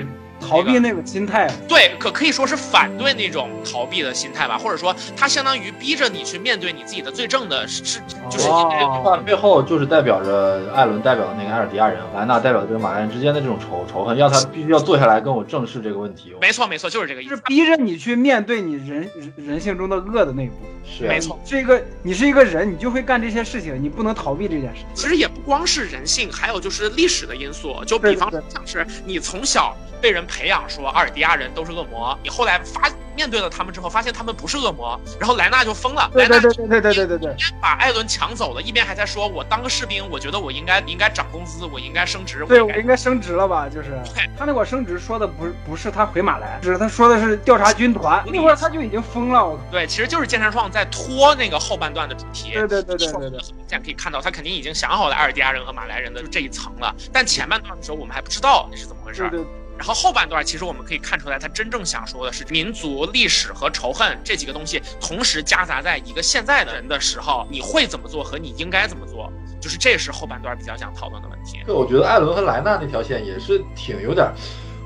[0.48, 8.00] 逃避那个心态，对，可可以说是反对那种逃避的心态吧，或者说它相当于逼着你去面对你自己的罪证的，是是
[8.30, 16.34] 就是因为哦那背后就是代表着艾伦代表的那个埃尔迪亚人，莱纳代表的这个马来人之间的这种仇仇恨，要他必须要坐下来跟我正视这个问题。
[16.40, 17.34] 没错没错，就是这个意思。
[17.34, 20.70] 是逼着你去面对你人人人性中的恶的那一部分。
[20.84, 24.86] 是啊没错，你是一个你是一个人，你就会干这些事情，你不能逃避这件事情。
[24.94, 27.82] 其实也不光是人性，还有就是历史的因素。
[27.86, 32.18] 就比方说，像是你从小被人培养说阿尔迪亚人都是恶魔。
[32.22, 36.10] 你后来发面对了他们之后发现他们不是恶魔然后莱纳就疯了。
[36.12, 43.96] 对对对对对对对对把艾伦抢走了一边还在说我当个士兵我觉得我应该应该涨工资我应该升职对我应该升职了吧就是
[44.36, 53.40] 他那会儿升职说的不不是他回马来只是他说的是调查军团那会儿他就已经疯了对其实就是健身创在拖那个后半段的主题对对对对对对。
[53.40, 56.94] 很明显可以看到他肯定已经想好了阿尔迪亚人和马来人的这一层了。
[57.12, 59.28] 但前半段的时候我们还不知道那是怎么回事
[59.76, 71.58] 然后后半段其实我们可以看出来，他真正想说的是民族历史和仇恨这几个东西同时夹杂在一个现在的人的时候，你会怎么做和你应该怎么做， 就是这是后半段比较想讨论的问题。
[71.66, 74.26] 对，我觉得艾伦和莱纳那条线也是挺有点，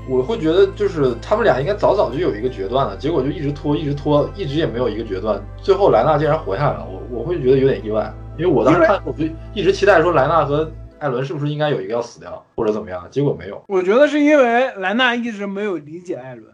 [0.09, 13.63] 我会觉得就是他们俩应该早早就有一个决断了，结果就一直拖，一直拖，一直也没有一个决断，最后莱纳竟然活下来了，我我会觉得有点意外，因为我当时看我就一直期待说莱纳和艾伦是不是应该有一个要死掉或者怎么样，结果没有。
[13.67, 16.53] 我觉得是因为莱纳一直没有理解艾伦，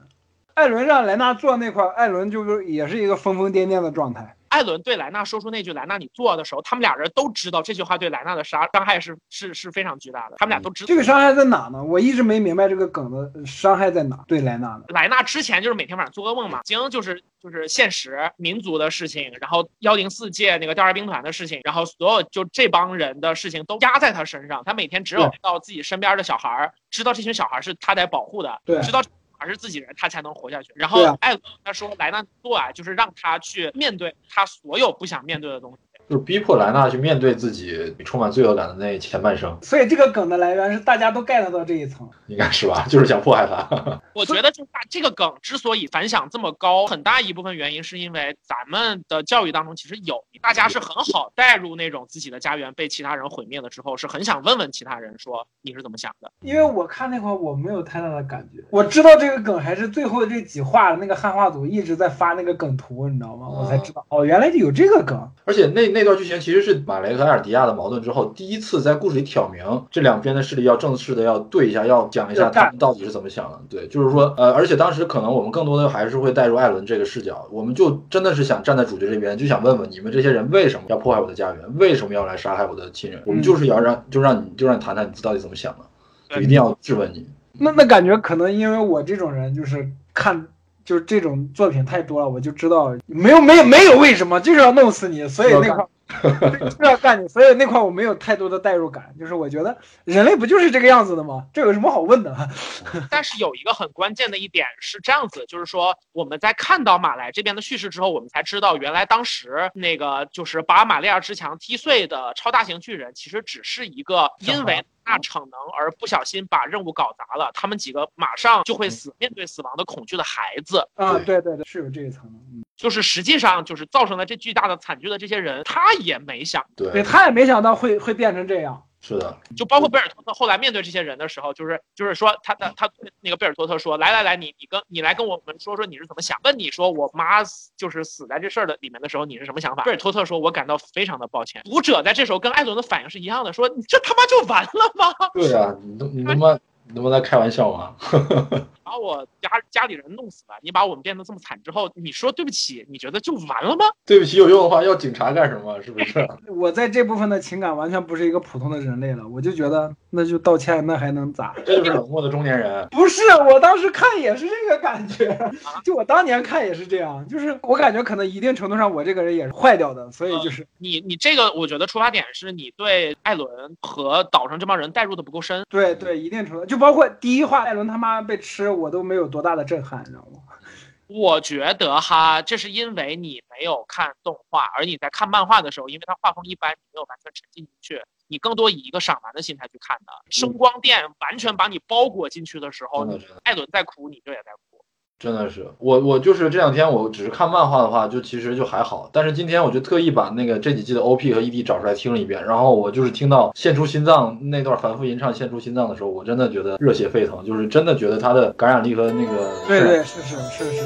[0.54, 4.35] 艾伦让莱纳坐那块，艾伦就是也是一个疯疯癫癫的状态。
[4.50, 10.36] 艾伦对莱纳说出那句“莱纳，你做”的时候，他们俩人都知道这句话对莱纳的杀伤害是是是非常巨大的。
[10.38, 11.84] 他们俩都知道这个伤害在哪呢？
[11.84, 14.24] 我一直没明白这个梗的伤害在哪。
[14.28, 24.64] 对莱纳呢，莱纳之前就是每天晚上做噩梦嘛，已经就是就是现实民族的事情，然后幺零四届那个调查兵团的事情，然后所有就这帮人的事情都压在他身上。
[24.66, 29.02] 他每天只有到自己身边的小孩知道这群小孩是他在保护的，对知道。
[29.38, 30.72] 而是自己人，他才能活下去。
[30.76, 42.86] 然后艾伦他说：“莱纳多啊，就是让他去面对他所有不想面对的东西。”就是逼迫莱纳去面对自己充满罪恶感的那前半生，所以这个梗的来源是大家都 get 到这一层， 应该是吧？
[42.88, 44.02] 就是想迫害他。
[44.14, 56.32] 我觉得就是这个梗之所以反响这么高，很大一部分原因是因为咱们的教育当中其实有，大家是很好带入那种自己的家园被其他人毁灭了之后，是很想问问其他人说你是怎么想的。
[56.42, 63.48] 因为我看那块我没有太大的感觉，我知道这个梗还是最后这几话那个汉化组一直在发那个梗图，你知道吗？
[63.50, 73.58] 我才知道哦，原来有这个梗，而且那那段剧情其实是马雷和埃尔迪亚的矛盾之后，第一次在故事里挑明这两边的势力要正式的要对一下，要讲一下他们到底是怎么想的。
[73.70, 83.24] 对，就是说，呃，而且当时可能我们更多的还是会带入艾伦这个视角，我们就真的是想站在主角这边，就想问问你们这些人为什么要破坏我的家园，为什么要来杀害我的亲人？
[83.26, 87.26] 我们就是要让，就让你就让你谈谈你到底怎么想的，就一定要质问你。
[87.54, 90.46] 那那感觉可能因为我这种人就是看。
[90.86, 95.84] 就是这种作品太多了，我就知道没有没有没有为什么，就是要弄死你，所以那块
[96.22, 99.14] 就是要干你，所以那块我没有太多的代入感。
[99.20, 101.46] 就是我觉得人类不就是这个样子的吗？
[101.54, 102.36] 这有什么好问的？
[103.10, 114.86] 但是有一个很关键的一点是这样子，就是说我们在看到马来这边的叙事之后，我们才知道原来当时那个就是把马利亚之墙踢碎的超大型巨人，其实只是一个因为。
[115.08, 128.82] 大逞能而不小心把任务搞砸了，他们几个马上就会死，面对死亡的恐惧的孩子啊，对对对，是有这一层，嗯，就是实际上就是造成了这巨大的惨剧的这些人，他也没想，对，他也没想到会会变成这样。
[129.02, 132.90] 是的，就包括贝尔托特后来面对这些人的时候，就是就是说他的他
[133.22, 136.40] 那个贝尔托特说，来来来，你你跟你来跟我们说说你是怎么想？
[136.44, 137.44] 问你说我妈
[137.78, 139.84] 就是死在这事儿的里面的时候，你是什么想法？
[139.84, 141.62] 贝尔托特说，我感到非常的抱歉。
[141.66, 145.14] 读者在这时候跟艾伦的反应是一样的，说你这他妈就完了吗？
[145.36, 146.60] 对啊，你都你他妈。
[146.94, 147.96] 你不能开玩笑吗？
[148.86, 153.86] 把我家家里人弄死了，你把我们变得这么惨之后，你说对不起，你觉得就完了吗？
[154.06, 155.82] 对不起有用的话，要警察干什么？
[155.82, 156.26] 是不是？
[156.56, 161.56] 我在这部分的情感完全不是一个普通的人类了，我就觉得那就道歉，那还能咋？
[161.66, 162.88] 这就是冷漠的中年人。
[162.92, 165.36] 不是，我当时看也是这个感觉，
[165.84, 175.66] 就我当年看也是这样，就是我感觉可能一定程度上我这个人也是坏掉的，所以就是你你这个，我觉得出发点是你对艾伦和岛上这帮人代入的不够深。
[175.68, 176.75] 对对，一定程度就。
[176.76, 180.42] 就包括第一话艾伦他妈被吃，我都没有多大的震撼，你知道吗？
[181.08, 190.12] 我觉得哈，这是因为你没有看动画，而你在看漫画的时候，因为它画风一般，你没有完全沉浸进去，你更多以一个赏玩的心态去看的。
[190.30, 193.08] 声光电完全把你包裹进去的时候，
[193.44, 194.75] 艾伦在哭，你就也在哭。
[195.18, 199.10] 真的是我，我就是这两天，我只是看漫画的话，就其实就还好。
[199.14, 210.86] 但是今天我就特意把那个这几季的 O P 和 E D 找出来听了一遍，然后我就是听到献出心脏那段反复吟唱献出心脏的时候，我真的觉得热血沸腾，就是真的觉得他的感染力和那个对对是是是是是。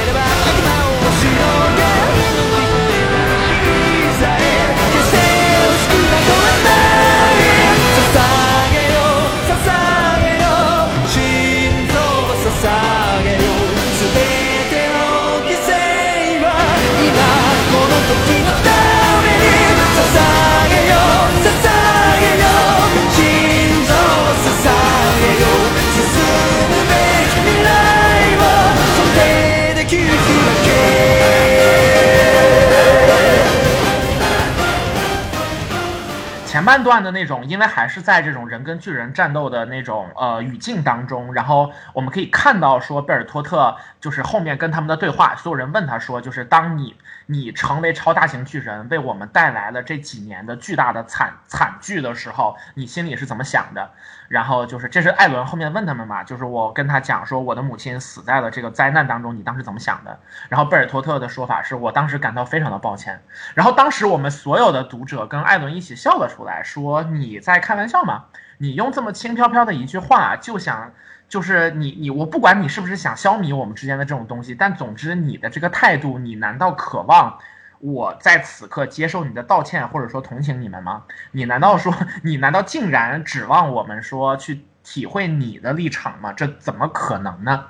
[36.51, 46.93] 前半段的那种，因为还是在这种人跟巨人战斗的那种呃语境当中，然后我们可以看到说贝尔托特就是后面跟他们的对话，所有人问他说，就是当你
[47.31, 53.91] 你成为超大型巨人，为我们带来了这几年的巨大的惨惨剧的时候，你心里是怎么想的？
[54.27, 60.19] 然后就是这是艾伦后面问他们嘛，就是我跟他讲说我的母亲死在了这个灾难当中，你当时怎么想的？
[60.49, 63.23] 然后贝尔托特的说法是我当时感到非常的抱歉。
[63.53, 68.25] 然后当时我们所有的读者跟艾伦一起笑了出来，说你在开玩笑吗？
[68.57, 70.91] 你用这么轻飘飘的一句话就想，
[71.31, 77.39] 就是你你我不管你是不是想消弭我们之间的这种东西，但总之你的这个态度，你难道渴望
[77.79, 81.03] 我在此刻接受你的道歉，或者说同情你们吗？
[81.31, 86.33] 你难道说你难道竟然指望我们说去体会你的立场吗？
[86.33, 87.67] 这怎么可能呢？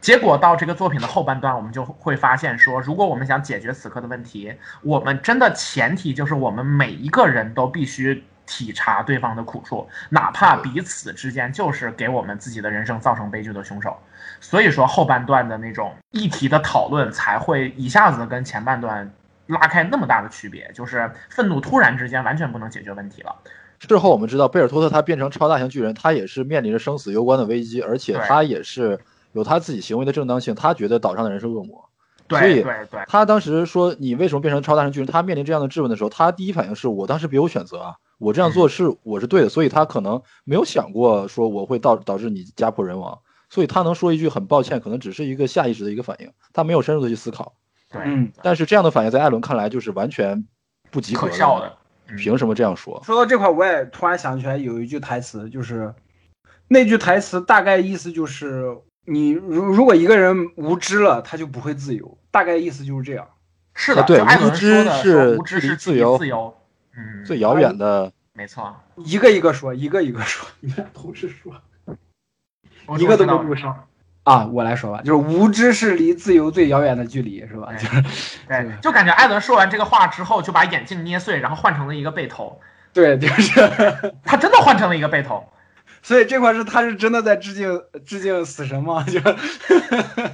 [0.00, 13.96] 结果到这个作品的后半段，我们就会发现说，如果我们想解决此刻的问题，我们真的前提就是我们每一个人都必须体察对方的苦处，哪怕彼此之间就是给我们自己的人生造成悲剧的凶手。
[14.40, 19.08] 所以说后半段的那种议题的讨论才会一下子跟前半段
[19.46, 23.32] 拉开那么大的区别，就是愤怒突然之间完全不能解决问题了。
[23.78, 28.98] 事后我们知道，贝尔托特他变成超大型巨人，他也是面临着生死攸关的危机，而且他也是
[29.32, 31.88] 有他自己行为的正当性，他觉得岛上的人是恶魔。
[32.28, 35.06] 所以对对对，他当时说你为什么变成超大型巨人？
[35.06, 43.18] 他面临这样的质问的时候，他第一反应是我当时别无选择啊，我这样做是我是对的，所以他可能没有想过说我会导导致你家破人亡，
[43.48, 47.54] 所以他能说一句很抱歉，可能只是一个下意识的一个反应，他没有深入的去思考。
[47.90, 50.46] 对，嗯，但是这样的反应在艾伦看来就是完全
[50.90, 51.66] 不及格可笑的。
[51.66, 51.76] 嗯
[52.18, 53.00] 凭什么这样说？
[53.06, 55.94] 说到这块，我也突然想起来有一句台词，就是
[56.66, 58.64] 那句台词大概意思就是，
[59.06, 63.28] 你如如果一个人无知了，他就不会自由，大概意思就是这样。
[63.74, 66.52] 是的，啊对无知是无知是自由自由，
[66.96, 71.54] 嗯，最遥远的，没错，一个一个说，一个一个说，你们同时说
[72.98, 73.86] 一个都没我知道录上
[74.24, 74.46] 啊！
[74.46, 77.72] 我来说吧，就是无知是离自由最遥远的距离，是吧？
[77.74, 78.02] 就是
[78.48, 82.60] 对，就感觉艾伦说完这个话之后，就把眼镜捏碎，然后换成了一个背头，
[82.92, 85.48] 对，就是，他真的换成了一个背头。
[86.02, 89.04] 所以这块是他是真的在致敬致敬死神吗？
[89.04, 89.20] 就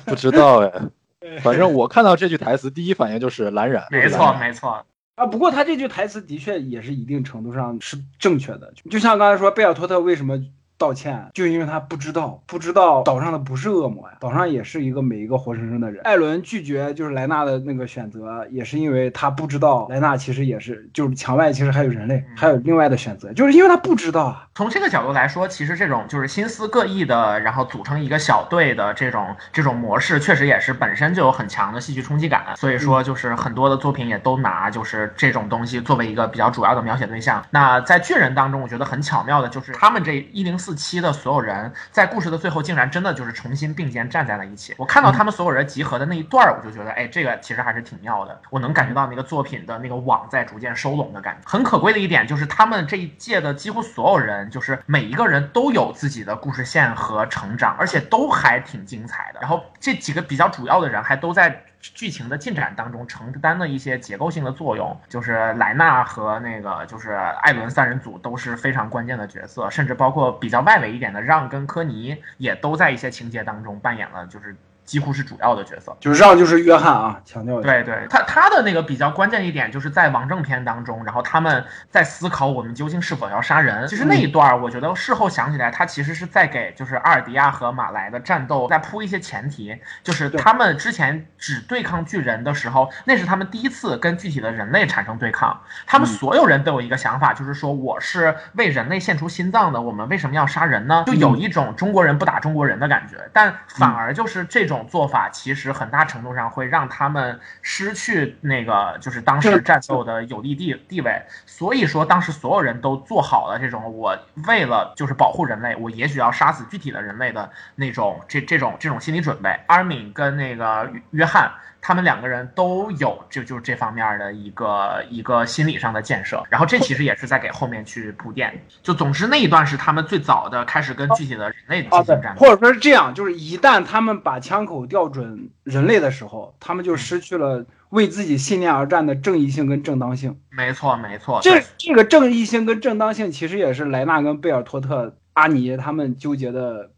[0.04, 0.72] 不知道哎。
[1.42, 3.84] 反正我看到这句台词，第一反应就是蓝染。
[3.90, 4.86] 没错，没错，
[5.16, 10.38] 啊，不过他这句台词的确也是一定程度上是正确的，就像刚才说贝尔托特为什么
[10.78, 16.02] 道歉，就因为他不知道，不知道岛上的不是恶魔呀，岛上也是一个每一个活生生的人。
[16.04, 24.46] 艾伦拒绝就是莱纳的那个选择，也是因为他不知道莱纳其实也是，就是墙外其实还有人类，还有另外的选择，就是因为他不知道啊。
[24.54, 32.54] 从这个角度来说，其实这种就是心思各异的，然后组成一个小队的这种这种模式，确实也是本身就有很强的戏剧冲击感。
[32.56, 37.42] 所以说，就是很多的作品也都拿就是这种东西作为一个比较主要的描写对象。
[37.50, 44.74] 那在巨人当中，我觉得很巧妙的就是他们这一零四四期的所有人在故事的最后，竟然真的就是重新并肩站在了一起。
[44.78, 48.40] 我看到他们所有人集合的那一段儿，我就觉得，哎，这个其实还是挺妙的。
[48.50, 51.48] 我能感觉到那个作品的那个网在逐渐收拢的感觉。
[51.48, 59.38] 很可贵的一点就是他们这一届的几乎所有人，就是每一个人都有自己的故事线和成长，而且都还挺精彩的。
[59.40, 61.62] 然后这几个比较主要的人还都在。
[61.94, 74.56] 剧情的进展当中承担的一些结构性的作用，就是莱纳和那个就是艾伦三人组都是非常关键的角色，甚至包括比较外围一点的让跟科尼也都在一些情节当中扮演了就是
[74.86, 75.94] 几乎是主要的角色。
[76.00, 77.68] 就是让就是约翰啊，强调一下。
[77.68, 83.86] 对对，他他的那个比较关键一点就是在王正篇当中，然后他们在思考我们究竟是否要杀人。
[83.88, 95.60] 其实那一段儿，我觉得事后想起来，他其实是在给就是阿尔迪亚和马来的战斗在铺一些前提，就是他们之前只对抗巨人的时候，那是他们第一次跟具体的人类产生对抗。
[95.86, 101.04] 他们嗯所有人都有一个想法，就是说我是为人类献出心脏的，我们为什么要杀人呢？
[101.06, 111.22] 就有一种中国人不打中国人的感觉，但反而就是这种做法，其实很大程度上会让他们失去那个就是当时战斗的有利地地位。
[111.46, 119.48] 所以说，当时所有人都做好了这种我为了就是保护人类，我也许要杀死具体的人类的那种这这种这种心理准备。
[119.66, 121.52] 阿尔敏跟那个约约翰。
[121.86, 128.60] 他们两个人都有就就这方面的一个一个心理上的建设，然后这其实也是在给后面去铺垫。
[128.82, 132.40] 就总之那一段是他们最早的开始跟具体的人类进行战，斗。
[132.40, 140.40] 或者说是这样，就是一旦他们把枪口调准人类的时候，他们就失去了为自己信念而战的正义性跟正当性。
[140.50, 146.90] 没错没错，这这个正义性跟正当性，其实也是莱纳跟贝尔托特、阿尼他们纠结的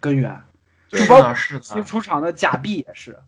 [0.00, 0.34] 根源。
[0.88, 3.22] 就包括是的是的，新出场的假币也是，嗯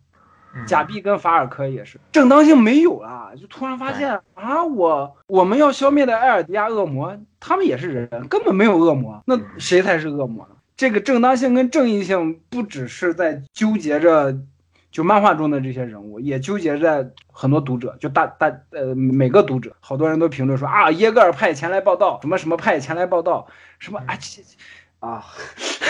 [0.67, 1.99] 贾碧跟法尔科也是。
[2.11, 10.55] 正当性没有了，就突然发现啊，我我们要消灭的埃尔迪亚恶魔，他们也是人，根本没有恶魔，那谁才是恶魔呢？
[10.75, 14.35] 这个正当性跟正义性不只是在纠结着，
[14.91, 23.47] 就漫画中的这些人物，也纠结着很多读者，就大大呃每个读者，好多人都评论说啊，耶格尔派前来报道，什么什么派前来报道，
[23.79, 24.41] 什么啊这
[25.03, 25.25] 啊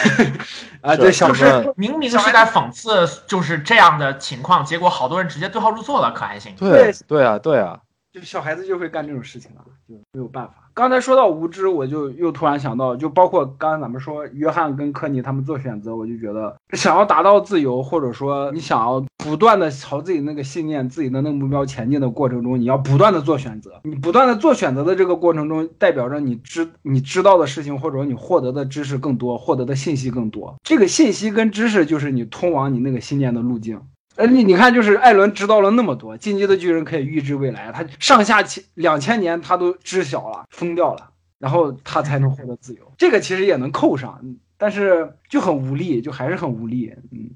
[0.82, 6.56] 啊对小什么明明是在讽刺就是这样的情况，结果好多人直接对号入座了，可还行？
[6.58, 7.80] 对对啊对啊，
[8.12, 10.63] 就小孩子就会干这种事情啊，就没有办法。
[10.76, 23.82] 刚才说到无知，我就又突然想到，就包括刚才咱们说约翰跟科尼他们做选择，我就觉得想要达到自由，或者说你想要不断的朝自己那个信念、自己的那个目标前进的过程中，你要不断的做选择。
[23.84, 30.56] 你不断的做选择的这个过程中，代表着你知你知道的事情，或者说你获得的知识更多，获得的信息更多。
[30.64, 33.80] 这个信息跟知识就是你通往你那个信念的路径。
[34.16, 41.10] 呃，你你看，就是艾伦知道了那么多，进击的巨人可以预知未来，他上下千两千年他都知晓了，疯掉了，
[41.40, 42.92] 然后他才能获得自由。
[42.98, 44.22] 这个其实也能扣上，
[44.58, 47.32] 但是就很无力，就还是很无力，嗯，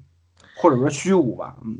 [0.56, 1.76] 或者说虚无吧，嗯。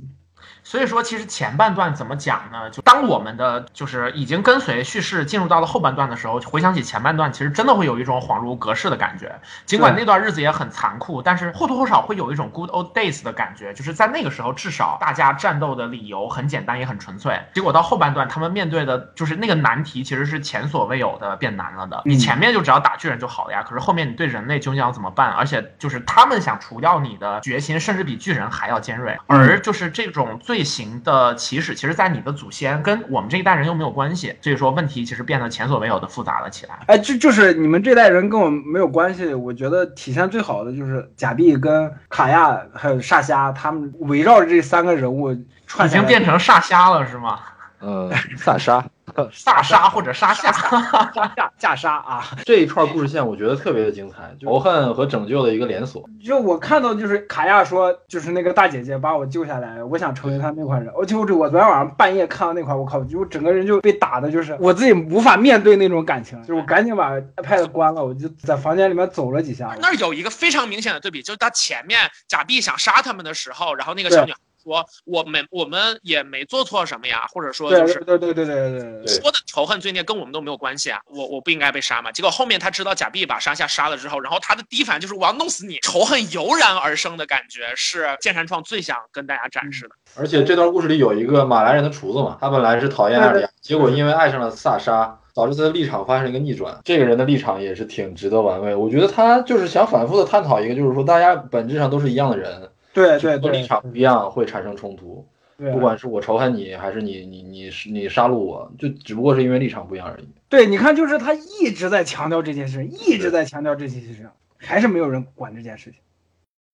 [0.69, 2.69] 所以说，其实前半段怎么讲呢？
[2.69, 9.41] 就当我们的就是已经跟随叙事进入到了后半段的时候，回想起前半段，其实真的会有一种恍如隔世的感觉。
[9.65, 13.73] 尽管那段日子也很残酷，但是或多或少会有一种 good old days 的感觉。
[13.73, 17.41] 就是在那个时候，至少大家战斗的理由很简单，也很纯粹。
[17.55, 22.03] 结果到后半段，他们面对的就是那个难题，其实是前所未有的变难了的。
[22.05, 25.31] 你前面就只要打巨人就好了呀，可是后面你对人类究竟要怎么办？
[25.31, 29.19] 而且就是他们想除掉你的决心，甚至比巨人还要尖锐。
[29.27, 36.81] 而就是这种罪行的起始，其实在你的祖先跟我们这一代人又没有关系，所以说问题其实变得前所未有的复杂了起来。
[36.89, 45.33] 哎，就就是你们这代人跟我没有关系，我觉得体现最好的就是贾碧跟卡亚还有沙虾，他们围绕着这三个人物
[45.69, 47.39] 串已经变成沙虾了是吗？
[47.81, 48.85] 呃，萨莎
[49.33, 52.25] 萨沙或者沙夏，沙夏夏沙啊！
[52.45, 56.05] 这一串故事线，我觉得特别的精彩，仇恨和拯救的一个连锁。
[56.23, 60.93] 就我看到就是卡亚说，就是那个大姐姐把我救下来，我想成为她那块人。
[60.95, 69.75] 我就我昨天晚上半夜看到那块，我靠，就整个人就被打的，就是我自己无法面对那种感情，就是我赶紧把 iPad 关了，我就在房间里面走了几下。
[69.81, 82.13] 那儿有一个非常明显的对比，就是他前面假币想杀他们的时候，然后那个小女孩说：“我们我们也没做错什么呀，或者说就是对对对对对对对，说的仇恨罪孽跟我们都没有关系啊，我我不应该被杀嘛。
[82.13, 89.95] 结果后面他知道贾碧把沙夏杀了之后，然后他的第一反应就是我要弄死你，仇恨油然而生的感觉是剑山创最想跟大家展示的。
[90.17, 96.79] 而且这段故事里有一个马来人的厨子嘛，他本来是讨厌艾尔亚，结果因为爱上了萨沙，导致他的立场发生了一个逆转。
[96.85, 98.75] 这个人的立场也是挺值得玩味。
[98.75, 105.27] 我觉得他就是想反复的探讨一个，就是说大家本质上都是一样的人，对对对，立场不一样会产生冲突。
[105.57, 110.29] 对不管是我仇恨你，还是你你你你杀戮我，就只不过是因为立场不一样而已。
[110.49, 114.25] 对，你看，就是他一直在强调这件事，一直在强调这件事情，
[114.57, 116.01] 还是没有人管这件事情。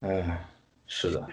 [0.01, 0.47] 哎，
[0.87, 1.27] 是的，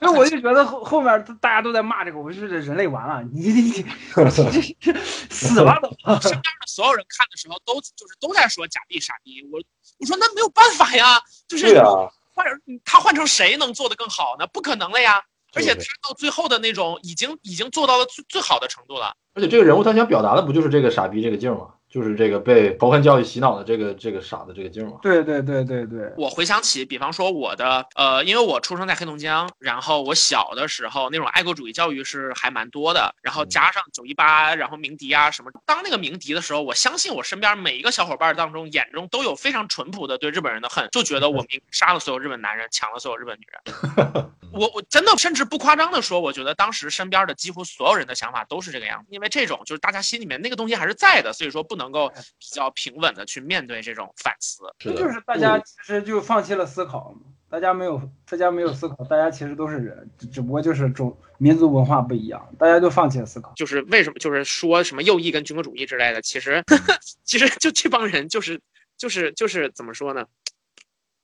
[0.00, 3.84] 所以我就觉得后后面大家都在骂这个，我就觉得人类完了，你你 你
[5.30, 5.88] 死了都。
[6.20, 9.60] 身边的所有人看的时候都就是都在说假币傻逼，我
[10.00, 14.46] 我说那没有办法呀，就是对啊，换成他换成谁能做得更好呢？
[14.52, 15.22] 不可能了呀。
[15.54, 19.16] 而且他到最后的那种已经已经做到了最最好的程度了。
[19.32, 21.68] 而且这个人物他想表达的不就是这个傻逼这个劲儿吗？
[21.96, 24.98] 就是这个被仇恨教育洗脑的这个这个傻的这个劲儿嘛？
[25.00, 35.50] 对对对对对，我回想起，比方说我的，呃，因为我出生在黑龙江，然后我小的时候那种爱国主义教育是还蛮多的，然后加上九一八，然后鸣笛啊什么。
[35.64, 44.30] 当那个鸣笛的时候，我相信我身边每一个小伙伴当中眼中都有非常淳朴的对日本人的恨，就觉得我们杀了所有日本男人，抢了所有日本女人。
[44.56, 54.64] 我我真的甚至不夸张的说，我觉得当时身边的几乎所有人的想法都是这个样子，因为这种就是大家心里面那个东西还是在的，所以说不能够比较平稳的去面对这种反思。
[54.78, 63.52] 这，就是大家其实就放弃了思考嘛，大家没有大家没有思考，大家其实都是人，只只不过就是种民族文化不一样，大家都放弃了思考。
[63.56, 66.64] 就是为什么就是说什么右翼跟军国主义之类的，其实
[67.24, 68.60] 其实就这帮人就是
[68.96, 70.24] 就是就是怎么说呢？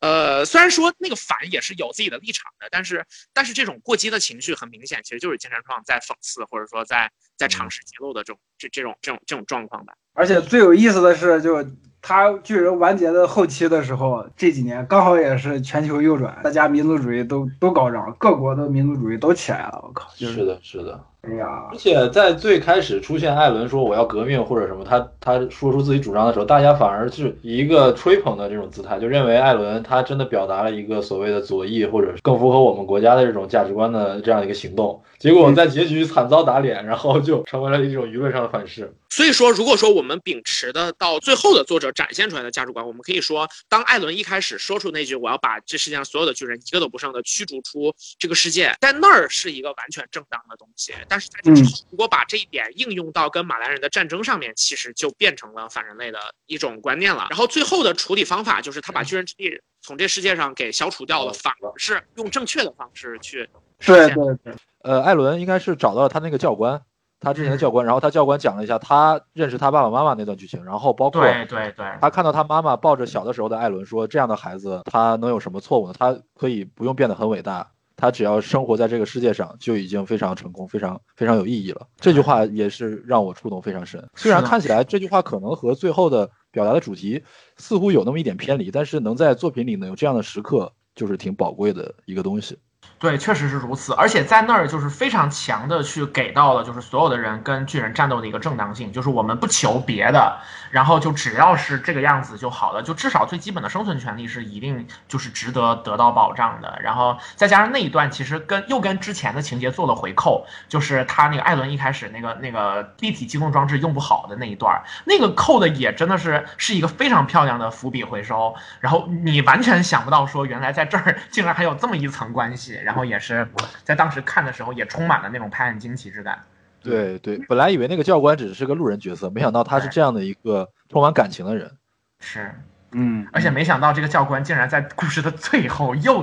[0.03, 9.95] 呃，虽然说那个反也是有自己的立场的，但是但是这种过激的情绪很明显，其实就是金山创在讽刺或者说在在尝试揭露的这种这这种这种这种状况吧。
[10.13, 11.65] 而且最有意思的是，就
[12.01, 19.81] 他巨人完结的后期的时候，这几年刚好也是全球右转，大家民族主义都都高涨，各国的民族主义都起来了。
[19.85, 21.07] 我靠，就是是的，是的。
[21.23, 35.01] 哎呀而，且在最开始出现艾伦说我要革命或者什么，他他说出自己主张的时候，大家反而是以一个吹捧的这种姿态，就认为艾伦他真的表达了一个所谓的左翼或者更符合我们国家的这种价值观的这样一个行动。
[35.21, 38.93] 结果在结局惨遭打脸，然后就成为了一种舆论上的反噬。
[39.09, 50.93] 所以说，如果说我们秉持的到最后的作者展现出来的价值观，我们可以说，当艾伦一开始说出那句“我要把这世界上所有的巨人一个都不剩的驱逐出这个世界”，在那儿是一个完全正当的东西。
[51.13, 57.27] 但是在这之后，如果把这一点应用到跟马来人的战争上面，其实就变成了反人类的一种观念了。
[57.29, 63.47] 然后最后的处理方法就是他把巨人之力从这世界上给消除掉了，反而是用正确的方式去
[63.79, 64.15] 实现。
[64.15, 66.81] 对对对，呃，艾伦应该是找到了他那个教官，
[67.21, 75.95] 他之前的教官，然后他教官讲了一下他认识他爸爸妈妈那段剧情，然后包括对对对，他看到他妈妈抱着小的时候的艾伦说：“这样的孩子，他能有什么错误呢？
[75.99, 77.71] 他可以不用变得很伟大，
[78.03, 84.05] 他只要生活在这个世界上，就已经非常成功，非常非常有意义了。”这句话也是让我触动非常深。
[84.17, 87.23] 虽然看起来这句话可能和最后的表达的主题
[87.59, 92.59] 似乎有那么一点偏离，但是能在作品里能有这样的时刻，就是挺宝贵的一个东西。
[92.99, 100.39] 对，确实是如此，而且在那儿就是非常强的去给到了，就是所有的人跟巨人战斗的一个正当性，就是我们不求别的，
[100.71, 106.79] 然后就只要是这个样子就好了，就至少最基本的生存权利是一定就是值得得到保障的。
[106.81, 123.47] 然后再加上那一段其实跟又跟之前的情节做了回扣，就是他那个艾伦一开始那个那个立体机动装置用不好的那一段，那个扣的也真的是是一个非常漂亮的伏笔回收，然后你完全想不到说原来在这儿竟然还有这么一层关系，然后也是
[123.85, 126.39] 在当时看的时候也充满了那种拍案惊奇之感。
[126.83, 131.71] 对对，本来以为那个教官只是个路人角色，没想到他是这样的一个充满感情的人。
[132.19, 132.53] 是，
[132.91, 136.23] 嗯，而且没想到这个教官竟然在故事的最后又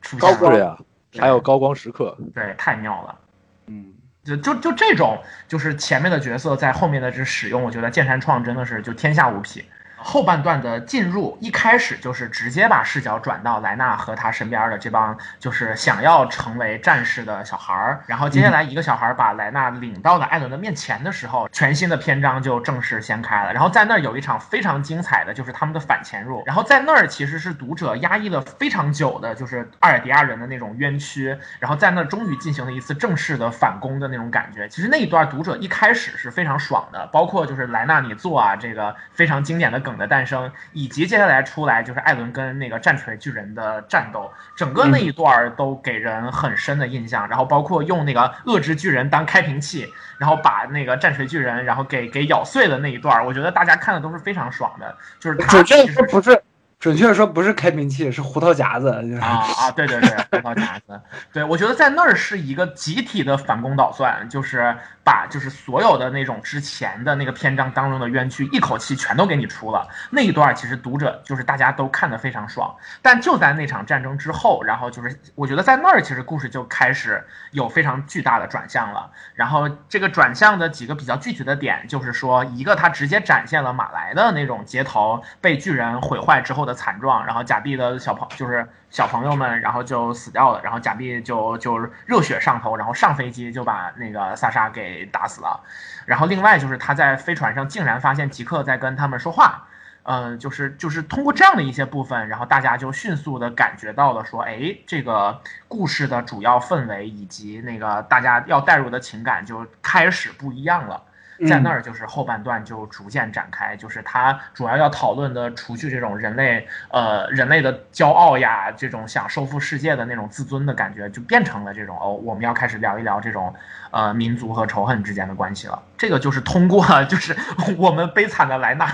[0.00, 0.78] 出现了，对啊，
[1.18, 2.16] 还有高光时刻。
[2.34, 3.18] 对，太妙了。
[3.66, 3.92] 嗯，
[4.24, 9.62] 就就就这种，就是前面的角色在后面的这使用，我觉得剑山创真的是就天下无匹。
[10.00, 23.52] 后半段的进入，一开始就是直接把视角转到莱纳和他身边的这帮就是想要成为战士的小孩儿，然后接下来一个小孩把莱纳领到了艾伦的面前的时候，全新的篇章就正式掀开了。
[23.52, 34.68] 然后在那儿有一场非常精彩的，就是他们的反潜入，然后在那儿其实是读者压抑了非常久的，就是阿尔迪亚人的那种冤屈，然后在那儿终于进行了一次正式的反攻的那种感觉。
[34.68, 47.26] 其实那一段读者一开始是非常爽的，包括就是莱纳你做啊这个非常经典的梗的诞生，以及接下来出来就是艾伦跟那个战锤巨人的战斗，整个那一段都给人很深的印象。
[47.28, 49.86] 然后包括用那个恶之巨人当开瓶器，
[50.18, 54.94] 然后把那个战锤巨人然后给给咬碎的那一段，我觉得大家看的都是非常爽的。
[55.18, 56.42] 就是他准确不是，
[56.78, 58.92] 准确说不是开瓶器，是胡桃夹子。
[59.02, 61.00] 就是啊啊，对对对，胡桃夹子，
[61.32, 64.76] 对我觉得在那儿是一个集体的反攻倒算，就是
[65.08, 69.88] 把就是所有的那种之前的那个篇章当中的冤屈一口气全都给你出了。
[70.10, 79.10] 那一段其实读者就是大家都看得非常爽，但就在那场战争之后，然后就是我觉得在那儿其实故事就开始有非常巨大的转向了。
[79.34, 95.60] 然后这个转向的几个比较具体的点，就是说一个它直接展现了马来的那种街头被巨人毁坏之后的惨状，然后假币的小朋就是小朋友们，然后就死掉了，然后假币就就热血上头，然后上飞机就把那个萨莎给打死了。
[96.06, 99.66] 然后另外就是他在飞船上竟然发现吉克在跟他们说话。
[100.04, 111.02] 嗯，就是就是通过这样的一些部分，然后大家就迅速的感觉到了说，哎，这个故事的主要氛围以及那个大家要带入的情感就开始不一样了。
[111.46, 123.54] 在那儿就是后半段就逐渐展开，就是他主要要讨论的，除去这种人类呃人类的骄傲呀，这种想收复世界的那种自尊的感觉，就变成了这种哦，我们要开始聊一聊这种
[123.90, 125.80] 呃民族和仇恨之间的关系了。
[125.96, 127.36] 这个就是通过 就是
[127.76, 128.86] 我们悲惨的莱纳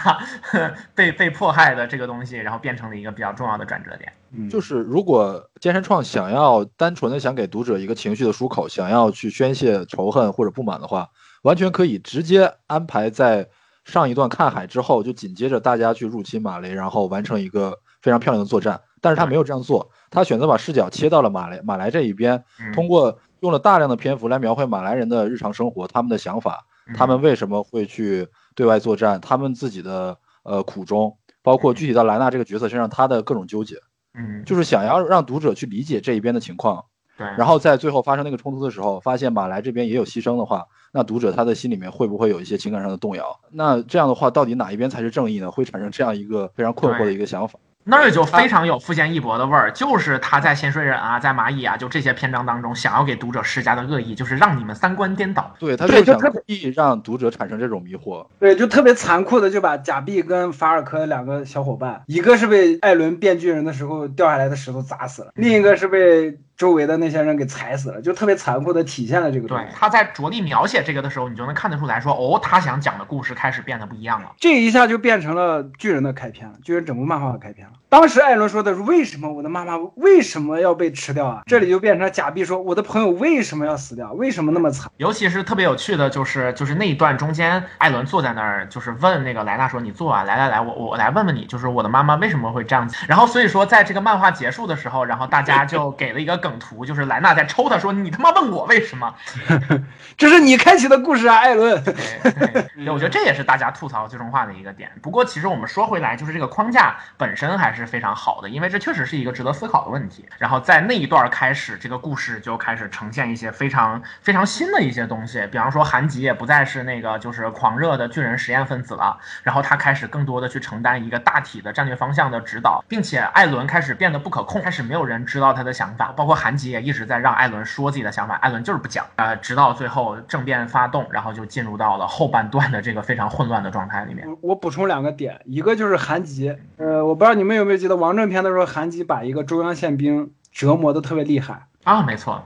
[0.95, 4.13] 被被迫害的这个东西，然后变成了一个比较重要的转折点。
[4.37, 11.09] 嗯就是如果健身创想要单纯的想给读者一个情绪的出口，想要去宣泄仇恨或者不满的话，
[11.45, 13.49] 完全可以直接安排在
[13.85, 18.81] 上一段看海之后，就紧接着大家去入侵马雷，然后完成一个非常漂亮的作战。
[19.01, 33.77] 但是他没有这样做，他选择把视角切到了马来马来这一边，嗯通过用了大量的篇幅来描绘马来人的日常生活，他们的想法，嗯他们为什么会去对外作战，他们自己的呃苦衷，包括具体到莱纳这个角色身上他的各种纠结。
[34.15, 43.41] 嗯，就是想要让读者去理解这一边的情况，对，然后在最后发生那个冲突的时候，发现马来这边也有牺牲的话，那读者他的心里面会不会有一些情感上的动摇？
[43.51, 45.51] 那这样的话，到底哪一边才是正义呢？
[45.51, 47.59] 会产生这样一个非常困惑的一个想法。
[47.87, 55.53] 那儿就非常有富坚义博的味儿，就是他在仙水忍啊，在蚂蚁啊，就这些篇章当中，想要给读者施加的恶意，就是让你们三观颠倒。
[55.59, 58.27] 对，他就特就想故意让读者产生这种迷惑。
[58.39, 74.33] 对，就特别残酷的就把贾碧跟法尔科两个小伙伴，一个是被艾伦变巨人的时候掉下来的石头砸死了，另一个是被周围的那些人给踩死了，就特别残酷的体现了这个东西。，对他在着力描写这个的时候，你就能看得出来说，哦，他想讲的故事开始变得不一样了。
[74.39, 77.73] 这一下就变成了巨人的开篇了，巨人整部漫画的开篇了。
[77.95, 81.43] 当时艾伦说的是为什么我的妈妈为什么要被吃掉啊？
[81.47, 84.13] 这里就变成假币说我的朋友为什么要死掉？
[84.15, 84.91] 为什么那么惨？
[84.97, 99.15] 尤其是特别有趣的，就是就是那一段中间，艾伦坐在那儿，就是问那个莱纳说：“你坐啊，来来来，我我我来问问你，就是我的妈妈为什么会这样子？”然后所以说，在这个漫画结束的时候，然后大家就给了一个梗图，就是莱纳在抽他说：“你他妈问我为什么
[100.19, 104.91] 这是你开启的故事啊，艾伦。？”对对，对我觉得这也是大家吐槽最终话的一个点。
[105.01, 110.25] 不过其实我们说回来，就是这个框架本身还是非常好的，因为这确实是一个值得思考的问题。
[110.39, 134.29] 然后在那一段开始，这个故事就开始呈现一些非常非常新的一些东西，比方说韩吉也不再是那个就是狂热的巨人实验分子了，然后他开始更多的去承担一个大体的战略方向的指导，并且艾伦开始变得不可控，开始没有人知道他的想法，包括韩吉也一直在让艾伦说自己的想法，艾伦就是不讲，呃，直到最后政变发动，然后就进入到了后半段的这个非常混乱的状态里面。
[134.29, 141.67] 我我补充两个点，一个就是韩吉，呃，我不知道你们有没有记得王正篇的时候，韩吉把一个中央宪兵折磨的特别厉害。
[141.85, 142.43] 啊，没错，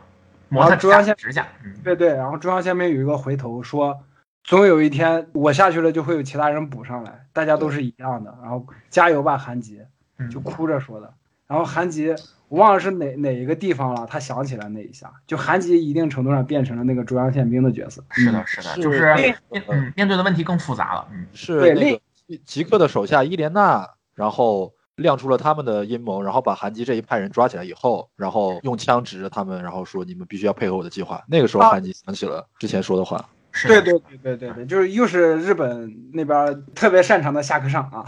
[0.49, 4.01] 磨他然后中央宪指甲指甲，嗯，对对，然后中央宪兵有一个回头说，
[4.45, 8.37] 总有一天我下去了，就会有其他人补上来，大家都是一样的。
[8.43, 9.81] 然后加油吧，韩吉，
[10.19, 11.13] 嗯就哭着说的。
[11.47, 12.15] 然后韩吉，
[12.49, 18.05] 我忘了是哪哪一个地方了，他想起来那一下，就韩吉一定程度上变成了那个中央宪兵的角色。
[18.11, 19.37] 是的，嗯是的，是就是面
[19.69, 21.27] 嗯面对的问题更复杂了，嗯。
[21.33, 31.23] 是那对另个吉吉克的手下伊莲娜，然后亮出了他们的阴谋，然后把韩吉这一派人抓起来以后，然后用枪指着他们，然后说你们必须要配合我的计划。
[31.29, 33.25] 那个时候啊韩吉想起了之前说的话，
[33.67, 38.05] 对对对对对对，就是又是日本那边特别擅长的下课上啊。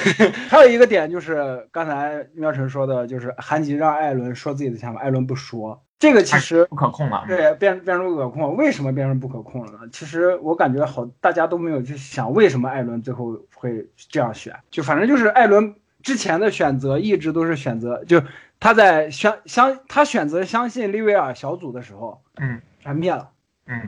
[0.48, 9.78] 还有一个点就是刚才妙晨说的，就是韩吉让艾伦说自己的想法，艾伦不说，这个其实不可控了，嗯对变变成不可控，为什么变成不可控了呢？
[9.90, 15.74] 其实我感觉好，大家都没有去想为什么艾伦最后会这样选，就反正就是艾伦
[16.06, 18.22] 之前的选择一直都是选择，就
[18.60, 23.30] 他在相相他选择相信利维尔小组的时候，嗯，全灭了。
[23.66, 23.84] 嗯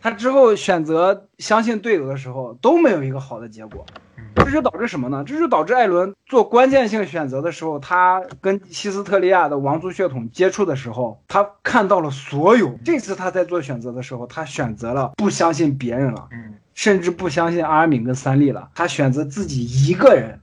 [0.00, 3.84] 他之后选择相信队友的时候都没有一个好的结果，
[4.16, 5.24] 嗯这就导致什么呢？
[5.26, 12.78] 这就导致艾伦做关键性选择的时候，他跟西斯特利亚的王族血统接触的时候，他看到了所有。
[12.84, 16.54] 这次他在做选择的时候，他选择了不相信别人了，嗯。
[16.74, 20.38] 甚至不相信阿尔敏跟三笠了，他选择自己一个人。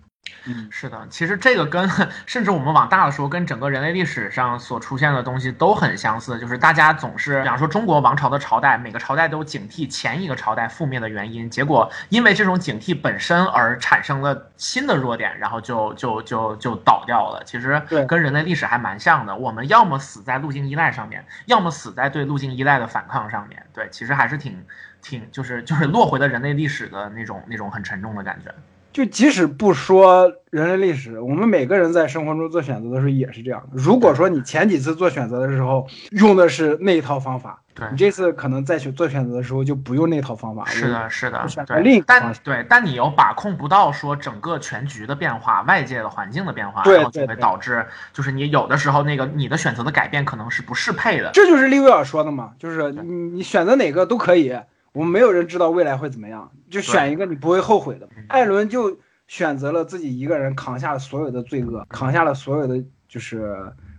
[0.47, 1.89] 嗯，是的，其实这个跟
[2.25, 17.43] 甚至我们往大了说，跟整个人类历史上所出现的东西都很相似，就是大家总是，比方说中国王朝的朝代，每个朝代都警惕前一个朝代覆灭的原因，结果因为这种警惕本身而产生了新的弱点，然后就就就就倒掉了。
[17.43, 23.65] 其实对跟人类历史还蛮像的，我们要么死在路径依赖上面，要么死在对路径依赖的反抗上面。
[23.73, 24.63] 对，其实还是挺
[25.01, 28.53] 挺就是就是落回了人类历史的那种那种很沉重的感觉。
[28.95, 33.67] 就即使不说人类历史，我们每个人在生活中做选择的时候也是这样的。
[33.73, 40.63] 如果说你前几次做选择的时候用的是那一套方法，对你这次可能再去做选择的时候就不用那套方法。
[40.63, 51.31] 是的，是的选，对，另一个但对，但你又把控不到说整个全局的变化、外界的环境的变化，对然后就会导致，就是你有的时候那个你的选择的改变可能是不适配的。
[51.33, 54.57] 这就是利威尔说的嘛，就是你你选择哪个都可以，
[54.95, 58.25] 我们没有人知道未来会怎么样，就选一个你不会后悔的嗯。
[58.29, 58.97] 艾伦就
[59.27, 63.55] 选择了自己一个人扛下了所有的罪恶，扛下了所有的就是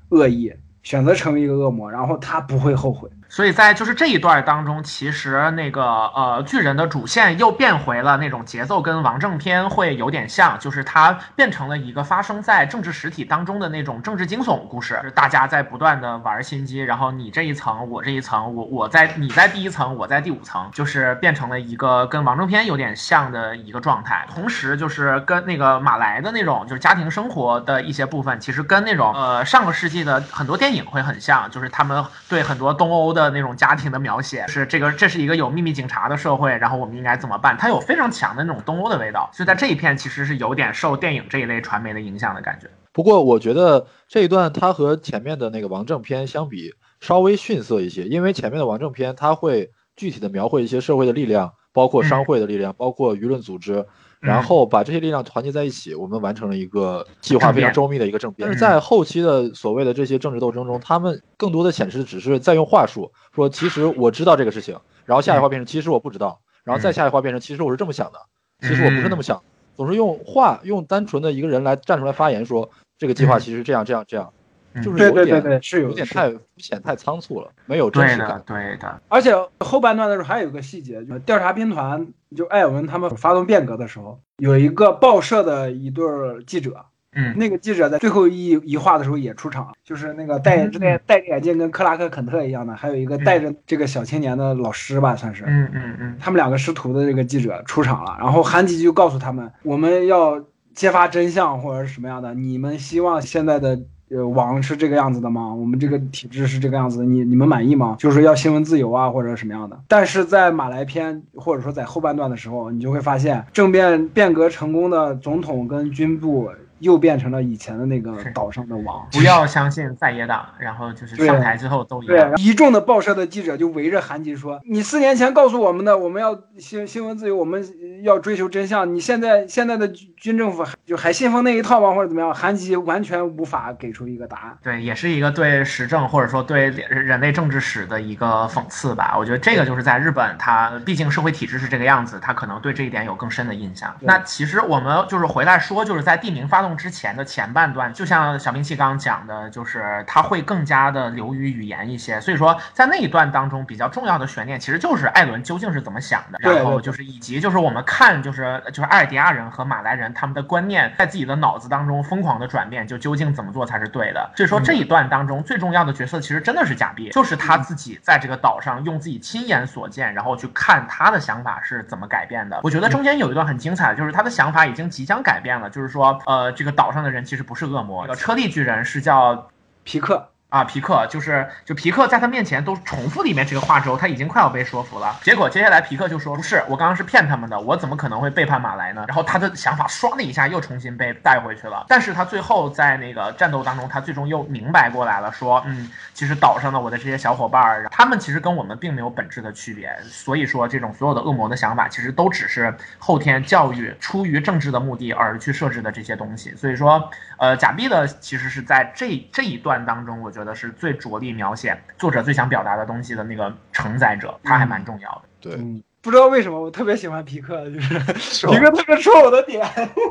[0.09, 0.53] 恶意，
[0.83, 3.11] 选择成为一个恶魔，然后他不会后悔。
[3.29, 24.27] 所以在就是这一段当中，其实那个呃巨人的主线又变回了那种节奏跟王正篇会有点像，就是它变成了一个发生在政治实体当中的那种政治惊悚故事，就是大家在不断的玩心机，然后你这一层，我这一层，我我在你在第一层，我在第五层，就是变成了一个跟王正篇有点像的一个状态。
[24.33, 37.57] 同时就是跟那个马来的那种就是家庭生活的一些部分，其实跟那种呃上个世纪的很多电影会很像，就是他们对很多东欧的那种家庭的描写，是这个这是一个有秘密警察的社会，然后我们应该怎么办？
[37.59, 42.69] 它有非常强的那种东欧的味道，所以在这一片其实是有点受电影这一类传媒的影响的感觉。
[42.93, 53.87] 不过我觉得这一段它和前面的那个王正篇相比稍微逊色一些，因为前面的王正篇它会具体的描绘一些社会的力量，包括商会的力量，包括舆论组织，
[54.21, 58.49] 然后把这些力量团结在一起，我们完成了一个计划非常周密的一个政变。
[58.49, 68.19] 但是在后期的所谓的这些政治斗争中，他们更多的显示只是在用话术说，其实我知道这个事情，然后下一话变成其实我不知道，然后再下一话变成其实我是这么想的，
[68.61, 69.43] 其实我不是那么想，
[69.77, 72.69] 总是用话用单纯的一个人来站出来发言说
[72.99, 74.33] 这个计划其实这样这样这样。
[74.83, 78.43] 就是有点是有点太肤浅、太仓促了，没有真实感。
[78.47, 86.05] 对的，而且后半段的时候还有一个细节，就是调查兵团就艾尔文他们发动变革的时候，有一个报社的一对
[86.47, 100.45] 记者，嗯，那个记者在最后一一话的时候也出场，就是那个戴戴戴着眼镜跟克拉克肯特一样的，还有一个带着这个小青年的老师吧，算是，嗯嗯嗯，他们两个师徒的这个记者出场了，然后韩吉就告诉他们，我们要
[100.75, 103.81] 揭发真相或者是什么样的，你们希望现在的。
[104.09, 105.53] 呃，网是这个样子的吗？
[105.53, 107.97] 我们这个体制是这个样子的，你你们满意吗？
[107.99, 109.81] 就是要新闻自由啊，或者什么样的？
[109.89, 116.51] 但是在马来篇，或者说在后半段的时候，你就会发现政变变革成功的总统跟军部。
[116.79, 122.33] 又变成了以前的那个岛上的王，不要相信在野党，然后就是上台之后都一样。
[122.37, 127.67] 一众的报社的记者就围着韩吉说：“你四年前告诉我们的，我们要新新闻自由，我们
[128.03, 128.95] 要追求真相。
[128.95, 131.95] 你现在现在的军政府就还信奉那一套吗？
[131.95, 134.59] 或者怎么样？”韩吉完全无法给出一个答案。
[134.63, 139.17] 对，也是一个对时政或者说对人类政治史的一个讽刺吧。
[139.19, 143.95] 我觉得这个就是在日本，它毕竟社会体制是这个样子，他可能对这一点有更深的印象。
[144.01, 146.77] 那其实我们就是回来说，就是在地名发动。
[146.77, 152.21] 之前的前半段，就像小兵器刚讲的，就是他会更加的流于语言一些。
[152.21, 164.31] 所以说，在那一段当中，比较重要的悬念其实就是艾伦究竟是怎么想的，然后就是以及就是我们看就是就是艾尔迪亚人和马来人他们的观念在自己的脑子当中疯狂的转变，就究竟怎么做才是对的。
[164.37, 172.61] 所以说这一段当中最重要的角色其实真的是贾碧，就是他自己在这个岛上用自己亲眼所见，然后去看他的想法是怎么改变的。
[172.63, 176.91] 我觉得中间有一段很精彩，就是他的想法已经即将改变了，就是说呃这个岛。
[176.91, 179.51] 上的人其实不是恶魔，叫车力巨人是叫
[179.85, 180.31] 皮克。
[180.49, 185.19] 啊，皮克就是就皮克在他面前都重复里面这个话之后，他已经快要被说服了。
[185.23, 191.85] 结果接下来皮克就说：“不是，我刚刚是骗他们的，我怎么可能会背叛马来呢？”然后他的想法唰的一下又重新被带回去了。
[191.89, 199.95] 但是他最后在那个战斗当中，他最终又明白过来了，说：“嗯，其实岛上的我的这些小伙伴，他们其实跟我们并没有本质的区别。
[200.05, 206.55] 所以说，这种所有的恶魔的想法，其实都只是后天教育出于政治的目的而去设置的这些东西。
[206.55, 215.23] 所以说，呃，假币的其实是在这这一段当中，我觉得。”是最着力描写作者最想表达的东西的那个承载者，他还蛮重要的。
[215.39, 215.55] 对，
[216.01, 219.63] 不知道为什么我特别喜欢皮克，就是皮克特别戳我的点。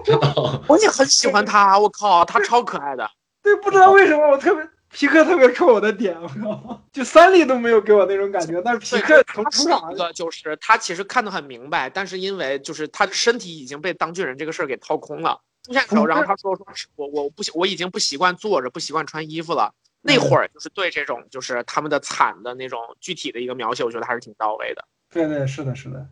[0.70, 3.10] 我也很喜欢他，我靠，他超可爱的。
[3.42, 15.42] 对，不知道为什么我特别皮克特别戳我的点，我靠，就三笠都没有给我那种感觉，但是皮克从出场个就是他其实看得很明白，但是因为就是他的身体已经被当巨人这个事儿给掏空了。
[15.64, 16.66] 出现的时候，然后他说说，
[16.96, 19.74] 我我不我已经不习惯坐着，不习惯穿衣服了。
[20.08, 24.86] 那会儿就是对这种就是他们的惨的那种具体的一个描写，我觉得还是挺到位的。
[25.12, 26.08] 对对，是的，是的。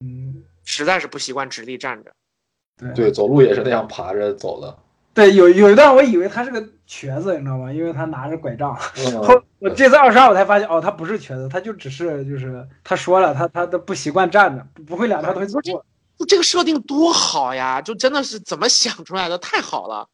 [0.00, 2.14] 嗯，实在是不习惯直立站着。
[2.78, 4.78] 对对，走路也是那样爬着走的。
[5.12, 7.70] 对，有有一段我以为他是个瘸子，你知道吗？
[7.70, 8.74] 因为他拿着拐杖。
[9.22, 15.84] 后我这次二十二我才发现，哦，他不是瘸子，他就只是就是他说了，他他都不习惯站着，不会两条腿走路。
[16.26, 17.82] 这个设定多好呀！
[17.82, 19.36] 就真的是怎么想出来的？
[19.38, 20.08] 太好了。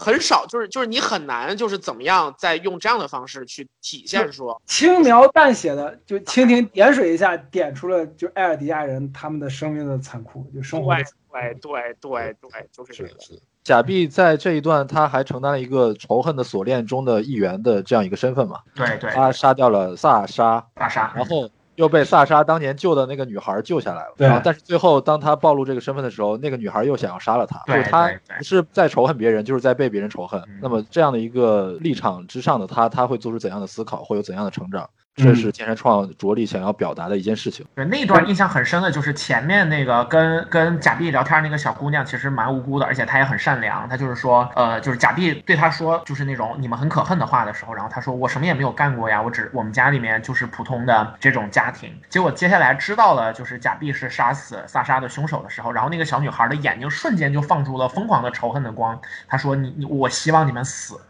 [0.00, 10.94] 很少，就是就是你很难，就是怎么样再用这样的方式去体现说轻描淡写的，就蜻蜓点水一下点出了就艾尔迪亚人他们的生命的残酷，就生活。
[10.94, 13.42] 对对对对，就是这个。
[13.64, 18.60] 贾碧在这一段他还承担了一个仇恨的锁链中的一员的这样一个身份嘛？
[18.74, 21.50] 对对，他杀掉了萨沙，萨莎，然后。
[21.78, 30.42] 又被萨莎当年救的那个女孩救下来了，然后但是最后当他暴露这个身份的时候，那个女孩又想要杀了他，就是他不是在仇恨别人，就是在被别人仇恨。
[30.60, 34.90] 那么这样的一个立场之上的他，他会做出怎样的思考，会有怎样的成长？
[35.18, 37.66] 这是剑山创着力想要表达的一件事情。
[37.74, 43.88] 对那段印象很深的就是前面那个跟跟贾碧聊天那个小姑娘，其实蛮无辜的，而且她也很善良。
[43.88, 51.92] 她就是说，呃，就是贾碧对她说，就是那种你们很可恨的话的时候，然后她说我什么也没有干过呀，我只我们家里面就是普通的这种家庭。
[52.08, 59.00] 结果接下来知道了就是贾碧是杀死萨莎的凶手的时候，然后那个小女孩的眼睛瞬间就放出了疯狂的仇恨的光。
[59.26, 61.00] 她说你你我希望你们死。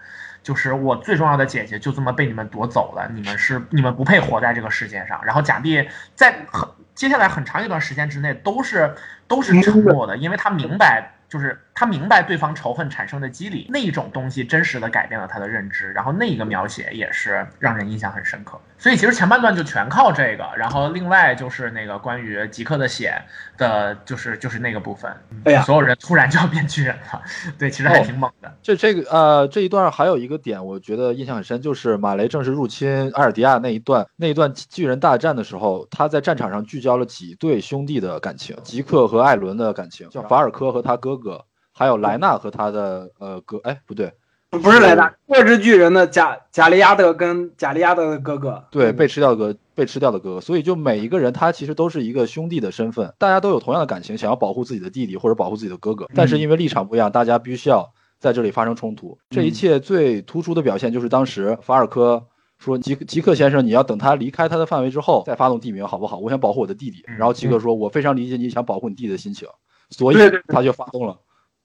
[0.48, 5.22] 就是我最重要的姐姐就这么被你们夺走了，你们是你们不配活在这个世界上。
[5.22, 8.94] 然后贾碧在很接下来很长一段时间之内都是
[9.26, 18.60] 都是沉默的，因为他明白，就是他明白对方仇恨产生的机理，那一种东西真实的改变了他的认知，然后那一个描写也是让人印象很深刻。
[18.76, 23.22] 所以其实前半段就全靠这个，然后另外就是那个关于吉克的血
[23.56, 25.12] 的，就是就是那个部分，
[25.44, 27.22] 哎呀所有人突然就要变巨人了，
[27.56, 28.52] 对，其实还挺猛的。
[28.60, 41.44] 这这个呃这一段还有一个点，我觉得印象很深，就是马雷正式入侵阿尔迪亚那一段，那一段巨人大战的时候，他在战场上聚焦了几对兄弟的感情，吉克和艾伦的感情，像法尔科和他哥哥，
[41.78, 44.12] 还有莱纳和他的呃哥，哎不对，
[44.50, 57.88] 不不是莱纳，末日巨人的贾贾利亚德跟贾利亚德的哥哥，对，被吃掉的哥，被吃掉的哥哥，所以就每一个人他其实都是一个兄弟的身份，大家都有同样的感情，想要保护自己的弟弟或者保护自己的哥哥，但是因为立场不一样，大家必须要
[58.18, 59.16] 在这里发生冲突。
[59.30, 62.26] 这一切最突出的表现就是当时法尔科
[62.58, 66.18] 说吉吉克先生，你要等他离开他的范围之后再发动地名好不好？
[66.18, 67.04] 我想保护我的弟弟。
[67.06, 69.46] 然后吉克说，我非常理解你想保护你弟弟的心情，
[69.90, 70.16] 所以
[70.48, 71.16] 他就发动了，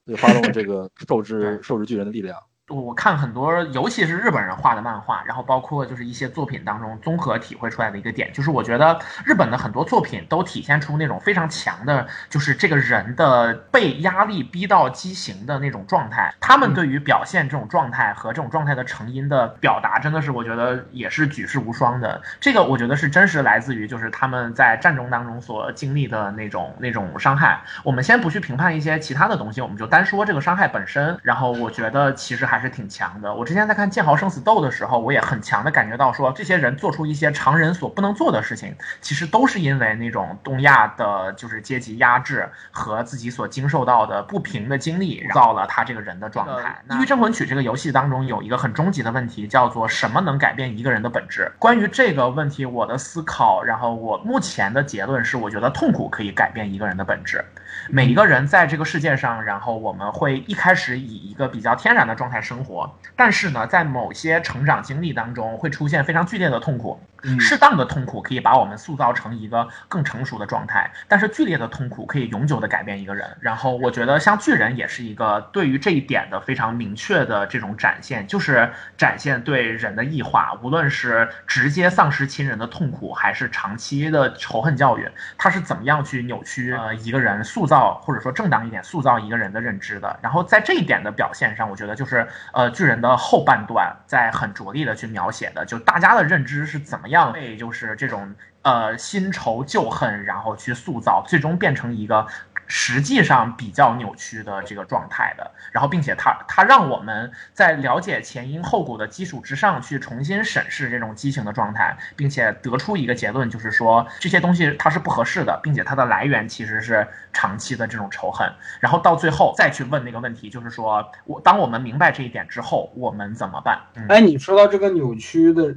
[0.06, 2.38] 就发动了这个 受之受之巨人的力量。
[2.70, 16.34] 我看很多，尤其是日本人画的漫画，然后包括就是一些作品当中综合体会出来的一个点，就是我觉得日本的很多作品都体现出那种非常强的，就是这个人的被压力逼到畸形的那种状态。
[16.40, 22.22] 他们对于表现这种状态和这种状态的成因的表达，真的是我觉得也是举世无双的。
[22.40, 27.62] 这个我觉得是真实来自于就是他们在战争当中所经历的那种那种伤害。
[27.82, 31.18] 我们先不去评判一些其他的东西，我们就单说这个伤害本身。
[31.22, 33.34] 然后我觉得其实还是挺强的。
[33.34, 46.82] 我之前在看《剑豪生死斗》的时候，我也很强的感觉到说，这些人做出一些常人所不能做的事情，其实都是因为那种东亚的就是阶级压制和自己所经受到的不平的经历，造了他这个人的状态。
[46.92, 51.50] 《地狱镇魂曲》这个游戏当中有一个很终极的问题，叫做什么能改变一个人的本质？
[51.58, 57.44] 关于这个问题，我的思考，然后我目前的结论是，我觉得痛苦可以改变一个人的本质。
[57.90, 67.00] 每一个人在这个世界上，然后我们会一开始以一个比较天然的状态生活，但是呢，在某些成长经历当中会出现非常剧烈的痛苦。
[67.40, 73.26] 适当的痛苦可以把我们塑造成一个更成熟的状态，但是剧烈的痛苦可以永久的改变一个人。
[73.40, 90.18] 然后我觉得像巨人也是一个对于这一点的非常明确的这种展现，就是展现对人的异化，无论是直接丧失亲人的痛苦，还是长期的仇恨教育，他是怎么样去扭曲呃一个人，塑造或者说正当一点塑造一个人的认知的。
[90.20, 102.26] 然后在这一点的表现上，我觉得就是呃巨人的后半段在很着力的去描写的，就大家的认知是怎么样被就是这种呃新仇旧恨，然后去塑造，最终变成一个
[102.66, 105.50] 实际上比较扭曲的这个状态的。
[105.72, 118.48] 然后并且他他让我们在了解前因后果的基础之上去重新审视这种畸形的状态，并且得出一个结论，就是说这些东西它是不合适的，并且它的来源其实是长期的这种仇恨。
[118.80, 123.80] 然后到最后再去问那个问题，就是说我当我们明白这一点之后，我们怎么办？
[123.96, 125.74] 嗯哎，你说到这个扭曲的，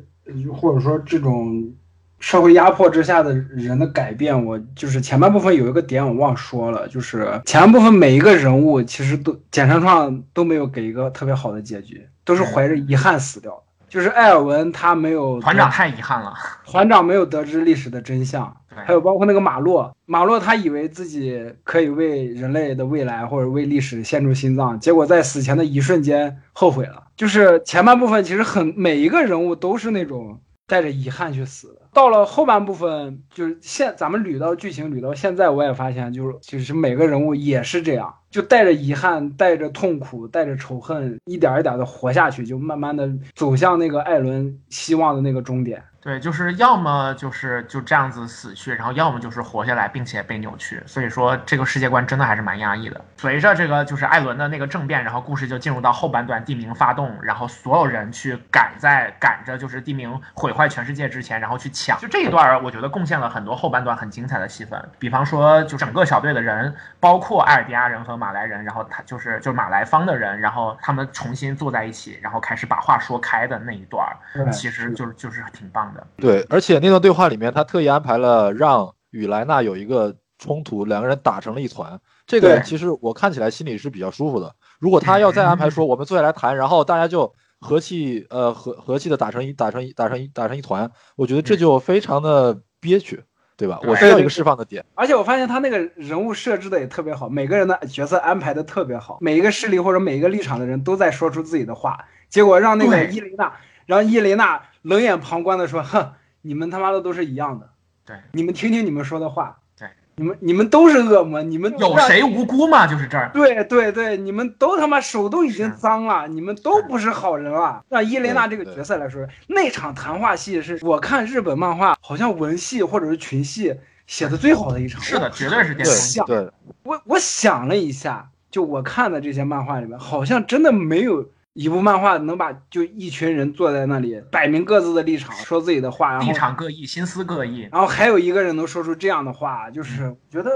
[0.54, 1.74] 或者说这种
[2.20, 13.64] 社会压迫之下的人的改变，我就是前半部分有一个点我忘说了，就是前半部分每一个人物其实都简山创都没有给一个特别好的结局，都是怀着遗憾死掉的。
[13.90, 16.34] 就是艾尔文他没有团长太遗憾了，
[16.66, 27.06] 团长没有得知历史的真相，还有包括那个马洛，马洛他以为自己可以为人类的未来或者为历史献出心脏，结果在死前的一瞬间后悔了。
[27.16, 45.82] 就是前半部分其实很每一个人物都是那种带着遗憾去死的，到了后半部分就是现咱们捋到剧情捋到现在，我也发现就是其实每个人物也是这样，就带着遗憾，带着痛苦，带着仇恨，一点一点的活下去，就慢慢的走向那个艾伦希望的那个终点。
[46.08, 50.82] 对，就是要么就是就这样子死去，然后要么就是活下来，并且被扭曲。
[50.86, 53.02] 所以说这个世界观真的还是蛮压抑的。
[53.18, 62.00] 随着这个就是艾伦的那个政变，然后故事就进入到后半段，地名发动，然后所有人去赶在赶着就是地名毁坏全世界之前，然后去抢。
[62.00, 64.82] 就这一段儿，我觉得贡献了很多后半段很精彩的戏份。
[64.98, 75.97] 比方说，就整个小队的人，包括艾尔迪亚人和马来人，然后他就是就是马来方的人，然后他们重新坐在一起，然后开始把话说开的那一段儿，其实就是就是挺棒的。
[76.18, 82.00] 对，而且那段对话里面，他特意安排了让与莱纳有一个冲突，两个人打成了一团。
[82.26, 84.54] 这个其实我看起来心里是比较舒服的。
[84.80, 93.24] 如果他要再安排说我们坐下来谈，然后大家就和气呃和和气的打成一打成一打成一打成一团，我觉得这就非常的憋屈，
[93.56, 93.80] 对吧？
[93.88, 94.84] 我需要一个释放的点。
[94.94, 101.98] 而且我发现他那个人物设置的也特别好，每个人的角色安排的特别好，每一个势力或者每一个立场的人都在说出自己的话，
[102.30, 103.54] 结果让那个伊琳娜，
[103.88, 106.12] 让伊琳娜冷眼旁观的说：“哼，
[106.44, 107.70] 你们他妈的都是一样的，
[108.06, 109.88] 对，你们听听你们说的话。”对
[110.20, 112.88] 你们你们都是恶魔，你们有谁无辜吗？
[112.88, 113.30] 就是这儿。
[113.36, 117.84] 对对对，你们都他妈手都已经脏了，你们都不是好人了。
[117.88, 123.76] 让伊琳娜这个角色来说，那场谈话戏是我看日本漫画好像文戏或者是群戏
[124.08, 125.00] 写的最好的一场。
[125.04, 126.26] 是的，绝对是巅对峰。
[126.26, 126.52] 对，
[126.82, 140.52] 我我想了一下，就我看的这些漫画里面，好像真的没有一部漫画能把就一群人坐在那里，摆明各自的立场，说自己的话，然后立场各异，心思各异，然后还有一个人能说出这样的话，就是觉得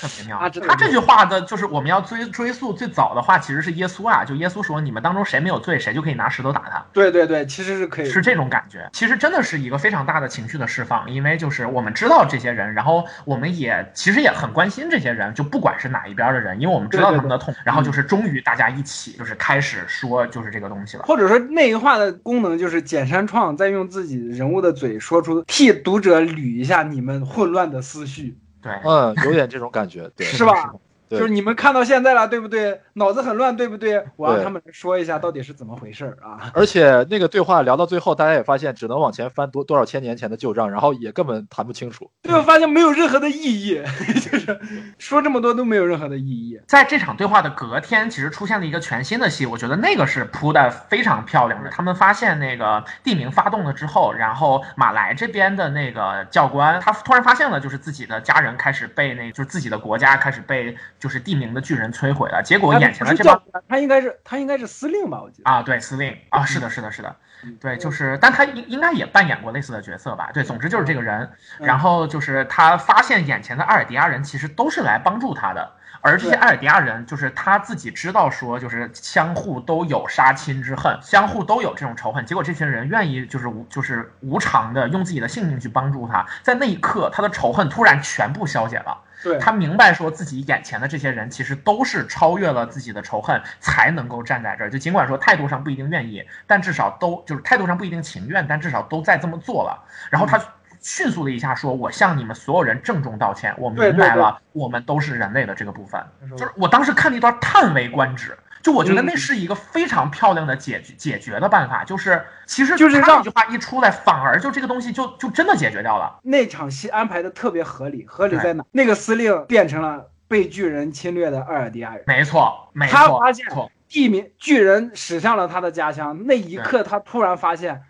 [0.00, 0.38] 特别妙。
[0.66, 6.82] 他这句话的，就是我们要追追溯最早的话，其实是耶稣啊，就耶稣说，你们当中谁没有罪，谁就可以拿石头打他。
[6.90, 8.88] 对对对，其实是可以是这种感觉。
[8.94, 17.54] 其实真的是一个非常大的情绪的释放，因为就是我们知道这些人，然后我们也其实也很关心这些人，就不管是哪一边的人，因为我们知道他们的痛。
[17.62, 21.02] 然后就是终于大家一起就是开始说就是这个东西了。
[21.04, 30.72] 或者说内化的功能就是简山创在用自己人物的嘴说出，替读者捋一下你们混乱的思绪，对，嗯，有点这种感觉，对， 是吧？
[31.08, 32.80] 对就是你们看到现在了，对不对？
[32.94, 34.04] 脑子很乱，对不对？
[34.16, 36.50] 我让他们说一下到底是怎么回事儿啊？
[36.54, 42.10] 而且那个对话聊到最后，大家也发现只能往前翻多多少千年前的旧账，然后也根本谈不清楚。
[42.22, 43.82] 最后发现没有任何的意义，
[44.20, 44.58] 就是
[44.98, 46.58] 说这么多都没有任何的意义。
[46.66, 51.70] 在这场对话的隔天，其实出现了一个全新的戏，我觉得那个是铺的非常漂亮的。
[51.70, 62.42] 他们发现那个地名发动了之后，然后马来这边的那个教官，他突然发现了，就是自己的家人开始被那，就是自己的国家开始被就是地名的巨人摧毁了。
[62.42, 65.20] 结果眼前的这帮他应该是他应该是司令吧？
[65.22, 65.50] 我记得。
[65.50, 70.30] 啊，对，司令啊，是的，是的，是的，嗯对，就是，但他应应该也扮演过类似的角色吧？
[70.32, 88.98] 对，总之就是这个人，嗯然后就是他发现眼前的阿尔迪亚人其实都是来帮助他的，而这些对阿尔迪亚人就是他自己知道说，就是相互都有杀亲之恨，相互都有这种仇恨，结果这群人愿意就是无就是无偿的用自己的性命去帮助他，在那一刻，他的仇恨突然全部消解了。
[89.26, 94.70] 对，他明白说自己眼前的这些人其实都是超越了自己的仇恨，才能够站在这儿。
[94.70, 99.82] 就尽管说态度上不一定愿意，但至少都就是态度上不一定情愿，但至少都在这么做了。
[100.10, 100.40] 然后他
[100.80, 106.00] 迅速的一下说：“我向你们所有人郑重道歉，我明白了，我们都是人类的这个部分。”
[106.38, 108.38] 就是我当时看那段叹为观止。
[108.66, 116.18] 就我觉得那嗯是一个非常漂亮的解决解决的办法，就是其实就是让他那句话一出来，反而就这个东西就就真的解决掉了。
[116.24, 118.64] 那场戏安排的特别合理，合理在哪？
[118.72, 123.46] 那个司令变成了被巨人侵略的阿尔迪亚人，没错，没错，他发现
[123.88, 127.82] 地名巨人驶向了他的家乡，那一刻他突然发现，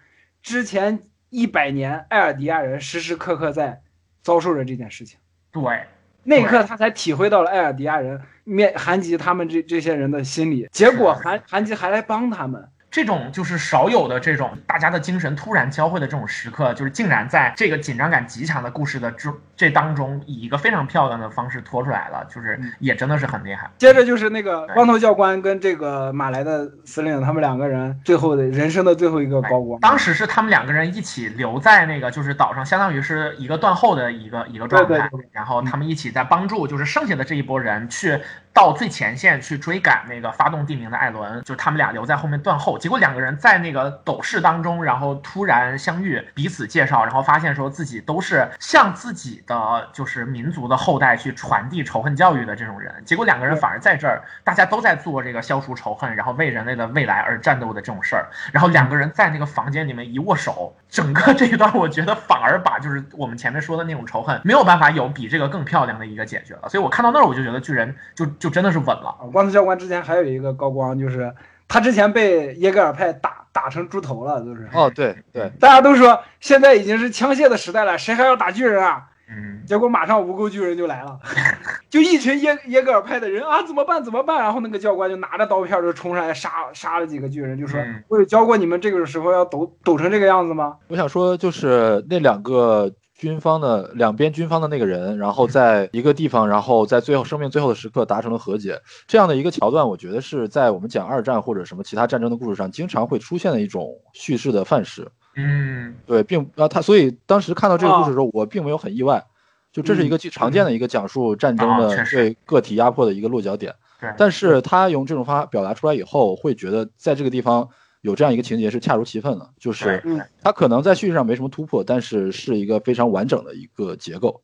[0.42, 1.00] 之前
[1.30, 3.80] 一百年艾尔迪亚人时时刻刻在
[4.22, 5.18] 遭受着这件事情。
[5.50, 5.86] 对。
[6.26, 10.68] 那一刻，他才体会到了艾尔迪亚人面韩吉他们这这些人的心理。
[10.72, 23.70] 结果韩韩吉还来帮他们，这种就是少有的这种大家的精神突然交汇的这种时刻，就是竟然在这个紧张感极强的故事的这这当中，以一个非常漂亮的方式拖出来了，就是嗯也真的是很厉害。
[23.76, 29.78] 接着就是那个光头教官跟这个马来的司令，他们两个人最后的人生的最后一个高光。
[29.80, 38.18] 当时是他们两个人一起留在那个就是岛上，相当于是一个断后的一个一个状态，对对对然后他们一起在帮助，就是剩下的这一波人去
[38.56, 42.78] 到最前线去追赶那个发动地名的艾伦，就是他们俩留在后面断后。
[42.78, 52.94] 结果两个人在那个斗士当中，然后突然相遇，彼此介绍，然后发现说自己都是向自己的就是民族的后代去传递仇恨教育的这种人。
[53.04, 58.26] 结果两个人反而在这儿，大家都在做这个消除仇恨，然后为人类的未来而战斗的这种事儿。
[58.52, 66.70] 然后两个人在那个房间里面一握手，整个这一段我觉得反而把就是我们前面说的那种仇恨没有办法有比这个更漂亮的一个解决了。
[66.70, 69.16] 所以我看到那儿我就觉得巨人就就真的是稳了。
[69.20, 71.34] 啊光头教官之前还有一个高光，就是
[71.68, 74.68] 他之前被耶格尔派打打成猪头了，就是。
[74.72, 79.04] 哦，对对，大家都说现在已经是枪械的时代了，谁还要打巨人啊？
[79.28, 81.18] 嗯，结果马上无垢巨人就来了，
[81.90, 84.04] 就一群耶耶格尔派的人啊，怎么办？
[84.04, 84.40] 怎么办？
[84.40, 105.10] 然后那个教官就拿着刀片就冲上来杀杀了几个巨人，就说：“嗯我有教过你们这个时候要抖抖成这个样子吗我想说就是那两个军方的两边军方的那个人，然后在一个地方，然后在最后生命最后的时刻达成了和解，这样的一个桥段，我觉得是在我们讲二战或者什么其他战争的故事上经常会出现的一种叙事的范式。
[105.34, 109.24] 嗯，对，并啊，他所以当时看到这个故事的时候，我并没有很意外，
[109.72, 113.74] 就这是一个最常见的一个讲述战争的对个体压迫的一个落脚点。
[113.98, 117.66] 对，但是他用这种方法表达出来以后，会觉得在这个地方
[118.06, 124.42] 有这样一个情节是恰如其分的，就是对它可能在叙事上没什么突破，但是是一个非常完整的一个结构，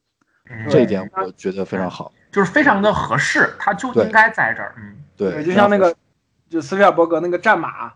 [0.50, 2.12] 嗯这一点我觉得非常好。
[2.32, 4.74] 就是非常的合适，它就应该在这儿。
[4.78, 5.94] 嗯，对，就像那个
[6.50, 7.92] 就斯皮尔伯格那个战马，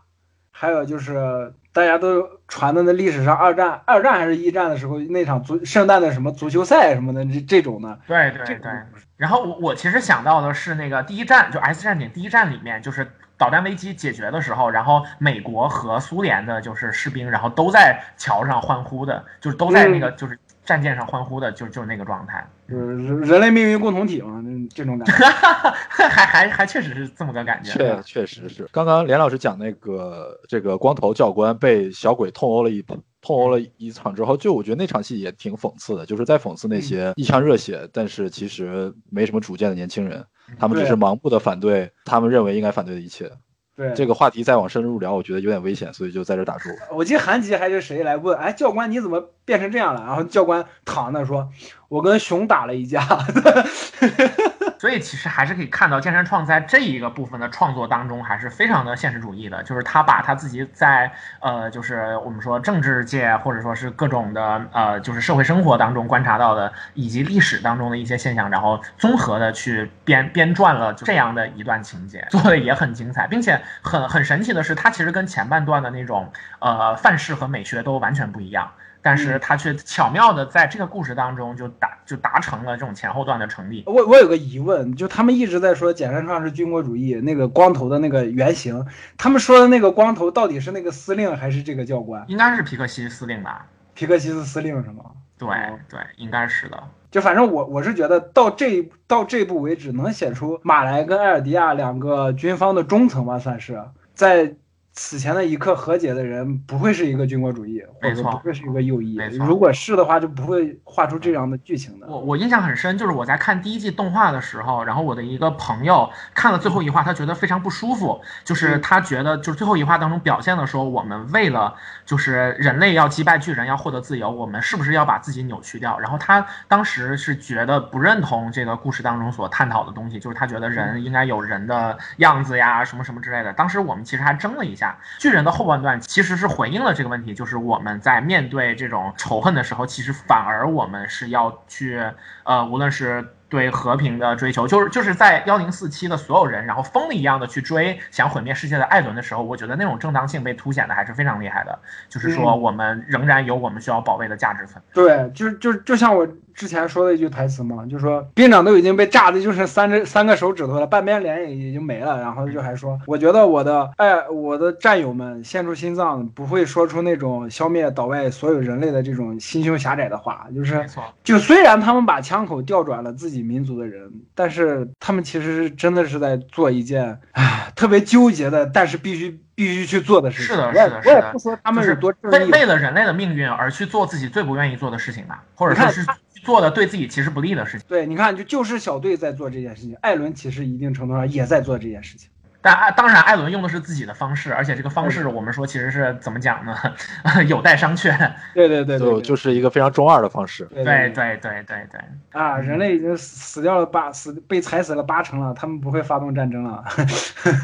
[0.53, 8.71] 还有就是大家都传的那历史上二战、二战还是一战的时候那场足圣诞的什么足球赛什么的这这种的，对对对。
[9.17, 22.47] 然后我我其实想到的是那个第一站，就 S 战警第一站里面，就是导弹危机解决的时候，然后美国和苏联的就是士兵，然后都在桥上欢呼的，就是都在那个就是战舰上欢呼的，就就是那个状态。
[22.69, 24.43] 就是人人类命运共同体嘛，
[24.75, 25.13] 这种感觉。
[25.89, 27.71] 还还还确实是这么个感觉。
[27.73, 28.67] 确确实是。
[28.73, 40.25] 刚刚连老师讲那个这个光头教官被小鬼痛殴了一痛殴了一场之后，就我觉得那场戏也挺讽刺的，就是在讽刺那些一腔热血但是其实没什么主见的年轻人，
[40.59, 43.31] 他们只是盲目的反对他们认为应该反对的一切。
[43.77, 46.71] 对这个话题再往深入聊，我觉得有点危险，所以就在这打住。
[46.95, 50.03] 我记得韩吉还是谁来问，哎，教官你怎么变成这样了？
[50.03, 51.51] 然后教官躺那说，
[51.91, 53.07] 我跟熊打了一架。
[54.79, 61.11] 所以其实还是可以看到，剑山创在这一个部分的创作当中还是非常的现实主义的，就是他把他自己在
[61.41, 78.73] 呃，就是我们说政治界或者说是各种的呃，就是社会生活当中观察到的，以及历史当中的一些现象，然后综合的去编编撰了这样的一段情节，做的也很精彩，并且很很神奇的是，他其实跟前半段的那种呃范式和美学都完全不一样。
[79.07, 83.85] 但是他却巧妙的在这个故事当中就达就达成了这种前后段的成立。
[83.87, 88.85] 我我有个疑问，就他们一直在说简山创是军国主义那个光头的那个原型，
[89.17, 92.25] 他们说的那个光头到底是那个司令还是这个教官？
[92.27, 93.65] 应该是皮克西司令吧？
[93.95, 95.05] 皮克西斯司令是吗？
[95.39, 95.49] 对
[95.89, 96.83] 对，应该是的。
[97.13, 103.81] 就反正我我是觉得到这到这步为止，能写出马来跟埃尔迪亚两个军方的中层吧，算是
[104.15, 104.57] 在。
[104.99, 109.17] 此前的一刻和解的人不会是一个军国主义，或者不会是一个右翼。
[109.39, 112.07] 如果是的话，就不会画出这样的剧情的。
[112.07, 121.75] 我我印象很深，就是我在看第一季动画的时候，然后我的一个朋友看了最后一话，他觉得非常不舒服，就是他觉得就是最后一话当中表现的说，我们为了
[122.07, 125.99] 就是人类要击败巨人，要获得自由，我们是不是要把自己扭曲掉？
[125.99, 133.53] 然后他当时是觉得不认同这个故事当中所探讨的东西，就是他觉得人应该有人的样子呀，什么什么之类的。
[133.53, 134.86] 当时我们其实还争了一下。
[135.19, 142.03] 巨人的后半段其实是回应了这个问题，就是我们在面对这种仇恨的时候，其实反而我们是要去，
[142.45, 143.33] 呃，无论是。
[143.49, 151.79] 对和平的追求，就是就是在幺零四七的所有人，然后疯了一样的去追想毁灭世界的艾伦的时候，我觉得那种正当性被凸显的还是非常厉害的。
[152.09, 154.83] 就是说，我们仍然有我们需要保卫的价值分。
[154.93, 156.27] 对，就就就像我
[156.57, 170.49] 之前说的一句台词嘛，就说兵长都已经被炸的就剩三只三个手指头了，半边脸也已经没了，然后就还说，我觉得我的哎，我的战友们献出心脏，不会说出那种消灭岛外所有人类的这种心胸狭窄的话。
[170.53, 170.85] 就是，
[171.23, 173.37] 就虽然他们把枪口调转了自己。
[173.47, 180.55] 民族的人，但是他们其实是真的是在做一件唉特别纠结的，但是必须必须去做的事情。
[180.55, 186.07] 是的，是的，是的不说他们是多为为了人类的命运而去做自己最不愿意做的事情吧，或者说是
[186.45, 187.87] 做的对自己其实不利的事情。
[187.89, 192.31] 对，你看，就就是小队在做这件事情，艾伦其实一定程度上也在做这件事情。
[192.67, 196.75] 但当然，艾伦用的是自己的方式，而且这个方式我们说其实是怎么讲呢？
[197.47, 198.13] 有待商榷。
[198.53, 200.65] 对对对，就就是一个非常中二的方式。
[200.75, 202.01] 对对对对对。
[202.33, 206.85] 啊，人类已经死掉了八死被踩死了八成了，他们不会发动战争了。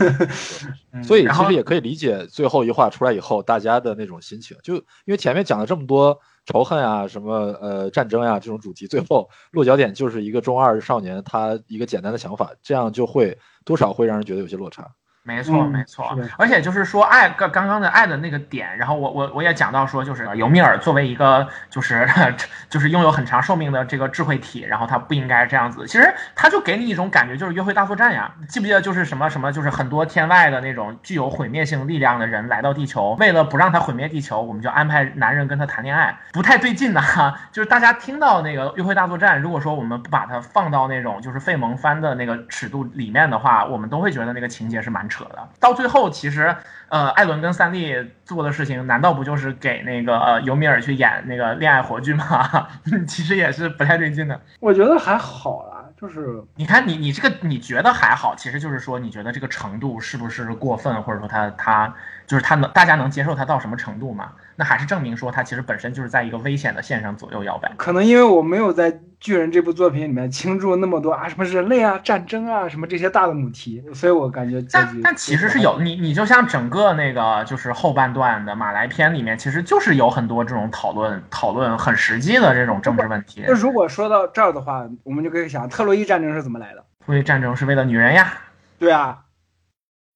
[1.03, 13.39] 所以其实也可以理解最后一话出来以后大家的那种心情，就因为前面讲了这么多仇恨啊、什么呃战争呀这种主题，最后落脚点就是一个中二少年他一个简单的想法，这样就会。
[13.65, 14.91] 多少会让人觉得有些落差。
[15.25, 22.09] 没错，没错，而且就是说爱刚刚刚的爱的那个点，然后我我我也讲到说，就是尤米尔作为一个就是
[22.69, 25.87] 就是拥有很长寿命的这个智慧体，然后他不应该这样子。
[25.87, 37.01] 其实他就给你一种感觉，就是约会大作战呀，记不记得就是什么什么，就是很多天外的那种具有毁灭性力量的人来到地球，为了不让他毁灭地球，我们就安排男人跟他谈恋爱，不太对劲呐。
[37.53, 45.09] 就是大家听到那个约会大作战，如果说我们不把它放到那种就是费蒙番的那个尺度里面的话，我们都会觉得那个情节是蛮。
[45.13, 46.57] 扯的，到最后其实，
[46.89, 47.95] 呃，艾伦跟三笠
[48.25, 52.69] 做的事情，难道不就是给那个呃尤米尔去演那个恋爱火炬吗？
[53.07, 54.41] 其实也是不太对劲的。
[54.61, 61.95] 我觉得还好啦，就是你看你你这个你觉得还好，其实就是说你觉得这个程度是不是过分，或者说他他
[62.27, 64.33] 就是他能大家能接受他到什么程度嘛？
[64.63, 67.73] 那还是证明说他其实本身就是在一个危险的线上左右摇摆。
[67.77, 69.01] 可能因为我没有在。
[69.23, 74.61] 巨人这部作品里面倾注那么多啊，什么人类啊、战争啊，什么这些大的母题，所以我感觉。
[74.73, 83.45] 但但其实是有你，你就像整个那个就是后半段的马来篇里面，其实就是有很多这种讨论、讨论很实际的这种政治问题。
[83.47, 86.81] 那如果说到这儿的话，我们就可以想，特洛伊战争是怎么来的？
[87.07, 88.33] 特洛伊战争是为了女人呀。
[88.81, 89.21] 对啊，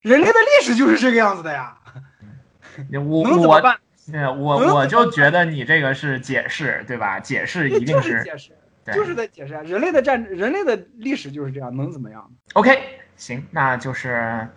[0.02, 1.76] 人类的历史就是这个样子的呀。
[2.92, 3.62] 我 我
[4.10, 7.18] 对我我就觉得你这个是解释，对吧？
[7.18, 8.52] 解释一定是解释，
[8.92, 9.62] 就是在解释啊！
[9.62, 12.78] 人类的战，人类的历史就是这样，能怎么样？OK，
[13.16, 14.48] 行，那就是。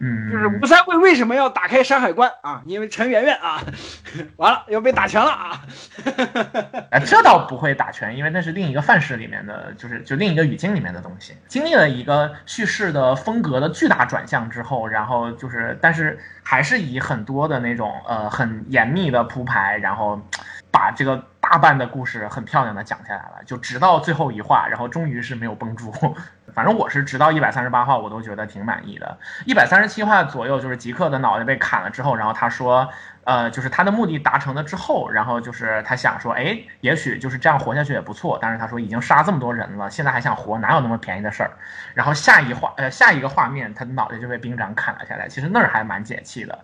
[0.00, 2.62] 嗯，就是吴三桂为什么要打开山海关啊？
[2.66, 3.60] 因为陈圆圆啊，
[4.36, 5.60] 完了要被打拳了啊！
[6.90, 11.34] 哎，这倒不会打拳，因为那是另一个范式里面的，就是就另一个语境里面的东西。
[11.48, 20.20] 经历了一个叙事的风格的巨大转向之后，然后就是，但是还是以很多的那种呃很严密的铺排，然后
[20.70, 25.92] 把这个大半的故事很漂亮的讲下来了，就直到最后一话，然后终于是没有绷住。
[26.54, 29.16] 反正我是直到一百三十八话，我都觉得挺满意的。
[29.44, 32.88] 一百三十七话左右，就是吉克的脑袋被砍了之后，然后他说，
[33.24, 38.38] 呃，就是他的目的达成了之后，然后就是他想说，哎，也许就是这样活下去也不错。
[38.40, 41.50] 但是他说已经杀这么多人了，现在还想活，哪有那么便宜的事儿？
[41.94, 45.28] 然后下一画，呃，下一个画面，他的脑袋就被兵长砍了下来。
[45.28, 46.58] 其实那儿还蛮解气的。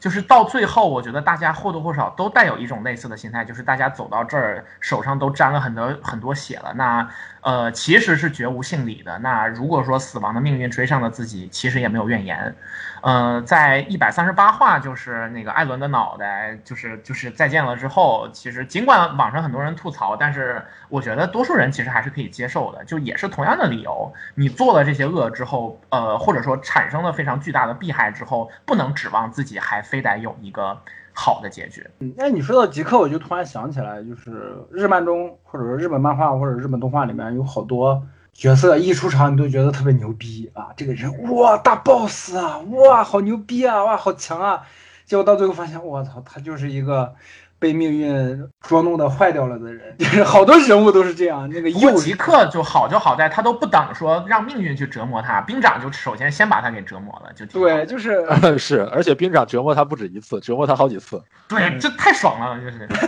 [0.00, 6.72] 就是到最后，我觉得大家或多或少都带有一种类似的心态，就是大家走到这儿，手上都沾了很多很多血了。
[6.74, 7.08] 那，
[7.48, 9.18] 呃，其实是绝无幸理的。
[9.20, 12.54] 那如果说死亡的命运追上了自己，其实也没有怨言。
[13.00, 30.78] 呃，在一百三十八话，就是那个艾伦的脑袋，就是就是再见了之后，其实尽管网上很多人吐槽，但是我觉得多数人其实还是可以接受的，就也是同样的理由，你做了这些恶之后，呃，或者说产生了非常巨大的弊害之后，不能指望自己还非得有一个
[31.20, 31.84] 好的结局。
[31.98, 38.00] 嗯，那你说到极客，我就突然想起来，就是日漫中，或者说日本漫画或者日本动画里面有好多。
[38.32, 40.68] 角色一出场，你都觉得特别牛逼啊！
[40.76, 44.62] 这个人哇，大 boss 啊，哇，好牛逼啊，哇，好强啊！
[45.06, 47.12] 结果到最后发现，我操，他就是一个
[47.58, 49.96] 被命运捉弄的坏掉了的人。
[49.98, 51.48] 就是好多人物都是这样。
[51.50, 58.26] 那个尤吉克就好就好在他都不等说让命运去折磨他，兵长就首先先把他给折磨了，就对，就是
[58.58, 61.22] 是，而且兵长折磨他不止一次，折磨他好几次。
[61.48, 62.88] 对，这太爽了，就是。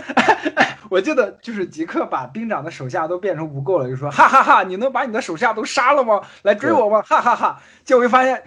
[0.89, 6.19] 我记得就是吉克把兵长的手下都变成无垢了，就说哈哈哈，你能把你的手下都杀了吗？
[6.43, 7.01] 来追我吗？
[7.03, 7.61] 哈哈哈！
[7.85, 8.43] 结果一发现，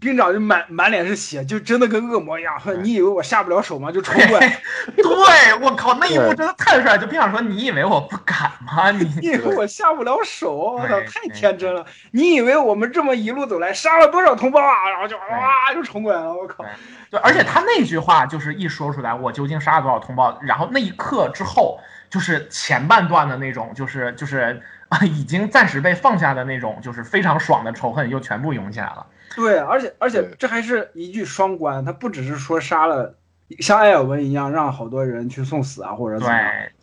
[0.00, 2.54] 兵长就满满脸是血，就真的跟恶魔一样。
[2.82, 3.90] 你以为我下不了手吗？
[3.90, 4.60] 就冲过来。
[4.96, 6.96] 对，我靠，那一幕真的太帅。
[6.96, 8.90] 就兵长说：“你以为我不敢吗？
[8.92, 10.54] 你以为我下不了手？
[10.54, 11.84] 我操，太天真了！
[12.12, 14.88] 你以为我们这么一路走来，杀了多少同胞啊？
[14.90, 16.32] 然后就哇，就冲过来了。
[16.32, 16.64] 我靠！”
[17.10, 20.38] 对，而且他那句话就是一说出来，我究竟杀了多少同胞？
[20.42, 29.06] 然后那一刻之后，就是前半段的那种，就是就是啊， 已经暂时被放下的那种，就是非常爽的仇恨又全部涌起来了。
[29.38, 33.14] 对，而且而且这还是一句双关，他不只是说杀了。
[33.60, 36.34] 像艾尔文一样让好多人去送死啊，或者怎么？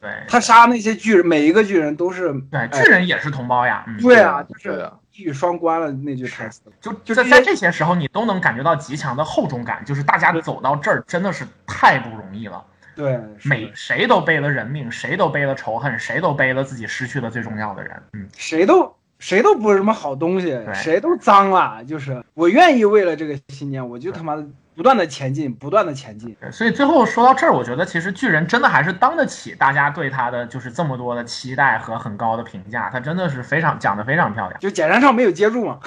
[0.02, 3.86] 对对，他杀那些巨人，每一个巨人都是对巨人也是同胞呀。
[4.02, 6.62] 对啊，就是一语双关了那句台词。
[6.82, 12.66] 就就在在这些时候，你都能感觉到极强的厚重感，就是大家走到这儿真的是太不容易了。
[12.96, 18.02] 对，每谁都背了人命，谁都背了仇恨，谁都背了自己失去了最重要的人。
[18.14, 18.96] 嗯，谁都
[19.28, 21.84] 谁都不是什么好东西，谁都脏了。
[21.84, 24.46] 就是我愿意为了这个信念，我就他妈的。
[24.76, 26.36] 不断的前进，不断的前进。
[26.52, 32.90] 所以最后说到这儿，我觉得其实巨人真的还是当得起大家对他的就是这么多的期待和很高的评价。
[32.92, 34.60] 他真的是非常讲的非常漂亮。
[34.60, 35.80] 就简单上没有接住嘛，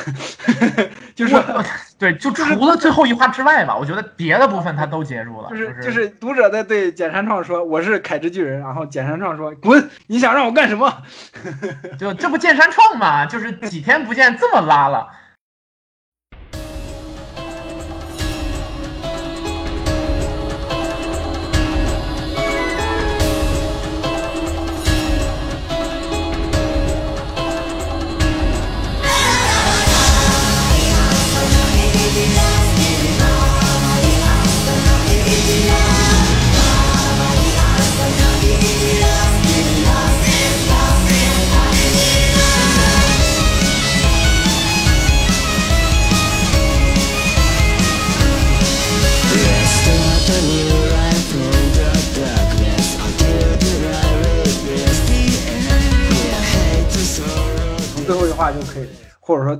[1.14, 1.36] 就是
[1.98, 5.50] 对，就除了最后一话之外吧，我觉得别的部分他都接住了。
[5.50, 11.02] 就是就是读者在对简山创说我是凯之巨人，然后简山创说滚，你想让我干什么？
[11.98, 15.08] 就这不简山创嘛，就是几天不见这么拉了。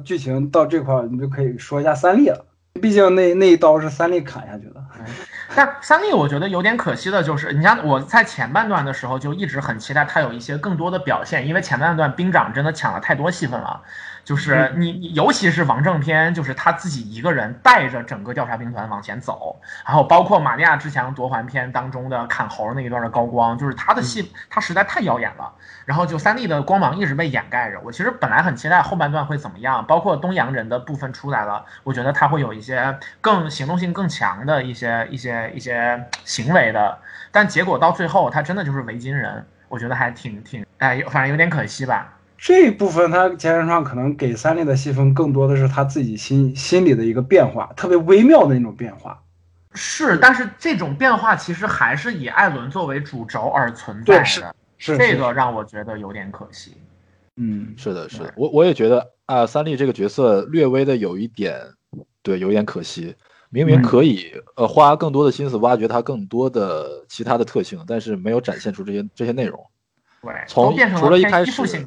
[0.08, 2.46] 剧情到这块儿，你就可以说一下三笠了。
[2.80, 4.82] 毕竟那那一刀是三笠砍下去的。
[5.54, 13.82] 但三笠我觉得有点可惜的就是，你像我在前半段的时候就一直很期待他有一些更多的表现，因为前半段兵长真的抢了太多戏份了。
[14.28, 25.50] 就是你你尤其是王正篇，就是他自己一个人带着整个调查兵团往前走，然后包括玛利亚之墙夺环篇当中的砍猴那一段的高光，就是他的戏他实在太耀眼了。
[25.86, 27.80] 然后就三 D 的光芒一直被掩盖着。
[27.82, 36.98] 我其实本来很期待后半段会怎么样，包括东洋人的部分出来了，我觉得他会有一些更行动性更强的一些一些一些行为的。
[37.32, 42.12] 但结果到最后，他真的就是维京人，我觉得还挺挺哎，反正有点可惜吧。
[42.38, 49.20] 这一部分他剑山创可能给三笠的戏份更多的是他自己心心里的一个变化，特别微妙的那种变化。
[49.74, 54.54] 是，但是这种变化其实还是以艾伦作为主轴而存在的。
[54.80, 56.72] 是这个让我觉得有点可惜，
[57.36, 61.60] 嗯，是的，是的，我我也觉得啊，三笠这个角色略微的有一点，
[62.22, 63.16] 对，有点可惜，
[63.50, 69.66] 明明可以呃花更多的心思挖掘他更多的其他的特性，但是没有展现出这些这些内容。
[70.22, 71.84] 对，从除了一开始，西。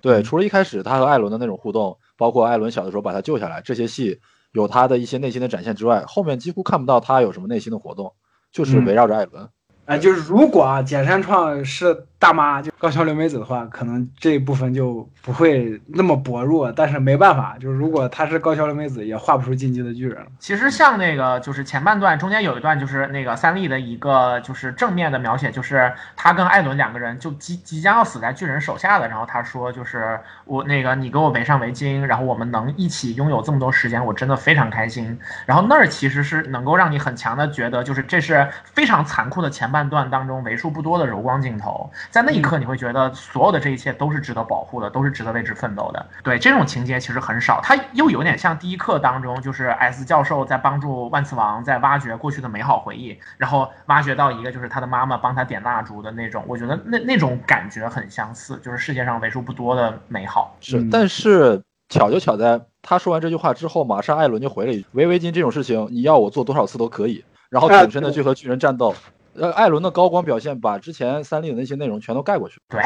[0.00, 4.20] 对，除了一开始他和艾伦的那种互动，包括艾伦小的时候把他救下来，这些戏
[4.52, 8.12] 有他的一些内心的展现之外，后面几乎看不到他有什么内心的活动，
[8.52, 9.48] 就是围绕着艾伦。
[9.86, 16.72] 哎，就是如果啊，简山创是大妈，就高桥留美子的话，可能这一部分就不会那么薄弱。
[16.72, 20.26] 但是没办法，就是如果她是高桥留美子，也画不出进击的巨人。
[20.38, 35.18] 其实像那个，就是前半段中间有一段，就是那个三笠的一个就是正面的描写，就是他跟艾伦两个人就即即将要死在巨人手下的，然后他说就是我那个你给我围上围巾，然后我们能一起拥有这么多时间，我真的非常开心。
[35.44, 39.66] 然后那儿其实是能够让你很强的觉得，就是这是非常残酷的前。
[39.66, 46.06] 半段当中为数不多的柔光镜头，在那一刻你会觉得所有的这一切都是值得保护的，都是值得为之奋斗的。
[46.22, 60.56] 对这种情节其实很少，它又有点像第一课当中，就是 S 教授在帮助万磁王在挖掘过去的美好回忆，然后挖掘到一个就是他的妈妈帮他点蜡烛的那种，我觉得那那种感觉很相似，就是世界上为数不多的美好。
[60.60, 68.92] 是，但是巧就巧在他说完这句话之后，马上艾伦就回了一句：“围围巾这种事情，你要我做多少次都可以。”然后挺身的去和巨人战斗。
[69.38, 72.60] 呃，艾伦的高光表现把之前三笠的那些内容全都盖过去。
[72.68, 72.80] 对，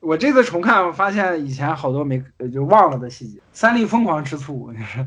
[0.00, 2.22] 我这次重看，我发现以前好多没
[2.52, 3.38] 就忘了的细节。
[3.52, 5.06] 三笠疯狂吃醋，就是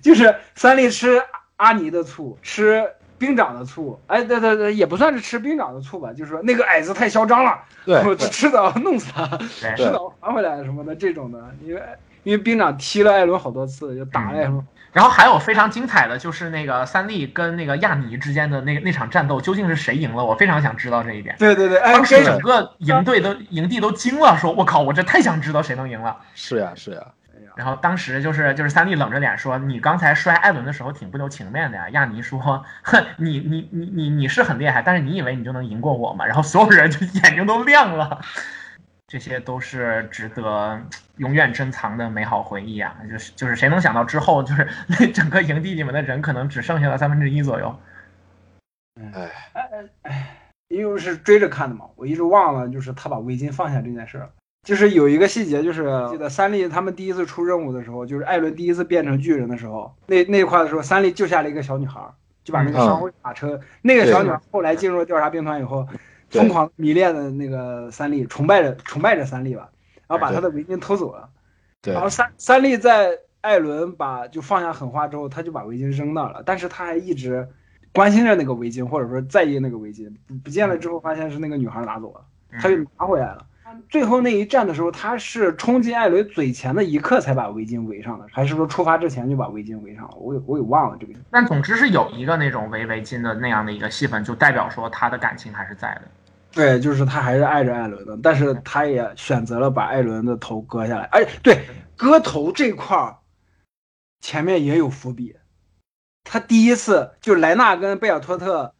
[0.02, 1.22] 就是三笠吃
[1.56, 2.84] 阿尼的醋，吃
[3.16, 3.98] 兵长的醋。
[4.06, 9.26] 哎，对对对，也不算是吃兵长的醋吧，就是说那个矮子太嚣张了，对，吃的弄死他，
[9.76, 11.82] 吃早还回来什么的这种的，因为
[12.24, 14.66] 因为兵长踢了艾伦好多次，就打艾伦。
[14.94, 20.24] 然后还有非常精彩的就是那个三笠跟那个亚尼之间的那那场战斗，究竟是谁赢了？
[20.24, 21.34] 我非常想知道这一点。
[21.36, 27.02] 对对对，当时整个营队都营地都惊了，说：“我靠，我这太想知道谁能赢了。”是呀是呀。
[27.56, 38.20] 然后当时就是就是三笠冷着脸说：“你刚才摔艾伦的时候挺不留情面的呀。”亚尼说：“哼，你你你你你是很厉害，但是你以为你就能赢过我吗？”然后所有人就眼睛都亮了。
[39.14, 40.76] 这些都是值得
[41.18, 42.96] 永远珍藏的美好回忆啊！
[43.08, 47.78] 就是就是谁能想到之后，就是 那整个营地里面的人可能只剩下了三分之一左右。
[49.12, 49.62] 哎哎
[50.02, 54.28] 哎，因为是追着看的嘛，我一直忘了，就是他把围巾放下这件事儿。
[54.66, 62.00] 就是有一个细节，就是记得三笠他们第一次出任务的时候，就是艾伦第一次变成巨人的时候，那那块的时候，三笠救下了一个小女孩，
[62.42, 65.86] 就把那个商会马车，那个小女孩后来进入了调查兵团以后。
[66.40, 69.68] 疯狂迷恋的那个三笠，崇拜着崇拜着三笠吧，
[70.06, 71.28] 然后把他的围巾偷走了。
[71.80, 77.48] 对，然后三三笠在艾伦把就放下狠话之后，他就把围巾扔那了，但是他还一直
[77.92, 80.10] 关心着那个围巾，或者说在意那个围巾。
[80.26, 82.20] 不不见了之后，发现是那个女孩拿走了，
[82.60, 83.46] 他就拿回来了。
[83.88, 90.14] 最后那一战的时候，他是冲进艾伦嘴前的一刻才把围巾围上的，还是说出发之前就把围巾围上了？
[90.16, 91.12] 我我也忘了这个。
[91.30, 96.02] 但总之是有一个那种围围巾的那样的一个戏份，就代表说他的感情还是在的。
[96.54, 101.04] 对，就是他还是爱着艾伦的，但是他也选择了把艾伦的头割下来。
[101.06, 101.66] 哎，对，
[101.96, 103.16] 割头这块儿
[104.20, 105.34] 前面也有伏笔。
[106.22, 108.72] 他第一次就莱纳跟贝尔托特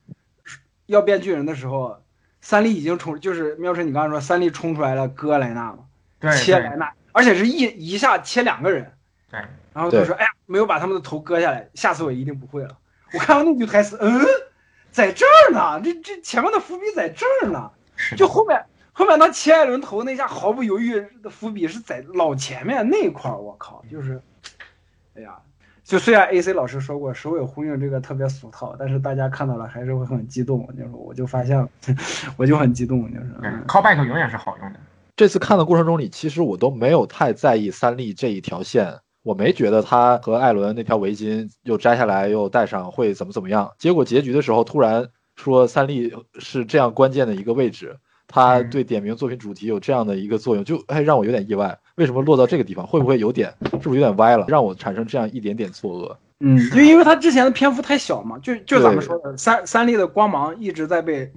[0.86, 2.01] 要变巨人的时候，
[2.41, 5.81] 三笠已经冲，就是喵晨，你刚才说三笠冲出来了，割莱纳嘛，
[6.36, 7.62] 切莱纳，而且是一
[7.93, 8.93] 一下切两个人。
[9.31, 9.41] 对，
[9.73, 12.78] 然后就说：“哎呀，没有把他们的头割下来，下次我一定不会了。”
[13.12, 14.25] 我看完那句台词，嗯。
[14.94, 17.68] 在这儿呢，这这前面的伏笔在这儿呢，
[18.16, 24.23] 就后面后面那切艾伦头那下毫不犹豫的伏笔是在老前面那块儿，我靠，就是，
[25.16, 25.36] 哎呀，
[25.82, 31.68] 就虽然 A C 老师说过首尾呼应这个特别俗套，但是大家看到了还是会很激动，就是我就发现了，
[32.39, 33.26] 我就很激动，就是
[33.66, 34.78] callback 永远是好用的。
[35.16, 39.00] 这次看的过程中里，其实我都没有太在意三笠这一条线。
[39.25, 43.73] 我没觉得他和艾伦那条围巾又摘下来又戴上会怎么怎么样。
[43.78, 47.97] 结果结局的时候突然说三笠是这样关键的一个位置，
[48.28, 51.77] 他对点名作品主题有这样的一个作用，就哎让我有点意外。
[51.97, 52.86] 为什么落到这个地方？
[52.86, 56.17] 会不会有点是不是有点歪了，让我产生这样一点点错愕？
[56.41, 61.33] 嗯，就因为他之前的篇幅太小嘛，就就咱们说的三三笠的光芒一直在被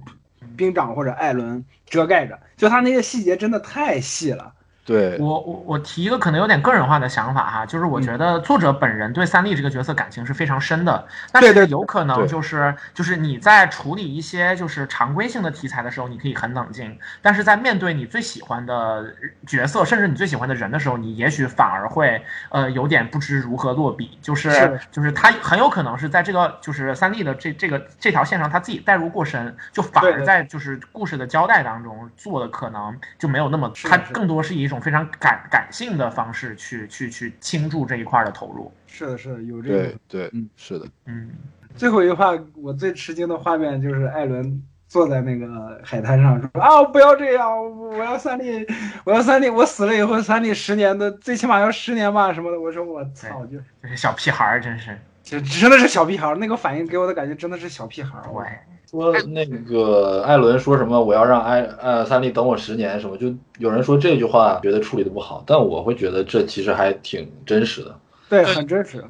[0.56, 4.52] 兵长或者艾伦遮盖着，就他那些细节真的太细了。
[4.88, 19.04] 对，我我我提一个可能有点个人化的想法哈，就是我觉得作者本人对三笠这个角色感情是非常深的，但是有可能就是就是你在处理一些就是常规性的题材的时候，你可以很冷静，但是在面对你最喜欢的
[19.46, 38.72] 角色，甚至你最喜欢的人的时候，你也许反而会呃有点不知如何落笔，就是是就是他很有可能是在这个就是三笠的这这个这条线上他自己代入过深，就反而在就是故事的交代当中做的可能就没有那么，他更多是以一种非常感感性的方式去去去倾注这一块的投入。
[38.86, 39.98] 是的，是的，有这个对。
[40.08, 41.30] 对嗯，是的，嗯，
[41.76, 48.66] 最后一话，我最吃惊的画面就是艾伦坐在那个海滩上说：“啊，不要这样，我要三 D，
[49.04, 58.24] 我要三 D，我死了以后三 D 十年的，最起码要十年吧什么的。”我说我操，就这些小屁孩儿真是，就真的是小屁孩儿，那个反应给我的感觉真的是小屁孩儿。
[58.32, 58.50] 我对，
[58.90, 67.94] 说那个艾伦说什么我要让艾呃三笠等我十年什么，就有人说这句话觉得处理的不好，但我会觉得这其实还挺真实的。
[68.30, 69.04] 对，很真实。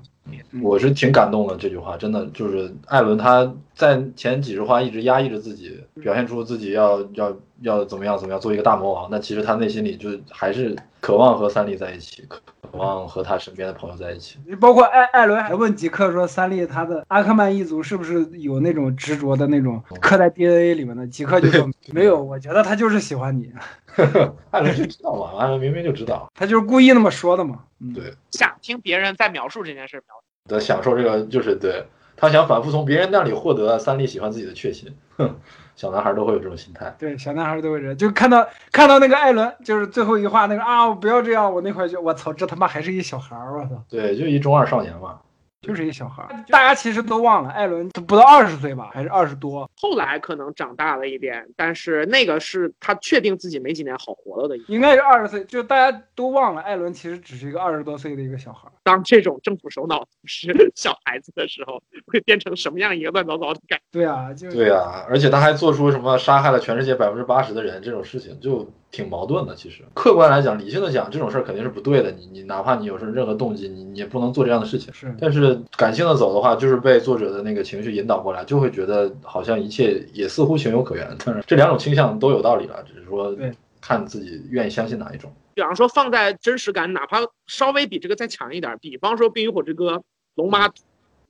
[0.52, 14.36] 嗯我是挺感动的，这句话真的就是艾伦他在前几十话一直压抑着自己，表现出自己要要要怎么样怎么样做一个大魔王，那其实他内心里就还是渴望和三笠在一起，渴望和他身边的朋友在一起。
[14.60, 21.07] 包括艾艾伦还问吉克说，三笠他的阿克曼一族是不是有那种执着的那种刻在 DNA 里面的？
[21.07, 23.52] 吉克就说 没有，我觉得他就是喜欢你，
[24.50, 27.60] 艾伦就知道嘛，艾伦明明就知道，他就是故意那么说的嘛。
[27.78, 28.12] 嗯，对。
[28.32, 30.24] 想听别人在描述这件事，描述。
[30.52, 31.84] 的享受这个就是对
[32.18, 34.92] 他想反复从别人那里获得三笠喜欢自己的确信。
[35.16, 35.36] 哼，
[35.76, 36.94] 小男孩都会有这种心态。
[36.98, 45.18] 对，小男孩都会这样，就看到看到那个艾伦，就是最后一话那个啊，不要这样，我那块就我操，这他妈还是一小孩儿，我操，对，就一中二少年嘛。
[45.60, 46.28] 就是一小孩儿。
[46.48, 54.56] 大家其实都忘了，艾伦不到二十岁吧，还是二十多，后来可能长大了一点，但是那个是他确定自己没几年好活了的。
[54.68, 58.72] 应该是二十岁，就大家都忘了，艾伦其实只是一个二十多岁的一个小孩儿。
[58.84, 63.98] 当这种政府首脑是 小孩子的时候，会变成什么样一个乱糟糟的感觉？
[63.98, 69.55] 对啊，就对啊，而且他还做出什么杀害了全世界百分之八十的人这种事情，就挺矛盾的。
[69.55, 72.10] 其实客观来讲，理性的讲，这种事儿肯定是不对的。
[72.10, 74.92] 你你哪怕你有什么任何动机，你你也不能做这样的事情。
[74.92, 81.17] 是但是感性的走的话，就是被作者的那个情绪引导过来，就会觉得好像一切也似乎情有可原。
[81.25, 83.36] 但是，这两种倾向都有道理了，只是说
[83.81, 85.33] 看自己愿意相信哪一种。
[85.55, 89.97] 比方说放在真实感，哪怕稍微比这个再强一点，比方说《冰与火之歌》，
[90.36, 90.68] 龙妈，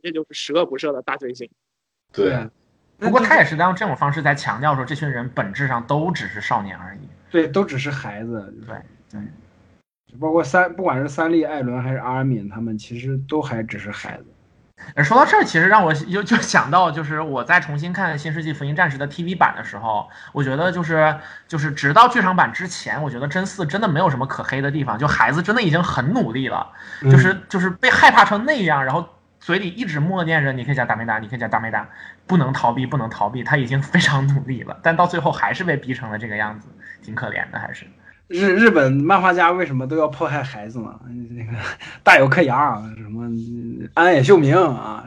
[0.02, 1.48] 这就是十恶不赦的大罪行。
[2.12, 2.50] 对，啊
[2.98, 7.00] 不过他也是在用这种方式在强调说，这群人本质上都只是少年而已。
[7.30, 8.54] 对，都只是孩子。
[8.66, 8.76] 对
[9.10, 9.20] 对，
[10.18, 14.24] 包括三，不管是三笠、艾伦还是阿尔敏，他们其实都还只是孩子。
[14.94, 21.16] 而说到这儿，其实让我又就想到，就是我在重新看《新世纪福音战士》的 TV 版的时候，我觉得就是
[21.48, 26.70] 就是直到剧场版之前，我觉得真四真的没有什么可黑的地方，就孩子真的已经很努力了，
[27.02, 29.04] 嗯就是就是被害怕成那样，然后
[29.40, 31.88] 嘴里一直默念着“你可以讲大梅达，你可以讲大梅达”，
[32.28, 36.68] 不能逃避，不能逃避，他已经非常努力了，但到最后还是被逼成了这个样子，
[37.02, 37.86] 挺可怜的，还是。
[38.28, 40.94] 日日本漫画家为什么都要迫害孩子呢？
[41.34, 41.52] 那个
[42.02, 43.26] 大有克洋，什么
[43.94, 45.02] 安野秀明啊，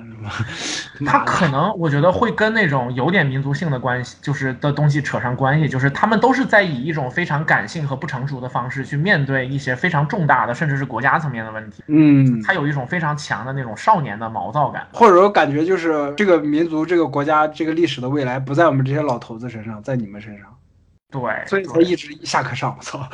[0.97, 11.83] 什么他可能我觉得会跟那种有点民族性的关系，就是的东西扯上关系，就是他们都是在以一种非常感性和不成熟的方式去面对一些非常重大的，甚至是国家层面的问题。
[11.85, 14.87] 嗯，他有一种非常强的那种少年的毛躁感。
[14.91, 20.47] 或者说感觉就是这个民族、这个国家、这个历史的未来不在我们这些老头子身上，在你们身上，
[21.11, 22.73] 对，所以才对一直一下课上。
[22.75, 23.07] 我操！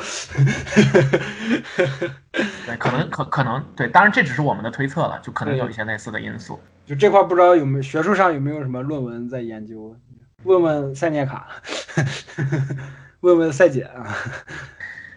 [2.64, 6.60] 对，可能可可能对，当然这只是我们的推测了，就可能有一些类似的因素。
[6.86, 9.94] 就这块不知道有没有学术上有没有什么论文在研究？
[10.44, 11.48] 问问塞涅卡，
[13.20, 14.16] 问问赛姐啊。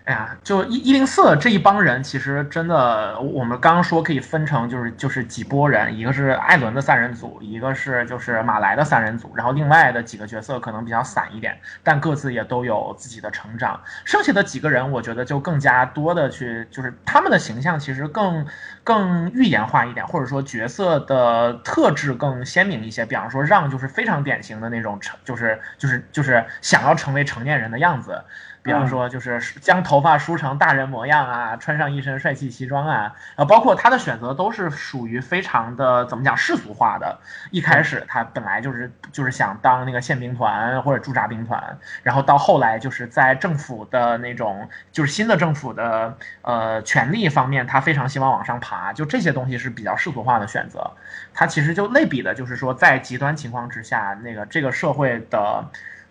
[0.06, 13.80] 哎呀，就一一零四这一帮人，其实真的，我们刚刚说可以分成就是就是几波人，一个是艾伦的三人组，一个是就是马来的三人组，然后另外的几个角色可能比较散一点，但各自也都有自己的成长。
[14.04, 18.44] 剩下的几个人，我觉得就更加多的去，就是他们的形象其实更
[18.84, 23.06] 更预言化一点，或者说角色的特质更鲜明一些。
[23.06, 28.20] 比方说让就是非常典型的那种成，就是就是就是想要成为成年人的样子。
[28.64, 37.20] 比方说就是将头发梳成大人模样啊，穿上一身帅气西装啊，啊，包括他的选择都是属于非常的怎么讲世俗化的。
[37.50, 50.92] 一开始他本来就是就是想当那个宪兵团或者驻扎兵团，然后到后来就是在政府的那种就是新的政府的呃权力方面，他非常希望往上爬，就这些东西是比较世俗化的选择。
[51.34, 55.66] 他其实就类比的就是说，在极端情况之下，那个这个社会的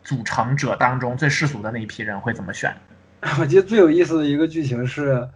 [0.05, 2.75] 组成者当中最世俗的那一批人会怎么选？
[3.39, 5.29] 我记得最有意思的一个剧情是，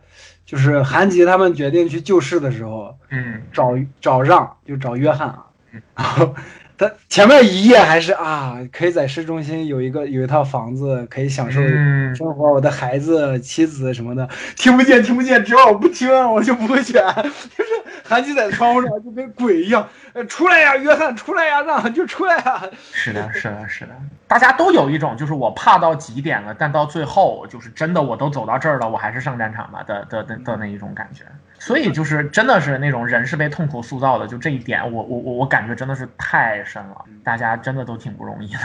[0.47, 6.34] 就是韩吉他们决定去救市的时候，嗯，找找让就找约翰啊嗯， 然后
[6.78, 14.26] 他前面一页还是啊，可以在市中心有一个有一套房子，可以享受嗯生活，我的孩子、妻子什么的，
[14.57, 17.05] 听不见听不见，只要我不听，我就不会选。
[17.23, 17.70] 就是
[18.07, 22.62] 韩吉在窗户上就跟鬼一样，呃，出来呀，约翰，出来呀，让就出来呀。
[22.92, 23.92] 是的，是的，是的，
[24.28, 31.24] 大家都有一种就是我怕到极点了，但到最后就是真的我都走到这儿了，我还是上战场吧的的的的那一种感觉。
[31.58, 38.58] 所以就是真的是那种人是被痛苦塑造的，就这一点我我我我感觉真的是太深了，大家真的都挺不容易的。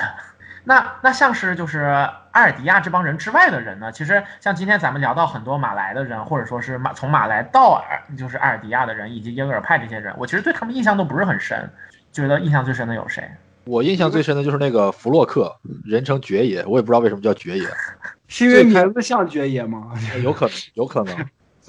[0.64, 1.80] 那那像是就是
[2.32, 3.92] 阿尔迪亚这帮人之外的人呢？
[3.92, 11.70] 其实像今天咱们聊到很多马来的人，或者说是马从马来到尔就是阿尔迪亚的人，以及耶格尔派这些人，我其实对他们印象都不是很深。
[12.12, 13.24] 觉得印象最深的有谁？
[13.66, 15.56] 我印象最深的就是那个弗洛克，
[15.86, 17.68] 人称爵爷，我也不知道为什么叫爵爷，
[18.28, 19.92] 是因为名字像爵爷吗？
[20.24, 21.16] 有可能，有可能。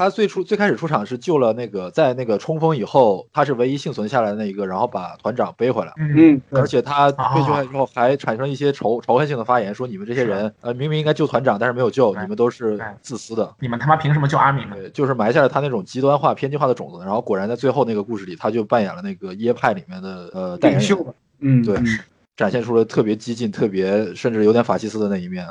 [0.01, 5.93] 他最初最开始出场是救了那个在那个冲锋以后，他是唯一幸存下来的那一个，然后把团长背回来。
[5.99, 13.55] 嗯嗯，而且他被救下来之后，还产生一些仇仇恨性的发言，说你们这些人，呃，明明应该救团长，但是没有救，你们都是自私的。
[13.61, 14.75] 你们他妈凭什么救阿敏呢？
[14.75, 17.05] 对，就是埋下了他那种极端化、偏激化的种子。
[17.05, 21.15] 然后果然在最后那个故事里，他就扮演了那个耶派里面的呃代言人，领袖。
[21.41, 21.99] 嗯，对嗯
[22.39, 25.47] 展现出了特别激进、特别甚至有点法西斯的那一面。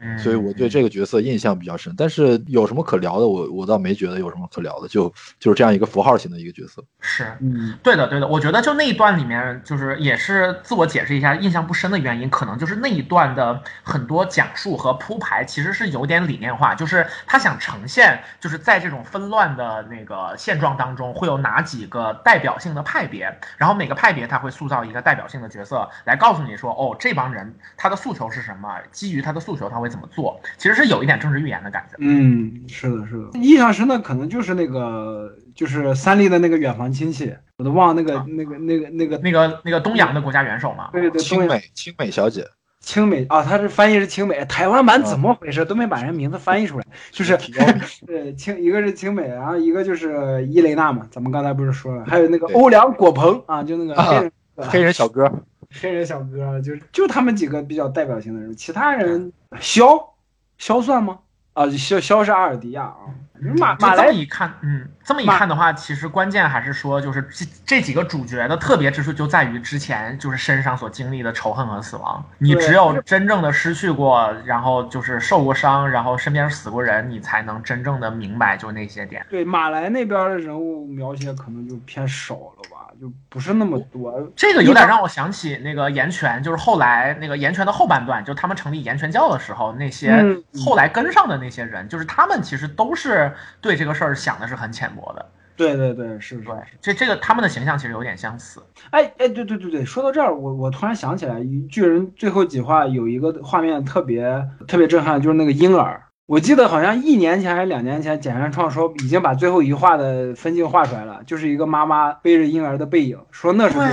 [0.00, 1.94] 嗯，所以我对这个角色印象比较深。
[1.96, 6.82] 但是有什么可聊的，我我倒没觉得有什么可聊的，就就是这样一个符号型的一个角色。
[7.00, 8.26] 是嗯对的，对的。
[8.26, 31.96] 我觉得就那一段里面，就是也是自我解释一下，印象不深的原因，可能就是那一段的很多讲述和铺排其实是有点理念化，就是他想呈现，就是在这种纷乱的那个现状当中，会有哪几个代表性的派别，然后每个派别他会塑造一个代表性的角色，来告诉你说，哦，这帮人他的诉求是什么，基于他的诉求他会怎么做，其实是有一点政治预言的感觉。
[31.98, 33.38] 嗯，是的，是的。
[33.40, 38.24] 印象深的可能就是那个，就是三立的那个远房亲戚，我都忘了那个、啊。
[38.28, 42.46] 那个那个那个，那个那个东洋的国家元首嘛，对对对，青美青美小姐，
[42.80, 45.64] 青美啊，他是翻译是青美，台湾版怎么回事？
[45.64, 47.36] 都没把人名字翻译出来，就是
[48.06, 55.30] 对青一个是青美，然后一个就是伊雷娜嘛，咱们刚才不是说了，还有那个欧良果鹏啊，就那个啊黑人、黑人小哥，
[55.72, 60.14] 黑人小哥，就是就他们几个比较代表性的人，其他人肖
[60.58, 61.18] 肖算吗？
[61.52, 63.10] 啊，肖肖是阿尔迪亚啊，
[63.58, 72.24] 马就这么马来一看，嗯，这么一看的话，其实关键还是说，就是这这几个主角的特别之处就在于之前就是身上所经历的仇恨和死亡。
[72.38, 79.26] 你只有真正的失去过，然后就是受过伤，然后身边死过人，你才能真正的明白就那些点。
[79.28, 84.30] 对马来那边的人物描写可能就偏少了吧，就不是那么多。
[84.36, 95.26] 这个有点让我想起那个岩泉，就是后来那个岩泉的后半段，就他们成立岩泉教的时候，那些嗯后来跟上的那些人，就是他们其实都是对这个事儿想的是很浅薄的。
[95.56, 98.62] 对对对，是是对，这这个他们的形象其实有点相似。
[98.90, 106.02] 哎哎，对对对对，说到这儿，我我突然想起来，巨人最后几话有一个画面特别特别震撼，就是那个婴儿。
[106.30, 113.84] 我记得好像一年前还是两年前，简山创说已经把最后一画的分镜画出来了，就是一个妈妈背着婴儿的背影，说那是对，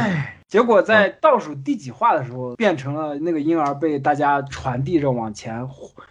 [0.47, 5.67] 结果在倒数第几话的时候，变成了那个婴儿被大家传递着往前，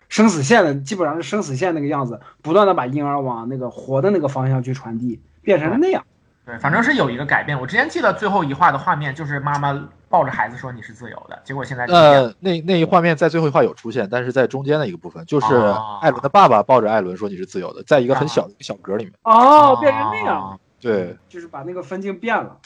[0.09, 6.05] 生死线的基本上是生死线那个样子，不断的把婴儿往那个活的那个方向去传递，变成了那样。
[6.47, 7.61] 对，反正是有一个改变。
[7.61, 19.13] 我之前记得最后一话的画面，就是妈妈抱着孩子说你是自由的，结果现在变了呃，那那一画面在最后一话有出现，但是在中间的一个部分，就是哦艾伦的爸爸抱着艾伦说你是自由的，在一个很小的一个小格里面。
[19.25, 22.57] 哦，变成那样，哦对就是把那个分镜变了，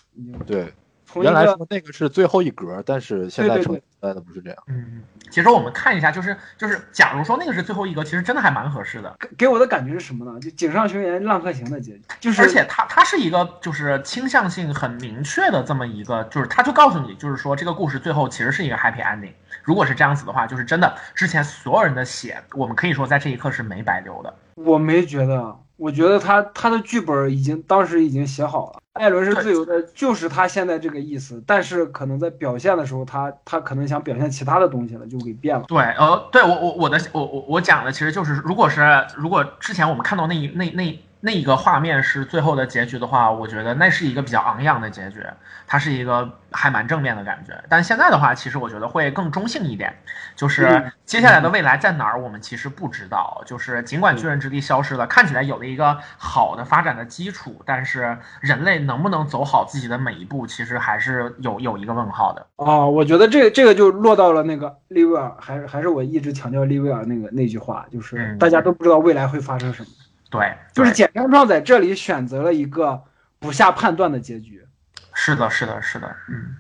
[0.47, 0.75] 对，
[1.17, 4.59] 原来说那个是最后一格，但是现在出来的不是这样。
[4.69, 9.17] 嗯，其实我们看一下，就是就是，假如说那个是最后一格，其实真的还蛮合适的。
[9.19, 10.39] 给给我的感觉是什么呢？
[10.41, 19.33] 就井上雄彦浪客行的结局，就是而且它它是一个就是倾向性很明确的这么一个，就是他就告诉你，就是说这个故事最后其实是一个 happy ending。
[19.63, 24.35] 如果是这样子的话，就是真的之前所有人的血，我们可以说在这一刻是没白流的。
[24.55, 28.81] 我没觉得，我觉得他他的剧本已经当时已经写好了。
[29.01, 31.43] 艾伦是自由的，就是他现在这个意思。
[31.47, 35.65] 但是可能在表现的时候，他他可能想表现其他的东西了，就给变了。
[35.67, 38.83] 对，呃，对我我我的我我我讲的其实就是，如果是
[39.17, 41.01] 如果之前我们看到那一那那。
[41.23, 45.23] 那一个画面是最后的结局的话，我觉得那是一个比较昂扬的结局，
[45.67, 47.53] 它是一个还蛮正面的感觉。
[47.69, 49.95] 但现在的话，其实我觉得会更中性一点，
[50.35, 53.43] 就是接下来的未来在哪儿，我们其实不知道。
[53.45, 62.47] 就是尽管巨人之力消失了，看起来有了一个好的发展的基础，但是人类能不能走好自己的每一步，其实还是有有一个问号的。
[62.57, 69.89] 哦，我觉得这个这个就落到了那个利威尔，还是还是我一直强调利威尔那个那句话，就是大家都不知道未来会发生什么。
[70.31, 73.03] 对，就是简章创在这里选择了一个
[73.39, 74.65] 不下判断的结局。
[75.13, 76.57] 是的，是的，是的，嗯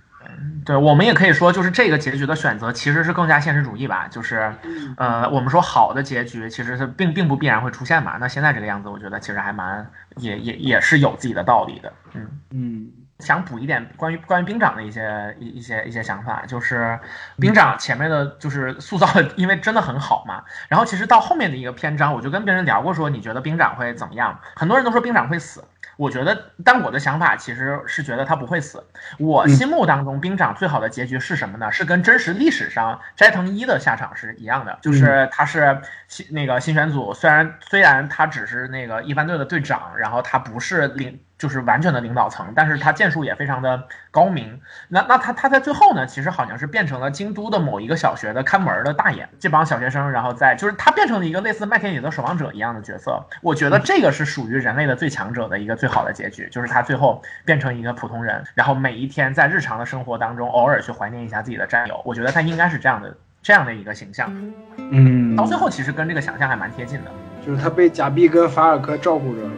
[0.64, 4.06] 对，我们也可以说，就是这个结局的选择其实是更加现实主义吧。
[4.08, 4.52] 就是，
[4.96, 8.16] 呃，我们说好的结局其实是并并不必然会出现嘛。
[8.18, 11.92] 那现在这个样子，我觉得其实还蛮也也也是有自己的道理的。
[12.14, 12.90] 嗯嗯。
[13.20, 16.98] 想补一点关于关于兵长的一些一一些一些想法，就是
[17.38, 20.42] 兵长前面的就是塑造的，因为真的很好嘛。
[20.68, 24.40] 然后其实到后面的一个篇章，我就跟别人聊过，说你觉得兵长会怎么样？
[24.56, 25.62] 很多人都说兵长会死。
[25.96, 28.82] 我觉得，但我的想法其实是觉得他不会死。
[29.18, 31.70] 我心目当中兵长最好的结局是什么呢？
[31.70, 41.20] 是跟真实历史上斋藤一的下场是一样的，就是他是新那个新选组，虽然虽然他只是那个一番队的队长，然后他不是领。
[41.40, 44.60] 就是完全的领导层，但是他剑术也非常的高明。
[44.88, 49.26] 那那他他在最后呢，其实好像是变成了京都的某一个小学的看门的大爷。
[49.38, 53.24] 这帮小学生，然后在就是他变成了一个类似麦田里的守望者一样的角色。
[53.40, 62.02] 我觉得这个是属于人类的最强者的一个最好的结局，就是他最后变成一个普通人，然后每一天在日常的生活当中偶尔去怀念一下自己的战友。
[62.04, 64.30] 我觉得他应该是这样的这样的一个形象。
[64.76, 67.10] 嗯，到最后其实跟这个想象还蛮贴近的，
[67.46, 69.54] 就是他被贾碧跟法尔科照顾着，就是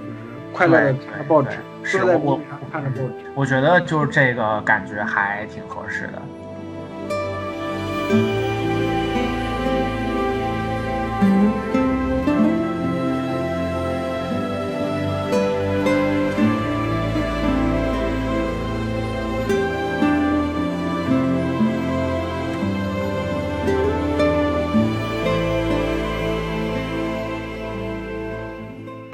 [0.53, 1.51] 快乐的看报纸。
[1.83, 2.41] 是我我
[3.35, 6.23] 我觉得就是这个感觉还挺合适的。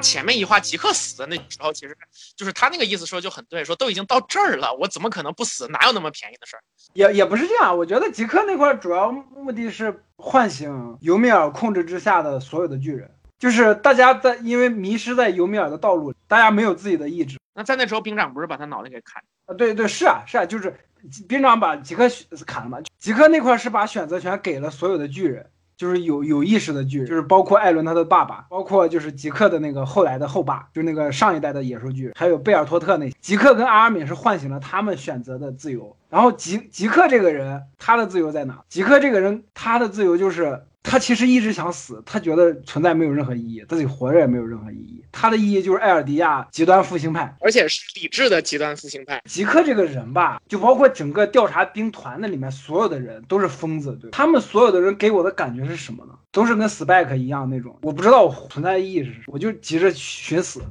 [0.09, 1.95] 前面一话吉克死的那时候，其实
[2.35, 5.67] 就是他那个意思说就很对，说都已经到这儿了，我怎么可能不死？
[5.67, 6.61] 哪有那么便宜的事儿？
[6.93, 17.37] 也也不是这样，我觉得吉克那块主要目的是唤醒尤米尔控制之下的所有的巨人，就是大家在因为迷失在尤米尔的道路，大家没有自己的意志。
[17.53, 19.21] 那在那时候，兵长不是把他脑袋给砍？
[19.45, 20.73] 啊，对对，是啊是啊，就是
[21.27, 22.09] 兵长把吉克
[22.47, 22.79] 砍了嘛。
[22.97, 25.49] 吉克那块是把选择权给了所有的巨人。
[25.79, 35.95] 就是有有意识的剧，就是包括艾伦他的爸爸，包括就是吉克的那个后来的后爸，就是那个上一代的野兽剧，还有贝尔托特那些吉克跟阿尔敏是唤醒了他们选择的自由。
[36.09, 38.61] 然后吉吉克这个人，他的自由在哪？
[38.67, 40.65] 吉克这个人，他的自由就是。
[40.81, 45.03] 他其实一直想死，他觉得存在没有任何意义，自己活着也没有任何意义。
[45.11, 49.21] 他的意义就是艾尔迪亚极端复兴派，而且是理智的极端复兴派。
[49.25, 56.13] 吉克这个人吧，就包括整个调查兵团的里面所有的人都是疯子，对他们所有的人给我的感觉是什么呢？
[56.31, 60.61] 都是跟 Spike 一样那种，我不知道我存在的意义是什么，我就急着寻死。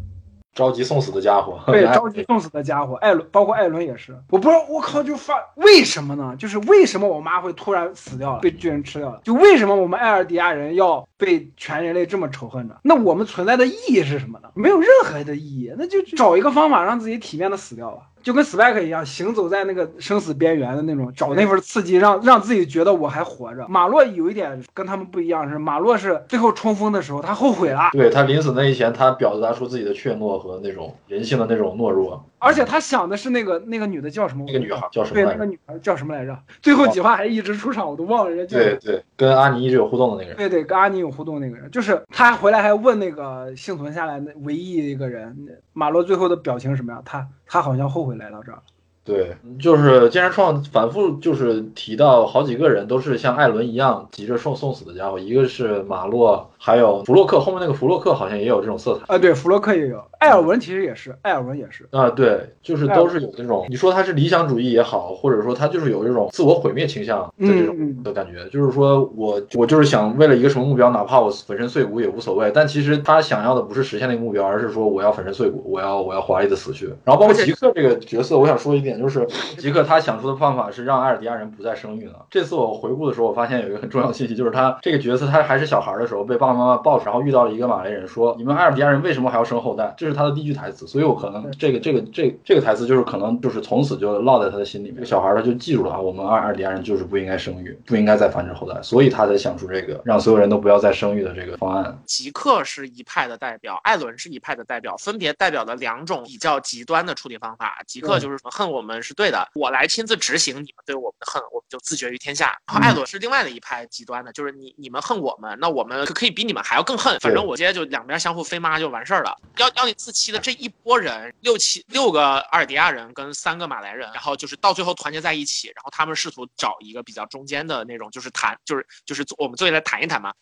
[0.59, 4.13] 着急送死的家伙， 对， 着急送死的家伙，艾伦，包括艾伦也是。
[4.29, 6.35] 我不知道，我靠，就发为什么呢？
[6.37, 9.21] 就是为什么我妈会突然死掉了，被巨人吃掉了？
[9.23, 12.75] 就为什么我们艾尔迪亚人要被全人类这么仇恨呢？
[12.83, 14.49] 那我们存在的意义是什么呢？
[14.55, 18.03] 没有任何的意义，那就找一个方法让自己体面的死掉吧。
[18.23, 23.67] 就跟 Spike 一样，行走在那个生死边缘的那种，找那份刺激，让让自己觉得我还活着。
[23.69, 27.91] 马洛有一点跟他们不一样，是马洛是最后冲锋的时候，他后悔了。
[27.93, 32.25] 对他临死那一前，他表达出自己的怯懦和那种人性的那种懦弱。
[32.41, 34.45] 而且他想的是那个那个女的叫什么？
[34.47, 35.15] 那个女孩叫什么？
[35.15, 36.39] 对，那个女孩叫什么来着？
[36.63, 38.63] 最后几话还一直出场，我都忘了人家叫。
[38.63, 40.37] 对对，跟阿尼一直有互动的那个人。
[40.37, 45.37] 对对，跟阿尼有互动那个人，就是他回来还问那个幸存下来的唯一一个人，
[45.73, 47.03] 马洛最后的表情什么样？
[47.05, 48.63] 他他好像后悔来到这儿。
[49.09, 59.19] 对，就是剑山创反复就是提到好几个人都是像艾伦一样急着送送死的家伙，一个是马洛，还有弗洛克，后面那个弗洛克好像也有这种色彩啊。
[59.19, 62.11] 对，弗洛克也有，艾尔文其实也是，艾尔文也是啊。
[62.11, 72.51] 对，就是都是有那种，你说他是理想主义也好，或者说他就是有这种自我毁灭倾向的这种的感觉，就是说我我就是想为了一个什么目标，哪怕我粉身碎骨也无所谓。
[72.55, 76.87] 但其实他想要的不是实现那个目标，而是说我要粉身碎骨，我要我要华丽的死去。
[77.05, 78.98] 然后包括吉克这个角色，我想说一点。
[78.99, 82.15] 点，就是吉克他想出的办法是让艾尔迪亚人不再生育呢。
[82.31, 89.95] 这次我回顾的时候，我发现有一个很重要的信息，就是他这个角色他还是小孩的时候被爸爸妈妈抱着，然后遇到了一个马来人，说你们艾尔迪亚人为什么还要生后代？
[89.97, 94.97] 这是他的第一句台词，所以我可能这个这个这这个台词就是可能就是从此就落在他的心里面。
[94.97, 101.99] 这个小孩他就记住了啊，我们艾尔迪亚人就是不应该生育，不应该再繁殖后代，所以他才想出这个让所有人都不要再生育的这个方案。
[102.05, 107.83] 吉克是一派的代表，艾伦是一派的代表，分别代表了两种比较极端的处理方法。
[107.87, 112.59] 吉克就是说恨我们是对的，我来亲自执行你们对我们的恨，我们就自绝于天下。
[112.67, 119.37] 然后艾罗是另外的一派极端的，就是你你们恨我们，那我们可以比你们还要更恨，反正我直接就两边相互飞妈就完事儿了。
[119.59, 130.33] 幺幺零四七的这一波人，六七六个阿尔迪亚人跟三个马来人，然后就是到最后团结在一起，然后他们试图找一个比较中间的那种，就是谈，就是就是我们坐下来谈一谈嘛。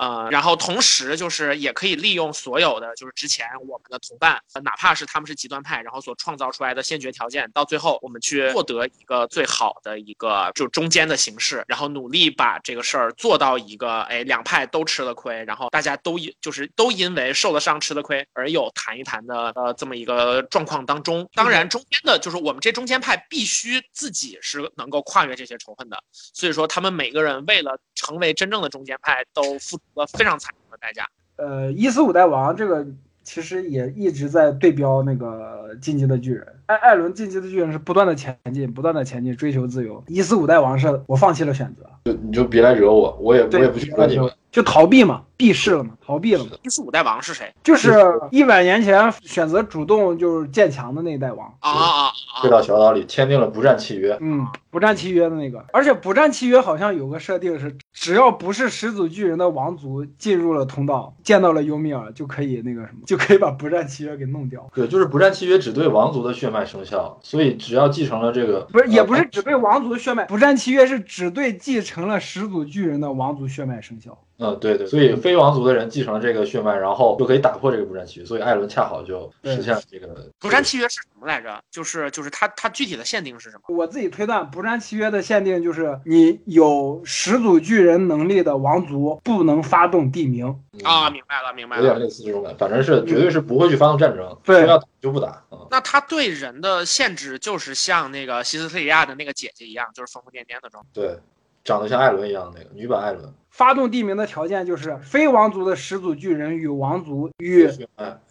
[0.00, 30.18] 呃，然后同时就是也可以利用所有的就是之前我们的同伴，哪怕是他们是极端派，然后所创造出来的先决条件，到最后我们去获得一个最好的一个就中间的形式，然后努力把这个事儿做到一个哎两派都吃了亏，然后大家都因就是都因为受了伤吃了亏而有谈一谈的呃这么一个状况当中，当然中间的就是我们这中间派必须自己是能够跨越这些仇恨的，所以说他们每个人为了成为真正的中间派都付出。
[30.18, 31.06] 非常惨重的代价。
[31.36, 32.86] 呃，一四五代王这个
[33.22, 36.46] 其实也一直在对标那个进击的巨人。
[36.66, 40.02] 艾艾伦进击的巨人是不断的前进，不断的前进，追求自由。
[40.06, 46.50] 一四五代王是我放弃了选择，就你就别来惹我，我也我也不去惹你们，就逃避嘛，避世了嘛，逃避了嘛。
[46.62, 47.52] 第四五代王是谁？
[47.62, 47.94] 就是
[48.30, 52.12] 一百年前选择主动就是建墙的那一代王啊啊啊！
[52.42, 54.16] 回到小岛里签订了不战契约。
[54.20, 54.46] 嗯。
[54.70, 64.64] 不战契约的那个，而且不战契约好像有个设定是，只要不是始祖巨人的王族进入了通道，见到了尤米尔，就可以那个什么，就可以把不战契约给弄掉。
[64.72, 74.16] 对，就是不战契约只对王族的血脉生效，所以只要继承了这个，不是也不是只对王族的血脉，不战契约是只对继承了始祖巨人的王族血脉生效。
[74.40, 81.62] 嗯，对对，所以非王族的人继承了这个血脉，然后就可以打破这个不战契约，所以艾伦恰好就实现了这个不战契约是什么来着？
[81.70, 83.76] 就是就是它它具体的限定是什么？
[83.76, 90.46] 我自己推断，不战契约的限定就是你有始祖巨人能力的王族不能发动地名
[90.84, 95.44] 啊，明白了明白了，有点类似这种感觉，反正是绝对是不会去发动战争，对，要打就不打。
[95.70, 100.88] 那他对人的限制就是像那个西斯特里亚的那个姐姐一样，就是疯疯癫癫的状态。
[100.94, 101.18] 对，
[101.64, 103.32] 长得像艾伦一样的那个女版艾伦。
[103.50, 107.68] 发动地名的条件就是非王族的始祖巨人与王族与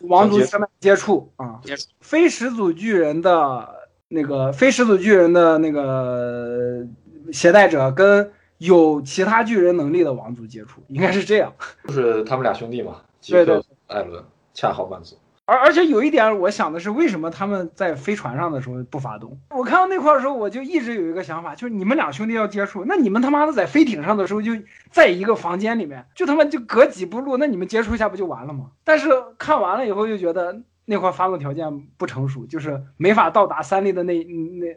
[0.02, 1.88] 王族血脉接触啊，接触。
[2.00, 3.70] 非始祖巨人的
[4.08, 6.88] 那个非始祖巨人的那个
[7.34, 11.54] 携带者跟有其他巨人能力的王族接触，应该是这样。
[11.86, 15.18] 就是他们俩兄弟嘛，吉克、艾伦恰好满足。
[15.50, 19.36] 而而且有一点，我想的是，为什么他们在飞船上的时候不发动？
[19.50, 24.52] 我看到那块的时候，我就一直有一个想法，就是你们俩兄弟要接触，那你们他妈的在飞艇上的时候就
[24.92, 28.68] 在一个房间里面，就他妈就隔几步路，那你们接触一下不就完了吗？
[28.84, 34.68] 但是看完了以后就觉得那块发动条件不成熟，就是没法到达三粒的那那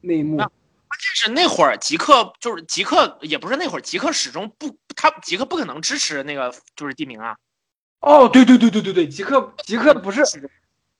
[0.00, 0.38] 那一幕。
[0.38, 7.36] 关键是那会儿极客就是极客，也不是那会儿极客始终不，他极客不可能支持那个就是地名啊。
[8.02, 10.22] 哦，对对对对对对，极客极客不是，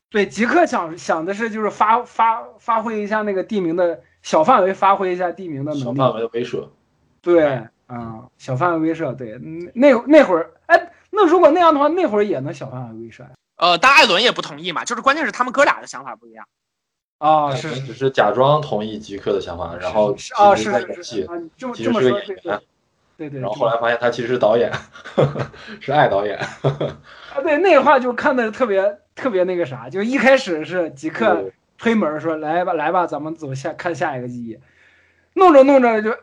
[0.09, 6.69] 对极客想想的是就是发发发挥一下那个地名的小范围发挥一下地名的能力，小范围的威慑，
[7.21, 7.45] 对，
[7.87, 9.37] 啊，小范围威慑，对，
[9.75, 13.25] 那那会儿，哎，那如果那样的话，那会儿也能小范围威慑。
[13.57, 16.47] 呃，但艾伦也不同意嘛，就是关键是他们哥俩的想法不一样。
[17.19, 22.61] 啊，是只是假装同意极客的想法，然后啊是是是，这么这么个演员。
[23.17, 24.73] 对对，然后后来发现他其实是导演，
[25.81, 26.39] 是爱导演。
[26.65, 34.59] 啊，对，那话就看的特别特别那个啥，就一开始是吉克推门说来吧来吧，咱们走下看下一个记忆，
[35.35, 36.15] 弄着弄着就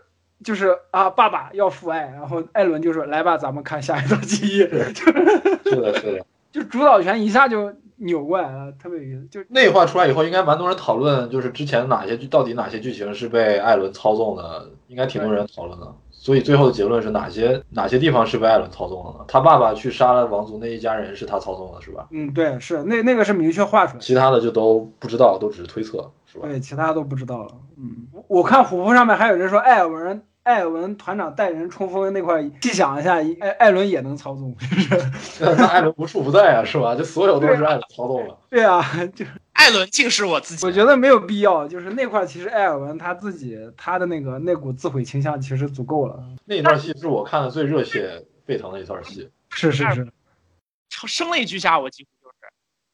[0.43, 9.27] 就是啊爸爸要父爱，然后艾伦就说来吧，咱们看下一段记忆， 是的，是的，就主导权一下就扭过来了，特别有意思。
[9.27, 15.93] 就那话出来以后，应该蛮多人讨论，就是之前哪些剧到底哪些剧情是被艾伦操纵的，应该挺多人讨论的。
[16.30, 19.25] 所以最后的结论是哪些哪些地方是被艾伦操纵了呢？
[19.27, 22.08] 他爸爸去杀了王族那一家人是他操纵的，是吧？
[22.11, 26.48] 嗯，对，是那那个是明确画出来，其他的就都不知道，都只是推测，是吧？
[26.48, 27.48] 对，其他都不知道了。
[27.80, 36.93] 嗯，我看虎扑上面还有人说艾尔文艾尔文团长带人冲锋那块，细想一下，艾艾伦也能操纵，是 那艾伦无处不在啊，是吧？
[36.93, 38.38] 就所有都是艾伦操纵了。
[38.51, 38.83] 对啊，
[39.16, 39.25] 就。
[39.60, 41.68] 艾伦竟是我自己，我觉得没有必要。
[41.68, 46.24] 就是那块，其实艾尔文他自己他的那个那股自毁倾向其实足够了。
[46.46, 49.30] 那段戏是我看的最热血沸腾的一段戏。
[49.50, 50.08] 是是是，
[51.08, 52.54] 生了一句下，我几乎就是，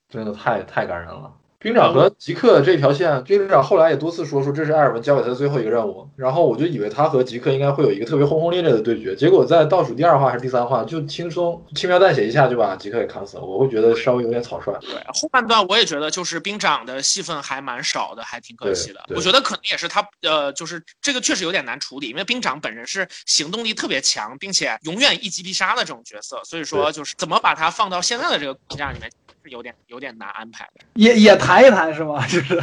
[0.10, 1.32] 真的太太感人了。
[1.66, 14.78] 兵长和吉克这条线，兵长后来也多次说说这是艾尔文交给他的最后一个任务，然后我就以为他和吉克应该会有一个特别轰轰烈烈的对决，结果在倒数第二话还是第三话就轻松轻描淡写一下就把吉克给砍死了，我会觉得稍微有点草率。
[14.80, 19.04] 对，后半段我也觉得就是兵长的戏份还蛮少的，还挺可惜的。
[19.16, 29.10] 我觉得可能也是他呃，就是这个确实有点难处理，因为兵长本人是行动力特别强，并且永远一击必杀的这种角色，所以说就是怎么把他放到现在的这个框架里面。
[29.46, 32.26] 是有点有点难安排的，也也谈一谈是吗？
[32.28, 32.60] 就是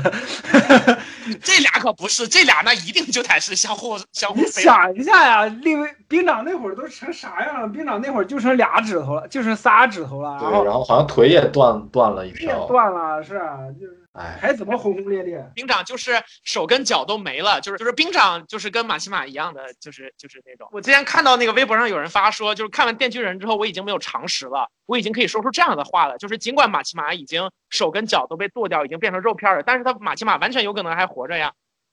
[1.40, 4.40] 这俩可不是，这俩那一定就得是相互相互。
[4.40, 7.68] 你想一下呀，另为兵长那会儿都成啥样了？
[7.68, 10.38] 兵长那会儿就剩俩指头了，就剩仨指头了。
[10.40, 12.66] 对，然后好像腿也断断了一条。
[12.66, 14.01] 断了，是啊，就是。
[14.12, 15.42] 哎，还怎么轰轰烈烈？
[15.54, 20.68] 兵长就是手跟脚都没了，就是就是兵长就是跟马奇马一样的，就是就是那种。
[20.70, 26.18] 我之前看到那个微博上有人发说，就是看完《电锯人》之后，我已经没有常识了，我已经可以说出这样的话了。
[26.18, 31.52] 就是尽管马奇马已经手跟脚都被剁掉，已经变成肉片了，但是他马奇马完全有可能还活着呀。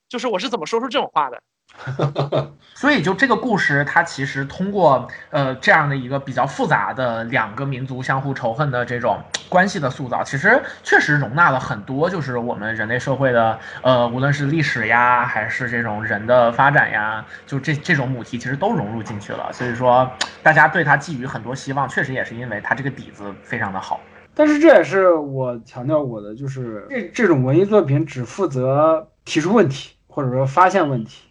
[0.09, 1.41] 就是我是怎么说出这种话的？
[2.75, 19.51] 所以，就这个故事，它其实通过呃这样的一个比较复杂的两个民族相互仇恨的这种关系的塑造，其实确实容纳了很多，就是我们人类社会的呃，无论是历史呀，还是这种人的发展呀，就这这种母题，其实都融入进去了。
[19.51, 20.09] 所以说，
[20.41, 23.99] 大家对它寄予很多希望，确实也是因为它这个底子非常的好。
[24.33, 31.23] 但是这也是我强调过的，就是这这种文艺作品只负责提出问题，或者说发现问题。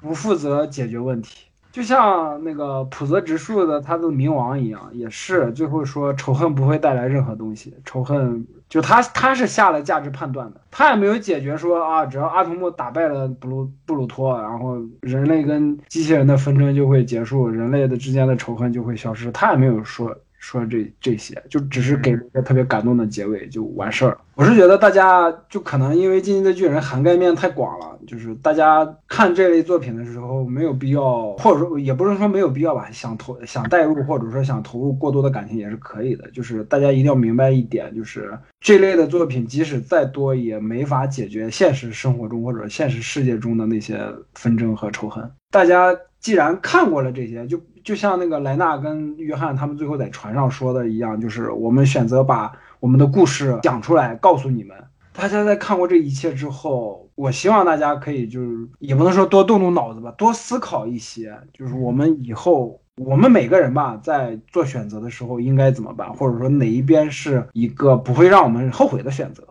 [0.00, 20.16] 不负责解决问题，就像那个普泽直树的他的冥王一样，也是最后说仇恨不会带来任何东西，仇恨就他他是下了价值判断的，他也没有解决说啊，只要阿童木打败了布鲁布鲁托，然后人类跟机器人的纷争就会结束，人类的之间的仇恨就会消失，他也没有说。
[20.38, 24.18] 说这这些，就只是给了一个特别感动的结尾就完事儿了。
[24.36, 36.30] 我是觉得大家就可能因为《进击的巨人》涵盖面太广了，就是大家看这类作品的时候没有必要，或者说也不是说没有必要吧，想投想代入或者说想投入过多的感情也是可以的。
[36.30, 44.00] 就是大家一定要明白一点，就是这类的作品即使再多也没法解决现实生活中或者现实世界中的那些
[44.34, 45.28] 纷争和仇恨。
[45.50, 47.60] 大家既然看过了这些，就。
[47.84, 54.76] 就像那个莱纳跟约翰他们最后在船上说的一样，就是我们选择把我们的故事讲出来，告诉你们。
[55.14, 69.44] 大家在看过这一切之后，我希望大家可以就是也不能说多动动脑子吧，多思考一些，就是我们以后我们每个人吧，在做选择的时候应该怎么办，或者说哪一边是一个不会让我们后悔的选择。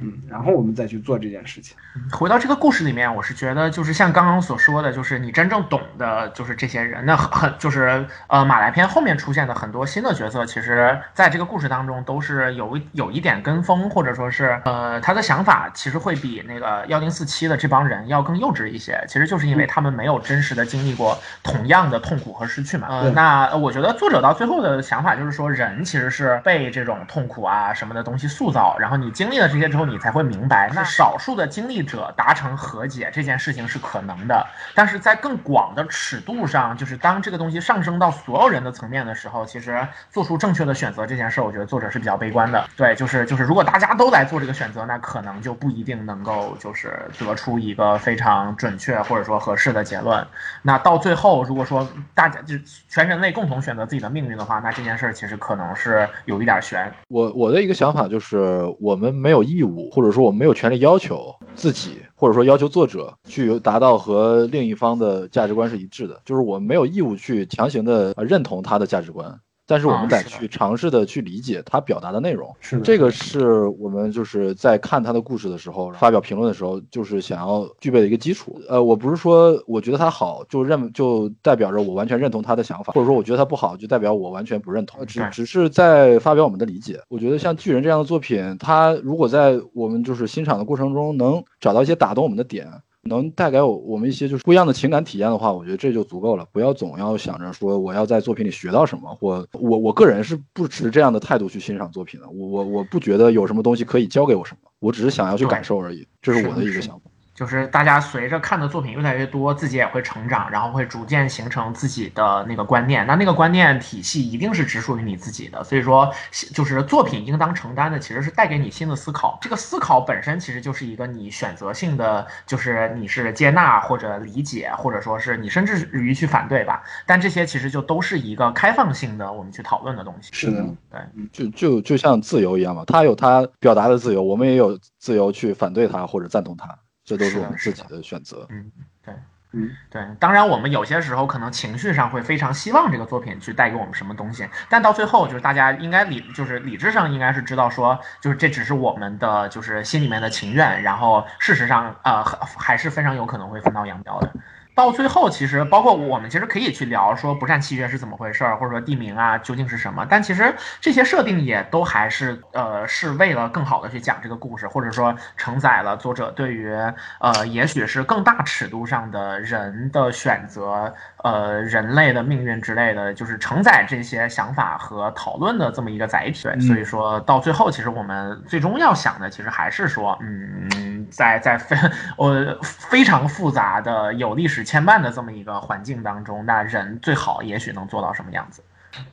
[0.00, 1.76] 嗯，然后我们再去做这件事情。
[2.10, 7.04] 回到这个故事里面，我是觉得就是像刚刚所说的，就是你真正懂的，就是这些人。
[7.04, 19.04] 那很就是呃，马来篇后面出现的很多新的角色，其实在这个故事当中都是有有一点跟风，或者说是呃，他的想法其实会比那个幺零四七的这帮人要更幼稚一些。
[19.06, 22.86] 其实就是因为他们没有真实的经历过同样的痛苦和失去嘛。
[22.88, 29.89] 呃，那我觉得作者到最后的想法就是说，人其实是被这种痛苦啊什么的东西塑造，然后你经历了这些之后。
[29.90, 42.64] 你才会明白，那少数的经历者达成和解这件事情是可能的，但是在更广的尺度上，就是当这个东西上升到所有人的层面的时候，其实做出正确的选择这件事，我觉得作者是比较悲观的。
[42.76, 50.24] 对，就是就是，如果大家都来做这个选择，那可能就不一定能够就是得出一个非常准确或者说合适的结论。
[50.62, 52.54] 那到最后，如果说大家就
[52.88, 56.92] 全人类共同选择自己的命运的话，那这件事其实可能是有一点悬。
[57.08, 59.69] 我我的一个想法就是，我们没有义务。
[59.90, 69.40] 或者说，我们没有权利要求自己，或者说要求作者去达到和另一方的价值观是一致的，就是我们没有义务去强行的认同他的价值观。
[69.70, 78.60] 但是我们得去尝试的去理解他表达的内容，是这个是我们就是在看他的故事的时候发表评论的时候，就是想要具备的一个基础。
[78.68, 87.00] 呃，我不是说我觉得他好就认就代表着我完全认同他的想法，或者说我觉得他不好就代表我完全不认同，只只是在发表我们的理解。
[87.08, 92.66] 我觉得像巨人这样的作品，他如果在我们就是欣赏的过程中能找到一些打动我们的点。
[93.02, 96.46] 能带给我我们一些就是不一样的情感体验的话，我觉得这就足够了。
[96.52, 102.28] 不要总要想着说我要在作品里学到什么，或我我个人是不持这样的态度去欣赏作品的。
[102.28, 106.06] 我我我不觉得有什么东西可以教给我什么，我只是想要去感受而已。
[106.20, 107.09] 这是我的一个想法。
[107.40, 113.06] 就是大家随着看的作品越来越多，自己也会成长，然后会逐渐形成自己的那个观念。
[113.06, 115.64] 那那个观念体系一定是只属于你自己的。
[115.64, 116.12] 所以说，
[116.52, 119.38] 就是作品应当承担的其实是带给你新的思考。
[119.40, 126.82] 这个思考本身其实就是一个你选择性的，就是你是接纳或者理解，或者说是你甚至于去反对吧。
[127.06, 130.28] 但这些其实就都是一个开放性的，我们去讨论的东西。
[130.32, 131.00] 是的，对，
[131.32, 136.78] 就就就像自由一样嘛，他有他表达的自由，我们也有自由去反对他或者赞同他。
[137.16, 138.46] 这都是我们自己的选择。
[138.50, 138.70] 嗯，
[139.04, 139.14] 对，
[139.52, 140.02] 嗯，对。
[140.18, 150.82] 当然，我们有些时候可能情绪上会非常希望这个作品去带给我们什么东西，但到最后，就是大家应该理，就是理智上应该是知道说，就是这只是我们的，就是心里面的情愿。
[150.82, 154.32] 然后，事实上，呃，还是非常有可能会分道扬镳的。
[154.80, 160.06] 到最后，其实包括我们其实可以去聊说不善契约是怎么回事儿，或者说地名啊究竟是什么。
[160.08, 166.74] 但其实这些设定也都还是呃是为了更好的去讲这个故事，或者说承载了作者对于
[167.18, 176.44] 呃也许是更大尺度上的人的选择，呃人类的命运之类的，就是承载这些想法和讨论的这么一个载体。
[176.44, 181.76] 对所以说到最后，其实我们最终要想的其实还是说，嗯，在在非
[182.16, 184.64] 呃非常复杂的有历史。
[184.70, 188.62] 牵绊的这么一个环境当中，那人最好也许能做到什么样子？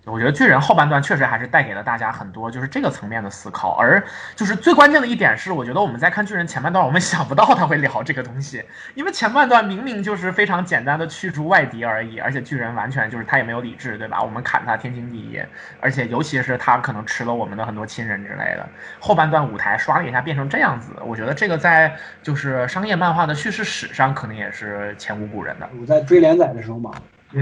[0.06, 4.04] 我觉得巨人后半段确实还是带给了大家很多就是这个层面的思考，而
[4.36, 8.64] 就是最关键的一点是，我觉得我们在看巨人前半段，我们 想不到他会聊这个东西，
[8.96, 14.22] 因为前半段明明就是非常简单的驱逐外敌而已，而且巨人完全就是他也没有理智，对吧？
[14.22, 15.40] 我们砍他天经地义，
[15.80, 18.68] 而且尤其是他可能吃了我们的很多亲人之类的。
[19.00, 25.70] 后半段舞台刷了一下变成这样子，我觉得这个在就是商业漫画的叙事史上可能也是前无古人的。
[25.80, 26.92] 我在追连载的时候嘛。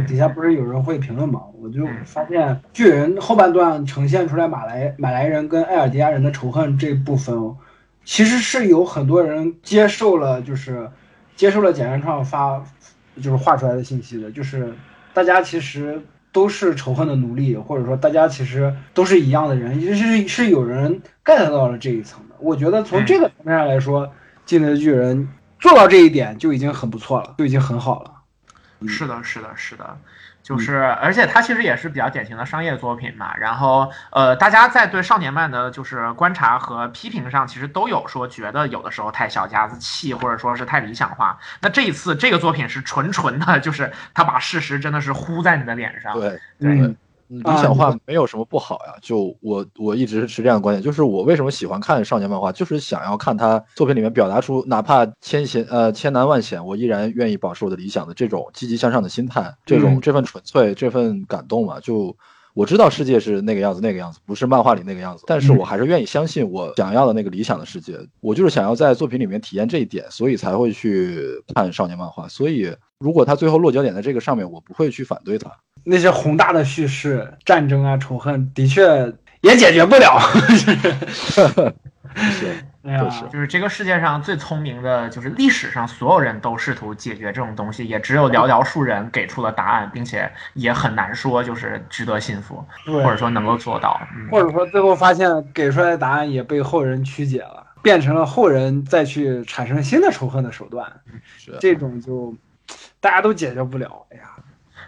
[0.07, 1.41] 底下不是有人会评论吗？
[1.61, 7.55] 我就发现巨人后半段呈现出来马来马来人跟埃尔迪亚人的仇恨这部分，
[8.03, 10.89] 其实是有很多人接受了，就是
[11.35, 12.63] 接受了简原创发，
[13.21, 14.73] 就是画出来的信息的，就是
[15.13, 22.35] 大家其实都是仇恨的奴隶，或者说大家其实都是一样的人，是是有人 get 到了这一层的。
[22.39, 24.11] 我觉得从这个层面上来说，
[24.45, 25.27] 进来的巨人
[25.59, 28.11] 做到这一点就已经很不错了，就已经很好了。
[28.87, 29.97] 是的，是的，是的，
[30.43, 33.35] 就是，而且它其实也是比较典型的商业作品嘛。
[33.37, 41.37] 然后，呃，大家在对少年漫的，就是观察和批评上，其实都有说觉得有的时候太小家子气，或者说是太理想化。
[41.61, 46.13] 那这一次这个作品是纯纯的，就是他把事实真的是呼在你的脸上。
[46.13, 46.95] 对对。
[47.27, 61.79] 理想化没有什么不好呀，就我我一直是持这样的观点，就是我为什么喜欢看少年漫画，就是想要看他作品里面表达出哪怕千险呃千难万险，我依然愿意保持我的理想的这种积极向上的心态，这种这份纯粹，这份感动嘛。
[61.79, 62.15] 就
[62.53, 67.97] 我知道世界是那个样子，那个样子不是漫画里那个样子，但是我还是愿意相信我想要的那个理想的世界。
[68.21, 71.21] 我就是想要在作品里面体验这一点，所以才会去
[71.53, 72.27] 看少年漫画。
[72.27, 75.51] 所以如果他最后落脚点在这个上面，我不会去反对他。
[75.85, 80.19] 那些宏大的叙事、战争啊、仇恨，的确也解决不了。
[81.07, 81.41] 是，
[82.83, 93.99] 哎呀，就是这个世界上最聪明的，就是历史上所有人都试图解决这种东西，也只有寥寥数人给出了答案，并且也很难说就是值得信服，或者说能够做到，
[94.31, 100.91] 或者说最后发现给出来的答案也被后人曲解了，变成了后人再去产生新的仇恨的手段。
[101.59, 102.35] 这种就
[102.99, 104.05] 大家都解决不了。
[104.11, 104.23] 哎呀。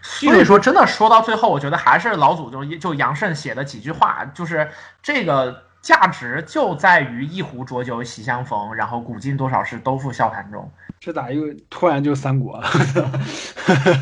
[0.10, 4.70] 所以说，真的说到最后，我觉得还是老祖宗就杨慎写的几句话，就是
[5.04, 10.72] 这个价值就在于一壶浊酒喜相逢，然后古今多少事，都付笑谈中。
[11.00, 12.70] 这咋又突然就三国了？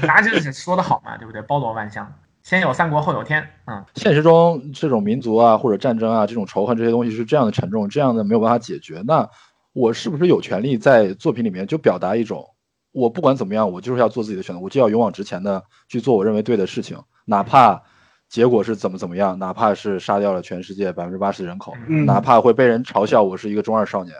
[0.04, 1.42] 大家就是说的好嘛，对不对？
[1.42, 3.46] 包罗万象，先有三国，后有天。
[3.66, 9.02] 嗯，现实中这种民族啊，或者战争啊，这种仇恨这些东西是这样的沉重，这样的没有办法解决。
[9.06, 9.28] 那
[9.74, 12.52] 我是不是有权利在作品里面就表达一种？
[12.96, 17.84] 我不管怎么样，我就是要做自己的选择，我就要勇往直前的去做我认为对的事情，哪怕
[18.30, 21.74] 结果是怎么怎么样，哪怕是杀掉了全世界百分之八十的人口，
[22.06, 24.16] 哪怕会被人嘲笑我是一个中二少年，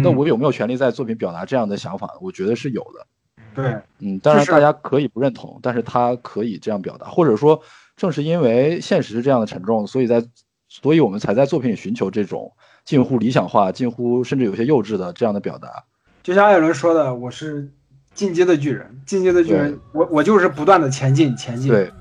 [0.00, 2.08] 那我有没有权利在作品表达这样的想法？
[2.20, 3.06] 我觉得是有的。
[3.52, 7.60] 对，嗯，当然大家可以不认同，但是他可以这样表达，或者说
[7.96, 10.24] 正是因为现实是这样的沉重，所以在，
[10.68, 12.52] 所以我们才在作品里寻求这种
[12.84, 15.84] 近乎理想化、近乎甚至有些幼稚的这样的表达。
[16.22, 17.72] 就像艾伦说的，我是。
[18.14, 21.70] 进阶的巨人，进阶的巨人，我我就是不断的前进，前进。
[21.70, 21.92] 对，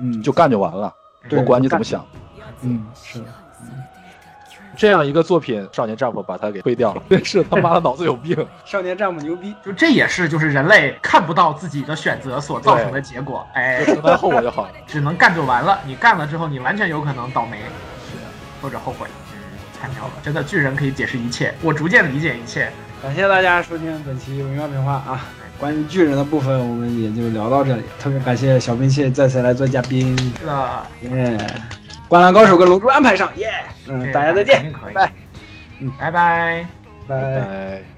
[0.00, 0.92] 嗯，就干就完了，
[1.30, 2.04] 我管你怎么想。
[2.62, 3.26] 嗯，是的。
[4.76, 8.46] 这样一个作品，少年丈夫把他给推掉了，真是他妈的脑子有病。
[8.64, 13.44] 少年丈夫牛逼，就这也是就是人类看不到自己的选择所造成的结果。
[13.54, 15.80] 哎，承担后果就好了，只能干就完了。
[15.84, 18.16] 你干了之后，你完全有可能倒霉，是
[18.62, 19.08] 或者后悔。
[19.32, 19.38] 嗯，
[19.80, 22.70] 太妙了，真的巨人可以解释一切，我逐渐理解一切。
[23.02, 25.26] 感谢大家收听本期微妙评话啊。
[25.58, 27.82] 关于巨人的部分，我们也就聊到这里。
[27.98, 31.38] 特别感谢小兵器再次来做嘉宾，是的，耶！
[32.08, 33.50] 灌篮高手跟龙珠安排上，耶！
[33.88, 35.12] 嗯，大家再见拜
[35.98, 36.66] 拜拜。
[37.08, 37.97] 拜。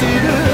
[0.00, 0.49] 散る